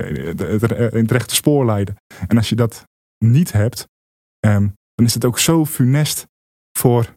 in 0.92 1.00
het 1.00 1.12
rechte 1.12 1.36
spoor 1.36 1.66
leiden. 1.66 1.96
En 2.28 2.38
als 2.38 2.50
je 2.50 2.56
dat 2.56 2.84
niet 3.26 3.52
hebt, 3.52 3.88
ehm, 4.40 4.68
dan 4.94 5.06
is 5.06 5.14
het 5.14 5.26
ook 5.26 5.40
zo 5.40 5.66
funest 5.66 6.26
voor 6.78 7.14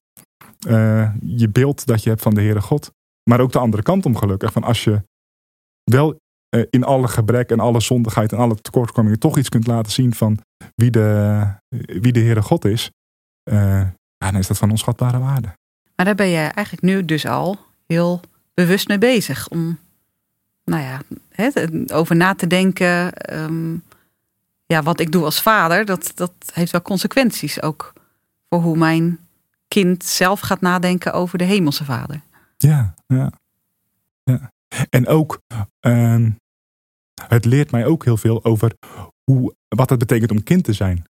eh, 0.66 1.14
je 1.20 1.48
beeld 1.48 1.86
dat 1.86 2.02
je 2.02 2.08
hebt 2.08 2.22
van 2.22 2.34
de 2.34 2.40
Heere 2.40 2.60
God. 2.60 2.90
Maar 3.30 3.40
ook 3.40 3.52
de 3.52 3.58
andere 3.58 3.82
kant 3.82 4.06
om 4.06 4.16
gelukkig. 4.16 4.52
Van 4.52 4.62
als 4.62 4.84
je 4.84 5.02
wel 5.84 6.18
eh, 6.48 6.62
in 6.70 6.84
alle 6.84 7.08
gebrek 7.08 7.50
en 7.50 7.60
alle 7.60 7.80
zondigheid 7.80 8.32
en 8.32 8.38
alle 8.38 8.54
tekortkomingen 8.54 9.18
toch 9.18 9.38
iets 9.38 9.48
kunt 9.48 9.66
laten 9.66 9.92
zien 9.92 10.14
van 10.14 10.40
wie 10.74 10.90
de, 10.90 11.46
wie 11.76 12.12
de 12.12 12.20
Heere 12.20 12.42
God 12.42 12.64
is, 12.64 12.90
eh, 13.50 13.86
dan 14.16 14.36
is 14.36 14.46
dat 14.46 14.58
van 14.58 14.70
onschatbare 14.70 15.18
waarde. 15.18 15.48
Maar 15.96 16.06
daar 16.06 16.14
ben 16.14 16.28
je 16.28 16.38
eigenlijk 16.38 16.82
nu 16.82 17.04
dus 17.04 17.26
al 17.26 17.58
heel 17.86 18.20
bewust 18.58 18.88
mee 18.88 18.98
bezig. 18.98 19.48
Om, 19.48 19.78
nou 20.64 20.82
ja, 20.82 21.00
over 21.92 22.16
na 22.16 22.34
te 22.34 22.46
denken. 22.46 23.12
ehm, 23.12 23.76
ja, 24.66 24.82
wat 24.82 25.00
ik 25.00 25.12
doe 25.12 25.24
als 25.24 25.42
vader, 25.42 25.84
dat, 25.84 26.12
dat 26.14 26.32
heeft 26.52 26.72
wel 26.72 26.82
consequenties 26.82 27.62
ook. 27.62 27.92
Voor 28.48 28.60
hoe 28.60 28.76
mijn 28.76 29.18
kind 29.68 30.04
zelf 30.04 30.40
gaat 30.40 30.60
nadenken 30.60 31.12
over 31.12 31.38
de 31.38 31.44
hemelse 31.44 31.84
vader. 31.84 32.20
Ja, 32.56 32.94
ja. 33.06 33.32
ja. 34.24 34.52
En 34.90 35.06
ook, 35.06 35.40
ehm, 35.80 36.30
het 37.28 37.44
leert 37.44 37.70
mij 37.70 37.86
ook 37.86 38.04
heel 38.04 38.16
veel 38.16 38.44
over 38.44 38.72
hoe, 39.24 39.54
wat 39.68 39.90
het 39.90 39.98
betekent 39.98 40.30
om 40.30 40.42
kind 40.42 40.64
te 40.64 40.72
zijn. 40.72 41.04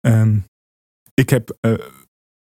Ehm, 0.00 0.38
ik 1.14 1.30
heb 1.30 1.56
eh, 1.60 1.72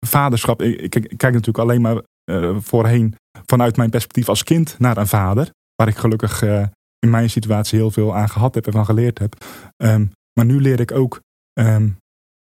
vaderschap, 0.07 0.63
ik 0.63 0.91
kijk 0.91 1.23
natuurlijk 1.23 1.59
alleen 1.59 1.81
maar 1.81 2.03
eh, 2.25 2.57
voorheen 2.61 3.15
vanuit 3.51 3.77
mijn 3.77 3.91
perspectief 3.91 4.29
als 4.29 4.43
kind 4.43 4.79
naar 4.79 4.97
een 4.97 5.07
vader. 5.07 5.51
Waar 5.75 5.89
ik 5.89 5.97
gelukkig 5.97 6.43
eh, 6.43 6.67
in 6.99 7.11
mijn 7.11 7.31
situatie 7.31 7.79
heel 7.79 7.91
veel 7.91 8.17
aan 8.17 8.29
gehad 8.29 8.55
heb 8.55 8.67
en 8.67 8.73
van 8.73 8.85
geleerd 8.85 9.19
heb. 9.19 9.45
Ehm, 9.77 10.07
maar 10.33 10.45
nu 10.45 10.61
leer 10.61 10.81
ik 10.81 10.93
ook, 10.93 11.21
ehm, 11.53 11.89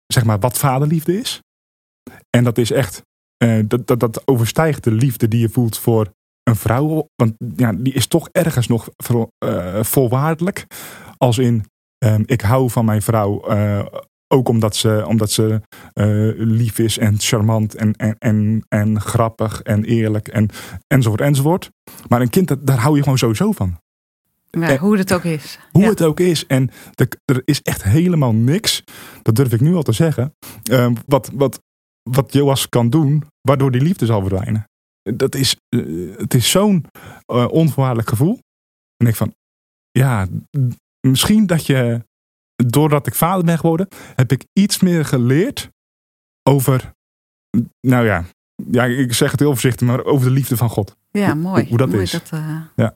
zeg 0.07 0.25
maar, 0.25 0.39
wat 0.39 0.57
vaderliefde 0.57 1.19
is. 1.19 1.41
En 2.37 2.43
dat 2.43 2.57
is 2.57 2.71
echt 2.71 3.01
eh, 3.37 3.59
dat, 3.65 3.87
dat, 3.87 3.99
dat 3.99 4.27
overstijgt 4.27 4.83
de 4.83 4.91
liefde 4.91 5.27
die 5.27 5.39
je 5.39 5.49
voelt 5.49 5.77
voor 5.77 6.11
een 6.43 6.55
vrouw. 6.55 7.07
Want 7.15 7.33
ja, 7.55 7.73
die 7.73 7.93
is 7.93 8.07
toch 8.07 8.29
ergens 8.31 8.67
nog 8.67 8.89
vo- 8.95 9.27
eh. 9.37 10.63
Als 11.17 11.37
in, 11.37 11.65
ehm, 11.97 12.23
ik 12.25 12.41
hou 12.41 12.69
van 12.69 12.85
mijn 12.85 13.01
vrouw. 13.01 13.41
Ook 14.27 14.49
omdat 14.49 14.75
ze, 14.75 15.03
omdat 15.07 15.31
ze 15.31 15.61
eh, 15.93 16.31
lief 16.35 16.79
is 16.79 16.97
en 16.97 17.19
charmant 17.19 17.75
en, 17.75 17.93
en, 17.93 18.15
en, 18.19 18.65
en 18.69 19.01
grappig 19.01 19.61
en 19.61 19.83
eerlijk 19.83 20.27
en, 20.27 20.49
enzovoort 20.87 21.21
enzovoort. 21.21 21.69
Maar 22.07 22.21
een 22.21 22.29
kind, 22.29 22.47
dat, 22.47 22.67
daar 22.67 22.79
hou 22.79 22.95
je 22.95 23.03
gewoon 23.03 23.17
sowieso 23.17 23.51
van. 23.51 23.79
Ja, 24.49 24.77
hoe 24.77 24.97
het 24.97 25.13
ook 25.13 25.23
is. 25.23 25.59
Hoe 25.71 25.81
Ja. 25.81 25.89
het 25.89 26.01
ook 26.01 26.19
is. 26.19 26.45
En 26.45 26.69
er, 26.95 27.07
er 27.25 27.41
is 27.45 27.61
echt 27.61 27.83
helemaal 27.83 28.33
niks, 28.33 28.83
dat 29.21 29.35
durf 29.35 29.53
ik 29.53 29.61
nu 29.61 29.75
al 29.75 29.83
te 29.83 29.91
zeggen, 29.91 30.33
ehm, 30.63 30.95
wat, 31.05 31.29
wat, 31.33 31.61
wat 32.09 32.33
Joas 32.33 32.69
kan 32.69 32.89
doen, 32.89 33.23
waardoor 33.41 33.71
die 33.71 33.81
liefde 33.81 34.05
zal 34.05 34.19
verdwijnen. 34.21 34.63
Dat 35.01 35.35
is, 35.35 35.55
eh, 35.69 36.17
het 36.17 36.33
is 36.33 36.49
zo'n 36.51 36.85
eh, 37.25 37.47
onvoorwaardelijk 37.49 38.09
gevoel. 38.09 38.39
En 38.97 39.07
ik 39.07 39.15
van, 39.15 39.33
ja, 39.91 40.27
misschien 41.07 41.45
dat 41.45 41.65
je, 41.65 42.05
doordat 42.65 43.07
ik 43.07 43.15
vader 43.15 43.45
ben 43.45 43.59
geworden, 43.59 43.87
heb 44.15 44.31
ik 44.31 44.45
iets 44.53 44.79
meer 44.79 45.05
geleerd 45.05 45.69
over, 46.43 46.93
nou 47.81 48.05
ja, 48.05 48.25
ja, 48.71 48.83
ik 48.85 49.13
zeg 49.13 49.31
het 49.31 49.39
heel 49.39 49.51
voorzichtig, 49.51 49.87
maar 49.87 50.03
over 50.03 50.27
de 50.27 50.33
liefde 50.33 50.57
van 50.57 50.69
God. 50.69 50.95
Ja, 51.11 51.33
mooi. 51.33 51.67
hoe 51.69 51.77
dat 51.77 51.89
Mooi 51.89 52.01
is. 52.01 52.11
Dat, 52.11 52.29
eh, 52.31 52.87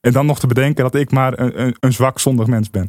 En 0.00 0.12
dan 0.12 0.26
nog 0.26 0.38
te 0.38 0.46
bedenken 0.46 0.84
dat 0.84 0.94
ik 0.94 1.10
maar 1.10 1.38
een, 1.38 1.60
een, 1.62 1.76
een 1.80 1.92
zwak, 1.92 2.18
zondig 2.20 2.46
mens 2.46 2.70
ben. 2.70 2.88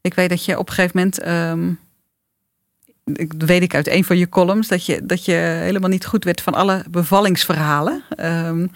Ik 0.00 0.14
weet 0.14 0.28
dat 0.28 0.44
je 0.44 0.58
op 0.58 0.68
een 0.68 0.74
gegeven 0.74 0.96
moment, 0.96 1.18
ehm, 1.20 1.72
ik- 3.22 3.38
dat 3.38 3.48
weet 3.48 3.62
ik 3.62 3.74
uit 3.74 3.86
een 3.88 4.04
van 4.04 4.18
je 4.18 4.28
columns, 4.28 4.68
dat 4.68 4.86
je, 4.86 5.06
dat 5.06 5.24
je 5.24 5.32
helemaal 5.32 5.88
niet 5.90 6.06
goed 6.06 6.24
werd 6.24 6.40
van 6.40 6.54
alle 6.54 6.84
bevallingsverhalen. 6.90 8.02
ehm, 8.08 8.66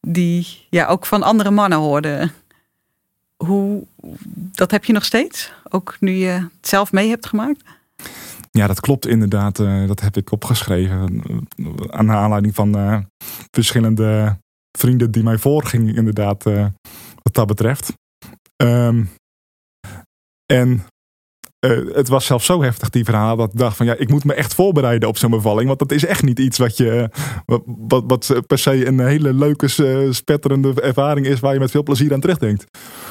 die 0.00 0.66
ja, 0.70 0.86
ook 0.86 1.06
van 1.06 1.22
andere 1.22 1.50
mannen 1.50 1.78
hoorden. 1.78 2.32
Hoe, 3.44 3.86
dat 4.30 4.70
heb 4.70 4.84
je 4.84 4.92
nog 4.92 5.04
steeds? 5.04 5.52
Ook 5.68 5.96
nu 6.00 6.10
je 6.10 6.28
het 6.28 6.68
zelf 6.68 6.92
mee 6.92 7.08
hebt 7.08 7.26
gemaakt? 7.26 7.62
Ja, 8.50 8.66
dat 8.66 8.80
klopt 8.80 9.06
inderdaad. 9.06 9.58
Eh, 9.58 9.86
dat 9.86 10.00
heb 10.00 10.16
ik 10.16 10.32
opgeschreven. 10.32 11.22
eh, 11.56 11.66
aan 11.88 12.06
de 12.06 12.12
aanleiding 12.12 12.54
van 12.54 12.76
eh, 12.76 12.98
verschillende 13.50 14.36
vrienden 14.78 15.10
die 15.10 15.22
mij 15.22 15.38
voorgingen, 15.38 15.96
inderdaad, 15.96 16.42
wat 17.22 17.32
dat 17.32 17.46
betreft. 17.46 17.92
Ehm, 18.56 19.04
en 20.52 20.84
eh, 21.58 21.94
het 21.94 22.08
was 22.08 22.26
zelfs 22.26 22.46
zo 22.46 22.62
heftig, 22.62 22.90
die 22.90 23.04
verhaal, 23.04 23.36
dat 23.36 23.52
ik 23.52 23.58
dacht 23.58 23.76
van 23.76 23.86
ja, 23.86 23.94
ik 23.94 24.08
moet 24.08 24.24
me 24.24 24.34
echt 24.34 24.54
voorbereiden 24.54 25.08
op 25.08 25.16
zo'n 25.16 25.30
bevalling. 25.30 25.66
Want 25.66 25.78
dat 25.78 25.92
is 25.92 26.04
echt 26.04 26.22
niet 26.22 26.38
iets 26.38 26.58
wat 26.58 26.76
je, 26.76 27.10
wat, 27.46 27.62
wat, 27.66 28.04
wat 28.26 28.46
per 28.46 28.58
se 28.58 28.86
een 28.86 29.00
hele 29.00 29.32
leuke, 29.32 29.66
eh, 29.66 30.12
spetterende 30.12 30.80
ervaring 30.80 31.26
is 31.26 31.40
waar 31.40 31.52
je 31.52 31.60
met 31.60 31.70
veel 31.70 31.82
plezier 31.82 32.12
aan 32.12 32.20
terugdenkt. 32.20 32.64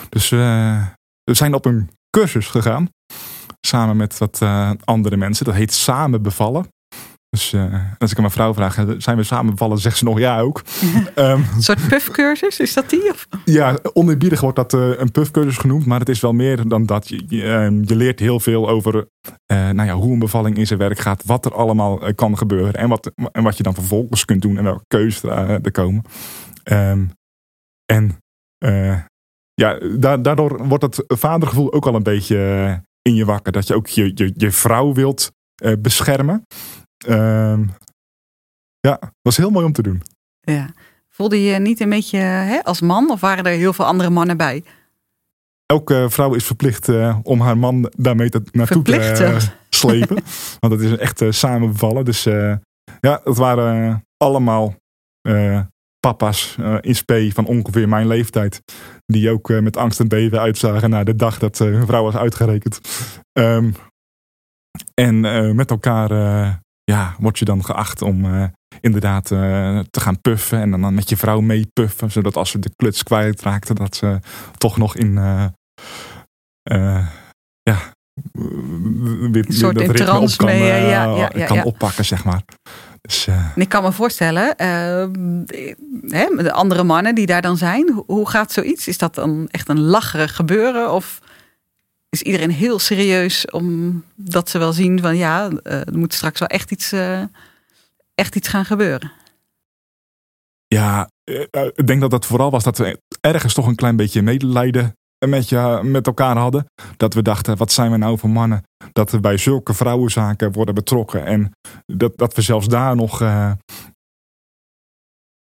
Dus 0.10 0.32
eh, 0.32 0.86
we 1.24 1.34
zijn 1.34 1.54
op 1.54 1.66
een 1.66 1.90
cursus 2.10 2.48
gegaan. 2.48 2.90
samen 3.62 3.98
met 3.98 4.18
wat 4.18 4.42
andere 4.84 5.18
mensen. 5.18 5.46
Dat 5.46 5.54
heet 5.54 5.74
samen 5.74 6.22
bevallen. 6.22 6.68
Dus 7.38 7.54
eh, 7.54 7.74
als 7.98 8.12
ik 8.12 8.16
aan 8.18 8.22
mijn 8.22 8.34
vrouw 8.34 8.54
vraag, 8.54 8.86
zijn 8.98 9.18
we 9.18 9.24
samen 9.24 9.52
bevallen? 9.52 9.78
Zegt 9.78 9.98
ze 9.98 10.04
nog 10.04 10.20
ja 10.20 10.40
ook. 10.40 10.62
Ehm, 11.16 11.42
Een 11.56 11.62
soort 11.62 11.88
puffcursus, 11.88 12.60
is 12.60 12.74
dat 12.74 12.90
die? 12.90 13.10
Of? 13.12 13.28
ja, 13.46 13.78
oneerbiedig 13.94 14.42
wordt 14.42 14.56
dat 14.56 14.74
eh, 14.74 15.00
een 15.00 15.12
puffcursus 15.12 15.58
genoemd. 15.58 15.86
Maar 15.86 16.00
het 16.00 16.10
is 16.10 16.20
wel 16.20 16.34
meer 16.34 16.68
dan 16.68 16.86
dat. 16.86 17.08
Je, 17.08 17.24
je, 17.28 17.44
ehm, 17.44 17.82
je 17.84 17.96
leert 17.96 18.20
heel 18.20 18.40
veel 18.40 18.70
over 18.70 19.08
eh, 19.46 19.70
nou 19.70 19.88
ja, 19.88 19.94
hoe 19.94 20.14
een 20.14 20.20
bevalling 20.20 20.58
in 20.58 20.68
zijn 20.68 20.80
werk 20.80 21.00
gaat. 21.00 21.24
Wat 21.26 21.46
er 21.46 21.54
allemaal 21.54 22.14
kan 22.16 22.38
gebeuren. 22.38 22.74
En 22.74 22.90
wat, 22.90 23.12
en 23.32 23.44
wat 23.44 23.58
je 23.58 23.64
dan 23.64 23.74
vervolgens 23.74 24.26
kunt 24.26 24.42
doen. 24.42 24.58
En 24.58 24.64
welke 24.64 24.86
keuzes 24.88 25.24
er, 25.24 25.72
komen. 25.72 26.04
Ehm, 26.64 27.06
en 27.86 28.18
ja, 29.54 29.80
da- 30.00 30.18
daardoor 30.18 30.68
wordt 30.68 30.84
het 30.84 31.04
vadergevoel 31.08 31.74
ook 31.74 31.86
al 31.88 31.96
een 31.96 32.04
beetje 32.04 32.82
in 33.02 33.16
je 33.16 33.26
wakker. 33.26 33.52
Dat 33.52 33.68
je 33.68 33.76
ook 33.76 33.88
je, 33.88 34.12
je, 34.16 34.34
je 34.36 34.52
vrouw 34.52 34.94
wilt 34.94 35.32
beschermen. 35.80 36.46
Ehm, 37.06 37.66
ja, 38.80 39.00
was 39.22 39.38
heel 39.38 39.50
mooi 39.50 39.66
om 39.66 39.72
te 39.74 39.82
doen. 39.82 40.02
Ja. 40.42 40.70
Voelde 41.18 41.44
je 41.44 41.60
niet 41.60 41.80
een 41.80 41.90
beetje 41.90 42.18
hè, 42.18 42.64
als 42.64 42.82
man 42.82 43.12
of 43.12 43.22
waren 43.22 43.44
er 43.44 43.52
heel 43.52 43.74
veel 43.74 43.86
andere 43.86 44.10
mannen 44.10 44.38
bij? 44.38 44.64
Elke 45.66 46.06
vrouw 46.10 46.34
is 46.34 46.44
verplicht 46.44 46.90
eh, 46.90 47.18
om 47.24 47.42
haar 47.42 47.58
man 47.58 47.92
daarmee 47.96 48.30
te, 48.30 48.42
naartoe 48.52 48.84
Verplicht 48.84 49.10
te 49.10 49.16
zelfs. 49.16 49.50
slepen. 49.70 50.24
Want 50.60 50.74
het 50.74 50.82
is 50.82 50.98
echt 50.98 51.24
samen 51.30 51.72
bevallen. 51.72 52.06
Dus 52.06 52.26
eh, 52.26 52.56
ja, 53.00 53.22
het 53.24 53.38
waren 53.38 54.06
allemaal 54.18 54.76
papa's 56.00 56.56
in 56.82 56.96
spe 56.96 57.30
van 57.34 57.46
ongeveer 57.46 57.90
mijn 57.90 58.08
leeftijd. 58.08 58.62
Die 59.06 59.32
ook 59.32 59.50
met 59.50 59.78
angst 59.78 60.00
en 60.00 60.08
beven 60.08 60.40
uitzagen 60.40 60.90
naar 60.90 61.06
de 61.06 61.16
dag 61.16 61.40
dat 61.40 61.58
hun 61.58 61.86
vrouw 61.86 62.04
was 62.04 62.16
uitgerekend. 62.16 62.80
Ehm, 63.32 63.72
en 64.94 65.20
met 65.56 65.70
elkaar 65.70 66.10
ja, 66.92 67.16
word 67.20 67.40
je 67.40 67.46
dan 67.46 67.66
geacht 67.66 68.02
om 68.02 68.26
eh, 68.26 68.44
inderdaad 68.82 69.32
eh, 69.32 69.80
te 69.90 70.00
gaan 70.00 70.22
puffen. 70.22 70.60
En 70.62 70.72
dan, 70.82 70.94
met 70.94 71.10
je 71.10 71.18
vrouw 71.18 71.40
mee 71.40 71.68
puffen. 71.74 72.12
Zodat 72.12 72.36
als 72.36 72.50
ze 72.52 72.60
de 72.60 72.72
kluts 72.76 73.04
kwijtraakte, 73.04 73.74
dat 73.74 73.96
ze 73.96 74.20
toch 74.58 74.78
nog 74.78 74.96
in... 74.96 75.18
eh, 75.18 75.46
ja, 77.62 77.78
weer, 79.32 79.46
Een 79.48 79.54
soort 79.54 79.76
dat 79.78 79.88
ritme 79.90 80.20
op 80.20 80.30
kan, 80.38 80.46
mee, 80.48 80.68
ja, 80.68 81.04
ja, 81.16 81.30
ja, 81.36 81.46
kan 81.46 81.64
oppakken, 81.64 82.06
zeg 82.06 82.24
maar. 82.24 82.42
Dus, 83.02 83.28
En 83.28 83.52
ik 83.56 83.70
kan 83.70 83.84
me 83.84 83.92
voorstellen, 83.92 84.56
eh, 84.56 84.68
hè, 86.08 86.44
de 86.44 86.52
andere 86.52 86.84
mannen 86.84 87.16
die 87.16 87.26
daar 87.26 87.42
dan 87.42 87.58
zijn, 87.58 87.92
hoe- 87.94 88.04
hoe 88.08 88.30
gaat 88.30 88.52
zoiets? 88.52 88.88
Is 88.88 88.98
dat 88.98 89.16
dan 89.16 89.48
echt 89.52 89.70
een 89.70 89.80
lacherig 89.80 90.36
gebeuren? 90.36 90.94
Of 90.94 91.20
is 92.18 92.24
iedereen 92.24 92.52
heel 92.52 92.80
serieus 92.80 93.50
omdat 93.50 94.50
ze 94.50 94.58
wel 94.58 94.74
zien 94.74 95.00
van 95.00 95.18
ja, 95.18 95.50
eh, 95.50 95.88
er 95.88 95.98
moet 95.98 96.14
straks 96.14 96.40
wel 96.40 96.48
echt 96.48 96.72
iets, 96.72 96.92
eh, 96.92 97.22
echt 98.16 98.36
iets 98.36 98.48
gaan 98.48 98.66
gebeuren? 98.66 99.12
Ja, 100.68 101.10
eh, 101.24 101.66
ik 101.76 101.88
denk 101.88 102.02
dat 102.02 102.12
dat 102.12 102.26
vooral 102.26 102.52
was 102.52 102.64
dat 102.64 102.78
we 102.78 103.02
ergens 103.22 103.54
toch 103.54 103.68
een 103.68 103.76
klein 103.76 103.96
beetje 103.96 104.22
medelijden 104.22 104.96
met, 105.26 105.50
je, 105.50 105.80
met 105.84 106.08
elkaar 106.08 106.38
hadden. 106.38 106.66
Dat 106.98 107.14
we 107.14 107.22
dachten, 107.22 107.58
wat 107.58 107.72
zijn 107.72 107.92
we 107.92 107.98
nou 107.98 108.18
voor 108.18 108.30
mannen? 108.30 108.64
Dat 108.92 109.12
we 109.12 109.20
bij 109.20 109.38
zulke 109.38 109.74
vrouwenzaken 109.74 110.52
worden 110.52 110.76
betrokken. 110.76 111.26
En 111.26 111.52
dat, 111.86 112.18
dat 112.18 112.36
we 112.36 112.42
zelfs 112.42 112.68
daar 112.68 112.96
nog 112.96 113.22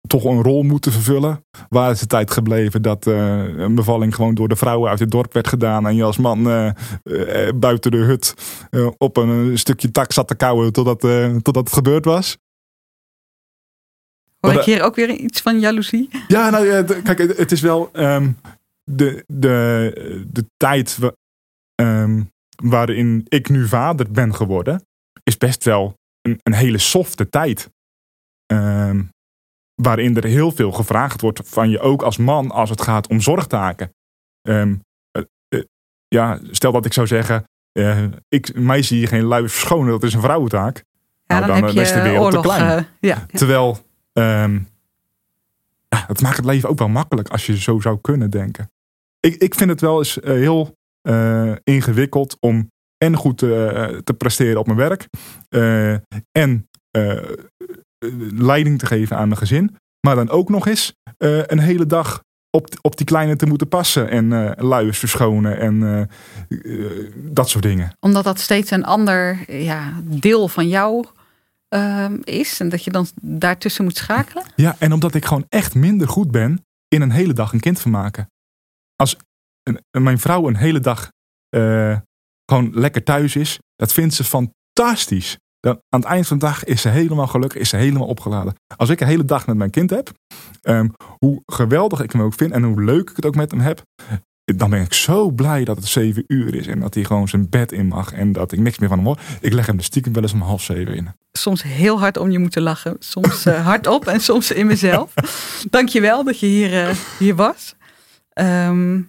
toch 0.07 0.25
een 0.25 0.43
rol 0.43 0.63
moeten 0.63 0.93
vervullen. 0.93 1.45
Waar 1.69 1.91
is 1.91 2.01
de 2.01 2.07
tijd 2.07 2.31
gebleven 2.31 2.83
dat 2.83 3.07
eh, 3.07 3.59
een 3.59 3.75
bevalling 3.75 4.15
gewoon 4.15 4.35
door 4.35 4.49
de 4.49 4.57
vrouwen 4.57 4.91
uit 4.91 4.99
het 4.99 5.11
dorp 5.11 5.33
werd 5.33 5.49
gedaan. 5.49 5.87
En 5.87 5.97
je 5.97 6.03
als 6.03 6.17
man 6.17 6.49
eh, 6.49 6.69
eh, 7.03 7.55
buiten 7.55 7.91
de 7.91 7.97
hut 7.97 8.35
op 8.99 9.17
een 9.17 9.59
stukje 9.59 9.91
tak 9.91 10.13
zat 10.13 10.29
te 10.29 10.35
kauwen 10.35 10.73
totdat, 10.73 11.01
totdat 11.43 11.65
het 11.65 11.73
gebeurd 11.73 12.05
was. 12.05 12.37
Hoor 14.41 14.53
ik 14.53 14.63
hier 14.63 14.83
ook 14.83 14.95
weer 14.95 15.11
iets 15.11 15.41
van 15.41 15.61
jaloezie? 15.61 16.09
Ja, 16.29 16.51
nou 16.51 16.67
ja, 16.67 16.83
kijk, 16.83 17.19
het 17.19 17.53
is 17.53 17.61
wel 17.61 17.89
ehm, 17.93 18.33
de, 18.85 19.25
de, 19.27 20.27
de 20.31 20.45
tijd 20.57 20.99
ehm, 21.75 22.23
waarin 22.63 23.25
ik 23.29 23.49
nu 23.49 23.67
vader 23.69 24.11
ben 24.11 24.35
geworden, 24.35 24.87
is 25.23 25.37
best 25.37 25.65
wel 25.65 25.95
een, 26.23 26.41
een 26.43 26.53
hele 26.53 26.79
softe 26.79 27.29
tijd. 27.29 27.71
Ehm, 28.47 29.03
waarin 29.77 30.17
er 30.17 30.25
heel 30.25 30.51
veel 30.51 30.73
gevraagd 30.73 31.21
wordt 31.21 31.41
van 31.45 31.71
je, 31.71 31.81
ook 31.81 32.03
als 32.03 32.17
man, 32.17 32.51
als 32.51 32.71
het 32.71 32.83
gaat 32.83 33.09
om 33.09 33.21
zorgtaken. 33.21 33.95
Ehm, 34.43 34.75
eh, 35.11 35.23
eh, 35.49 35.63
ja, 36.09 36.39
stel 36.51 36.73
dat 36.73 36.85
ik 36.85 36.93
zou 36.93 37.07
zeggen, 37.07 37.45
eh, 37.73 38.05
ik, 38.29 38.55
mij 38.55 38.83
zie 38.83 39.01
je 39.01 39.07
geen 39.07 39.25
lui 39.25 39.49
verschonen, 39.49 39.91
dat 39.91 40.03
is 40.03 40.15
een 40.15 40.21
vrouwentaak. 40.21 40.77
Ja, 40.77 41.39
Nou, 41.39 41.41
dan, 41.41 41.61
dan, 41.61 41.77
heb 41.77 41.85
is 41.85 41.93
de 41.93 42.03
wereld 42.03 42.31
te 42.31 42.37
oorlog. 42.37 42.57
klein. 42.57 42.87
ja. 43.01 43.27
Terwijl, 43.27 43.79
ehm, 44.13 44.55
ja, 45.89 46.05
het 46.07 46.21
maakt 46.21 46.37
het 46.37 46.47
leven 46.47 46.69
ook 46.69 46.79
wel 46.79 46.89
makkelijk 46.89 47.29
als 47.29 47.47
je 47.47 47.59
zo 47.59 47.81
zou 47.81 47.99
kunnen 48.01 48.31
denken. 48.31 48.71
Ik, 49.21 49.35
ik 49.35 49.55
vind 49.55 49.71
het 49.71 49.81
wel 49.81 49.99
eens 49.99 50.19
heel 50.23 50.77
ingewikkeld 51.65 52.37
om 52.41 52.71
en 52.99 53.17
goed 53.17 53.39
te 53.39 54.15
presteren 54.19 54.59
op 54.59 54.67
mijn 54.67 54.79
werk. 54.79 55.09
en 56.33 56.69
leiding 58.35 58.79
te 58.79 58.87
geven 58.87 59.17
aan 59.17 59.29
mijn 59.29 59.41
gezin. 59.41 59.77
Maar 60.07 60.15
dan 60.15 60.31
ook 60.31 60.49
nog 60.49 60.67
eens 60.67 60.95
eh, 61.19 61.39
een 61.47 61.59
hele 61.59 61.87
dag 61.87 62.25
op, 62.51 62.69
op 62.81 62.97
die 62.97 63.07
kleine 63.07 63.37
te 63.37 63.47
moeten 63.47 63.69
passen. 63.69 64.09
En 64.09 64.33
eh 64.33 64.65
luiers 64.65 64.99
verschonen 64.99 65.59
en 65.59 65.83
eh, 65.83 66.01
eh, 66.75 67.13
dat 67.15 67.49
soort 67.49 67.65
dingen. 67.65 67.93
Omdat 68.01 68.25
dat 68.25 68.41
steeds 68.41 68.71
een 68.71 68.85
ander 68.85 69.53
ja, 69.63 69.93
deel 70.03 70.49
van 70.49 70.69
jou 70.69 71.07
ehm, 71.69 72.19
is. 72.25 72.61
En 72.61 72.69
dat 72.69 72.85
je 72.85 72.91
dan 72.91 73.07
daartussen 73.21 73.85
moet 73.85 73.97
schakelen. 73.97 74.45
Ja, 74.57 74.77
en 74.79 74.93
omdat 74.93 75.15
ik 75.15 75.25
gewoon 75.25 75.47
echt 75.49 75.75
minder 75.75 76.09
goed 76.09 76.31
ben 76.31 76.65
in 76.89 77.03
een 77.03 77.11
hele 77.11 77.33
dag 77.33 77.53
een 77.53 77.61
kind 77.61 77.81
vermaken. 77.81 78.31
Als 78.97 79.17
een, 79.63 80.03
mijn 80.03 80.19
vrouw 80.19 80.49
een 80.49 80.57
hele 80.57 80.81
dag 80.81 81.11
eh, 81.49 81.97
gewoon 82.45 82.71
lekker 82.75 83.03
thuis 83.03 83.37
is, 83.37 83.59
dat 83.77 83.93
vindt 83.93 84.15
ze 84.15 84.25
fantastisch. 84.25 85.39
Dan, 85.61 85.81
aan 85.89 86.01
het 86.01 86.09
eind 86.09 86.27
van 86.27 86.39
de 86.39 86.45
dag 86.45 86.65
is 86.65 86.81
ze 86.81 86.89
helemaal 86.89 87.27
gelukkig, 87.27 87.61
is 87.61 87.69
ze 87.69 87.77
helemaal 87.77 88.07
opgeladen. 88.07 88.55
Als 88.77 88.89
ik 88.89 89.01
een 89.01 89.07
hele 89.07 89.25
dag 89.25 89.47
met 89.47 89.57
mijn 89.57 89.71
kind 89.71 89.91
heb, 89.91 90.13
ehm, 90.63 90.89
hoe 91.19 91.43
geweldig 91.47 92.03
ik 92.03 92.13
hem 92.13 92.23
ook 92.23 92.35
vind 92.35 92.53
en 92.53 92.63
hoe 92.63 92.83
leuk 92.83 93.11
ik 93.11 93.17
het 93.17 93.27
ook 93.27 93.35
met 93.35 93.51
hem 93.51 93.61
heb, 93.61 93.85
dan 94.55 94.71
ben 94.71 94.81
ik 94.81 94.93
zo 94.93 95.31
blij 95.31 95.65
dat 95.65 95.77
het 95.77 95.87
zeven 95.87 96.25
uur 96.27 96.55
is 96.55 96.67
en 96.67 96.81
dat 96.81 96.95
hij 96.95 97.05
gewoon 97.05 97.29
zijn 97.29 97.49
bed 97.49 97.73
in 97.73 97.87
mag 97.87 98.13
en 98.13 98.33
dat 98.33 98.53
ik 98.53 98.59
niks 98.59 98.79
meer 98.79 98.89
van 98.89 98.99
hem 98.99 99.07
hoor. 99.07 99.19
Ik 99.41 99.53
leg 99.53 99.67
hem 99.67 99.77
de 99.77 99.83
stiekem 99.83 100.13
wel 100.13 100.23
eens 100.23 100.33
om 100.33 100.41
half 100.41 100.63
zeven 100.63 100.95
in. 100.95 101.09
Soms 101.33 101.63
heel 101.63 101.99
hard 101.99 102.17
om 102.17 102.31
je 102.31 102.39
moeten 102.39 102.63
lachen. 102.63 102.97
Soms 102.99 103.47
eh, 103.47 103.65
hardop 103.67 104.07
en 104.07 104.21
soms 104.21 104.51
in 104.51 104.67
mezelf. 104.67 105.15
Dankjewel 105.71 106.25
dat 106.25 106.41
je 106.41 106.47
hier, 106.47 106.87
eh, 106.87 106.95
hier 107.19 107.35
was. 107.35 107.75
Ehm, 108.33 109.01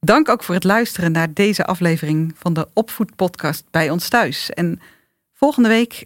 dank 0.00 0.28
ook 0.28 0.42
voor 0.42 0.54
het 0.54 0.64
luisteren 0.64 1.12
naar 1.12 1.32
deze 1.32 1.64
aflevering 1.64 2.34
van 2.38 2.52
de 2.52 2.68
Opvoedpodcast 2.72 3.64
bij 3.70 3.90
ons 3.90 4.08
thuis. 4.08 4.50
En 4.50 4.80
volgende 5.42 5.68
week 5.68 6.04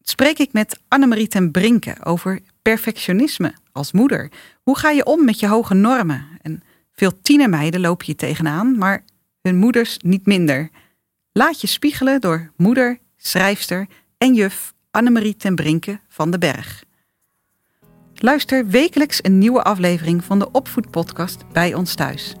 spreek 0.00 0.38
ik 0.38 0.52
met 0.52 0.80
Annemarie 0.88 1.28
ten 1.28 1.50
Brinke 1.50 1.96
over 2.04 2.40
perfectionisme 2.62 3.54
als 3.72 3.92
moeder. 3.92 4.30
Hoe 4.62 4.78
ga 4.78 4.90
je 4.90 5.04
om 5.04 5.24
met 5.24 5.40
je 5.40 5.46
hoge 5.46 5.74
normen? 5.74 6.26
En 6.42 6.62
veel 6.92 7.20
tienermeiden 7.20 7.80
lopen 7.80 8.06
je 8.08 8.14
tegenaan, 8.14 8.78
maar 8.78 9.04
hun 9.42 9.56
moeders 9.56 9.96
niet 9.98 10.26
minder. 10.26 10.70
Laat 11.32 11.60
je 11.60 11.66
spiegelen 11.66 12.20
door 12.20 12.52
moeder, 12.56 12.98
schrijfster 13.16 13.86
en 14.18 14.34
juf 14.34 14.74
Annemarie 14.90 15.36
ten 15.36 15.54
Brinke 15.54 16.00
van 16.08 16.30
den 16.30 16.40
Berg. 16.40 16.84
Luister 18.14 18.66
wekelijks 18.66 19.24
een 19.24 19.38
nieuwe 19.38 19.62
aflevering 19.62 20.24
van 20.24 20.38
de 20.38 20.50
Opvoedpodcast 20.50 21.52
bij 21.52 21.74
ons 21.74 21.94
thuis. 21.94 22.34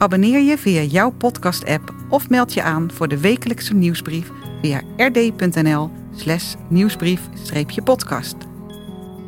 Abonneer 0.00 0.40
je 0.40 0.58
via 0.58 0.82
jouw 0.82 1.10
podcast-app 1.10 1.94
of 2.08 2.28
meld 2.28 2.54
je 2.54 2.62
aan 2.62 2.90
voor 2.92 3.08
de 3.08 3.18
wekelijkse 3.18 3.74
nieuwsbrief 3.74 4.30
via 4.62 4.82
rd.nl 4.96 5.90
slash 6.14 6.54
nieuwsbrief-podcast. 6.68 8.36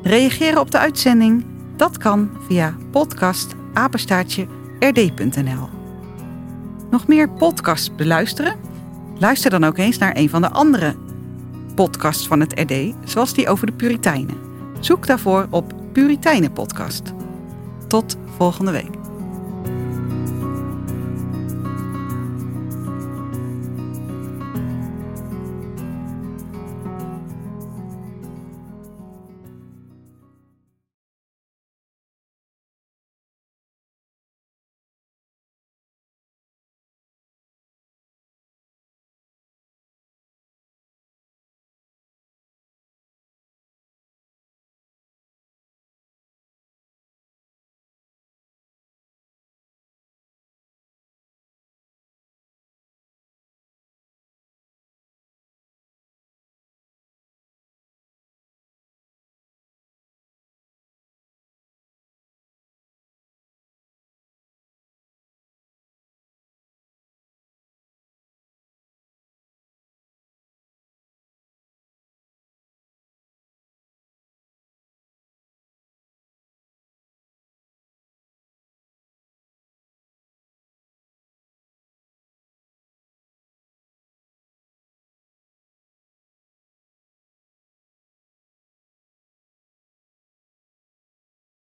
Reageren 0.03 0.61
op 0.61 0.71
de 0.71 0.79
uitzending? 0.79 1.45
Dat 1.77 1.99
kan 1.99 2.31
via 2.49 2.77
podcast 2.91 3.55
rd.nl. 4.79 5.69
Nog 6.91 7.07
meer 7.07 7.31
podcasts 7.31 7.95
beluisteren? 7.95 8.59
Luister 9.19 9.51
dan 9.51 9.65
ook 9.65 9.79
eens 9.79 9.99
naar 9.99 10.17
een 10.17 10.31
van 10.31 10.43
de 10.43 10.51
andere 10.51 10.97
podcasts 11.75 12.27
van 12.27 12.41
het 12.41 12.61
RD, 12.61 12.95
zoals 13.05 13.35
die 13.35 13.49
over 13.49 13.67
de 13.67 13.73
Puritijnen. 13.73 14.37
Zoek 14.81 15.07
daarvoor 15.07 15.47
op 15.51 15.73
Puritijnen 15.93 16.53
Podcast. 16.53 17.13
Tot 17.89 18.17
volgende 18.37 18.71
week. 18.71 19.02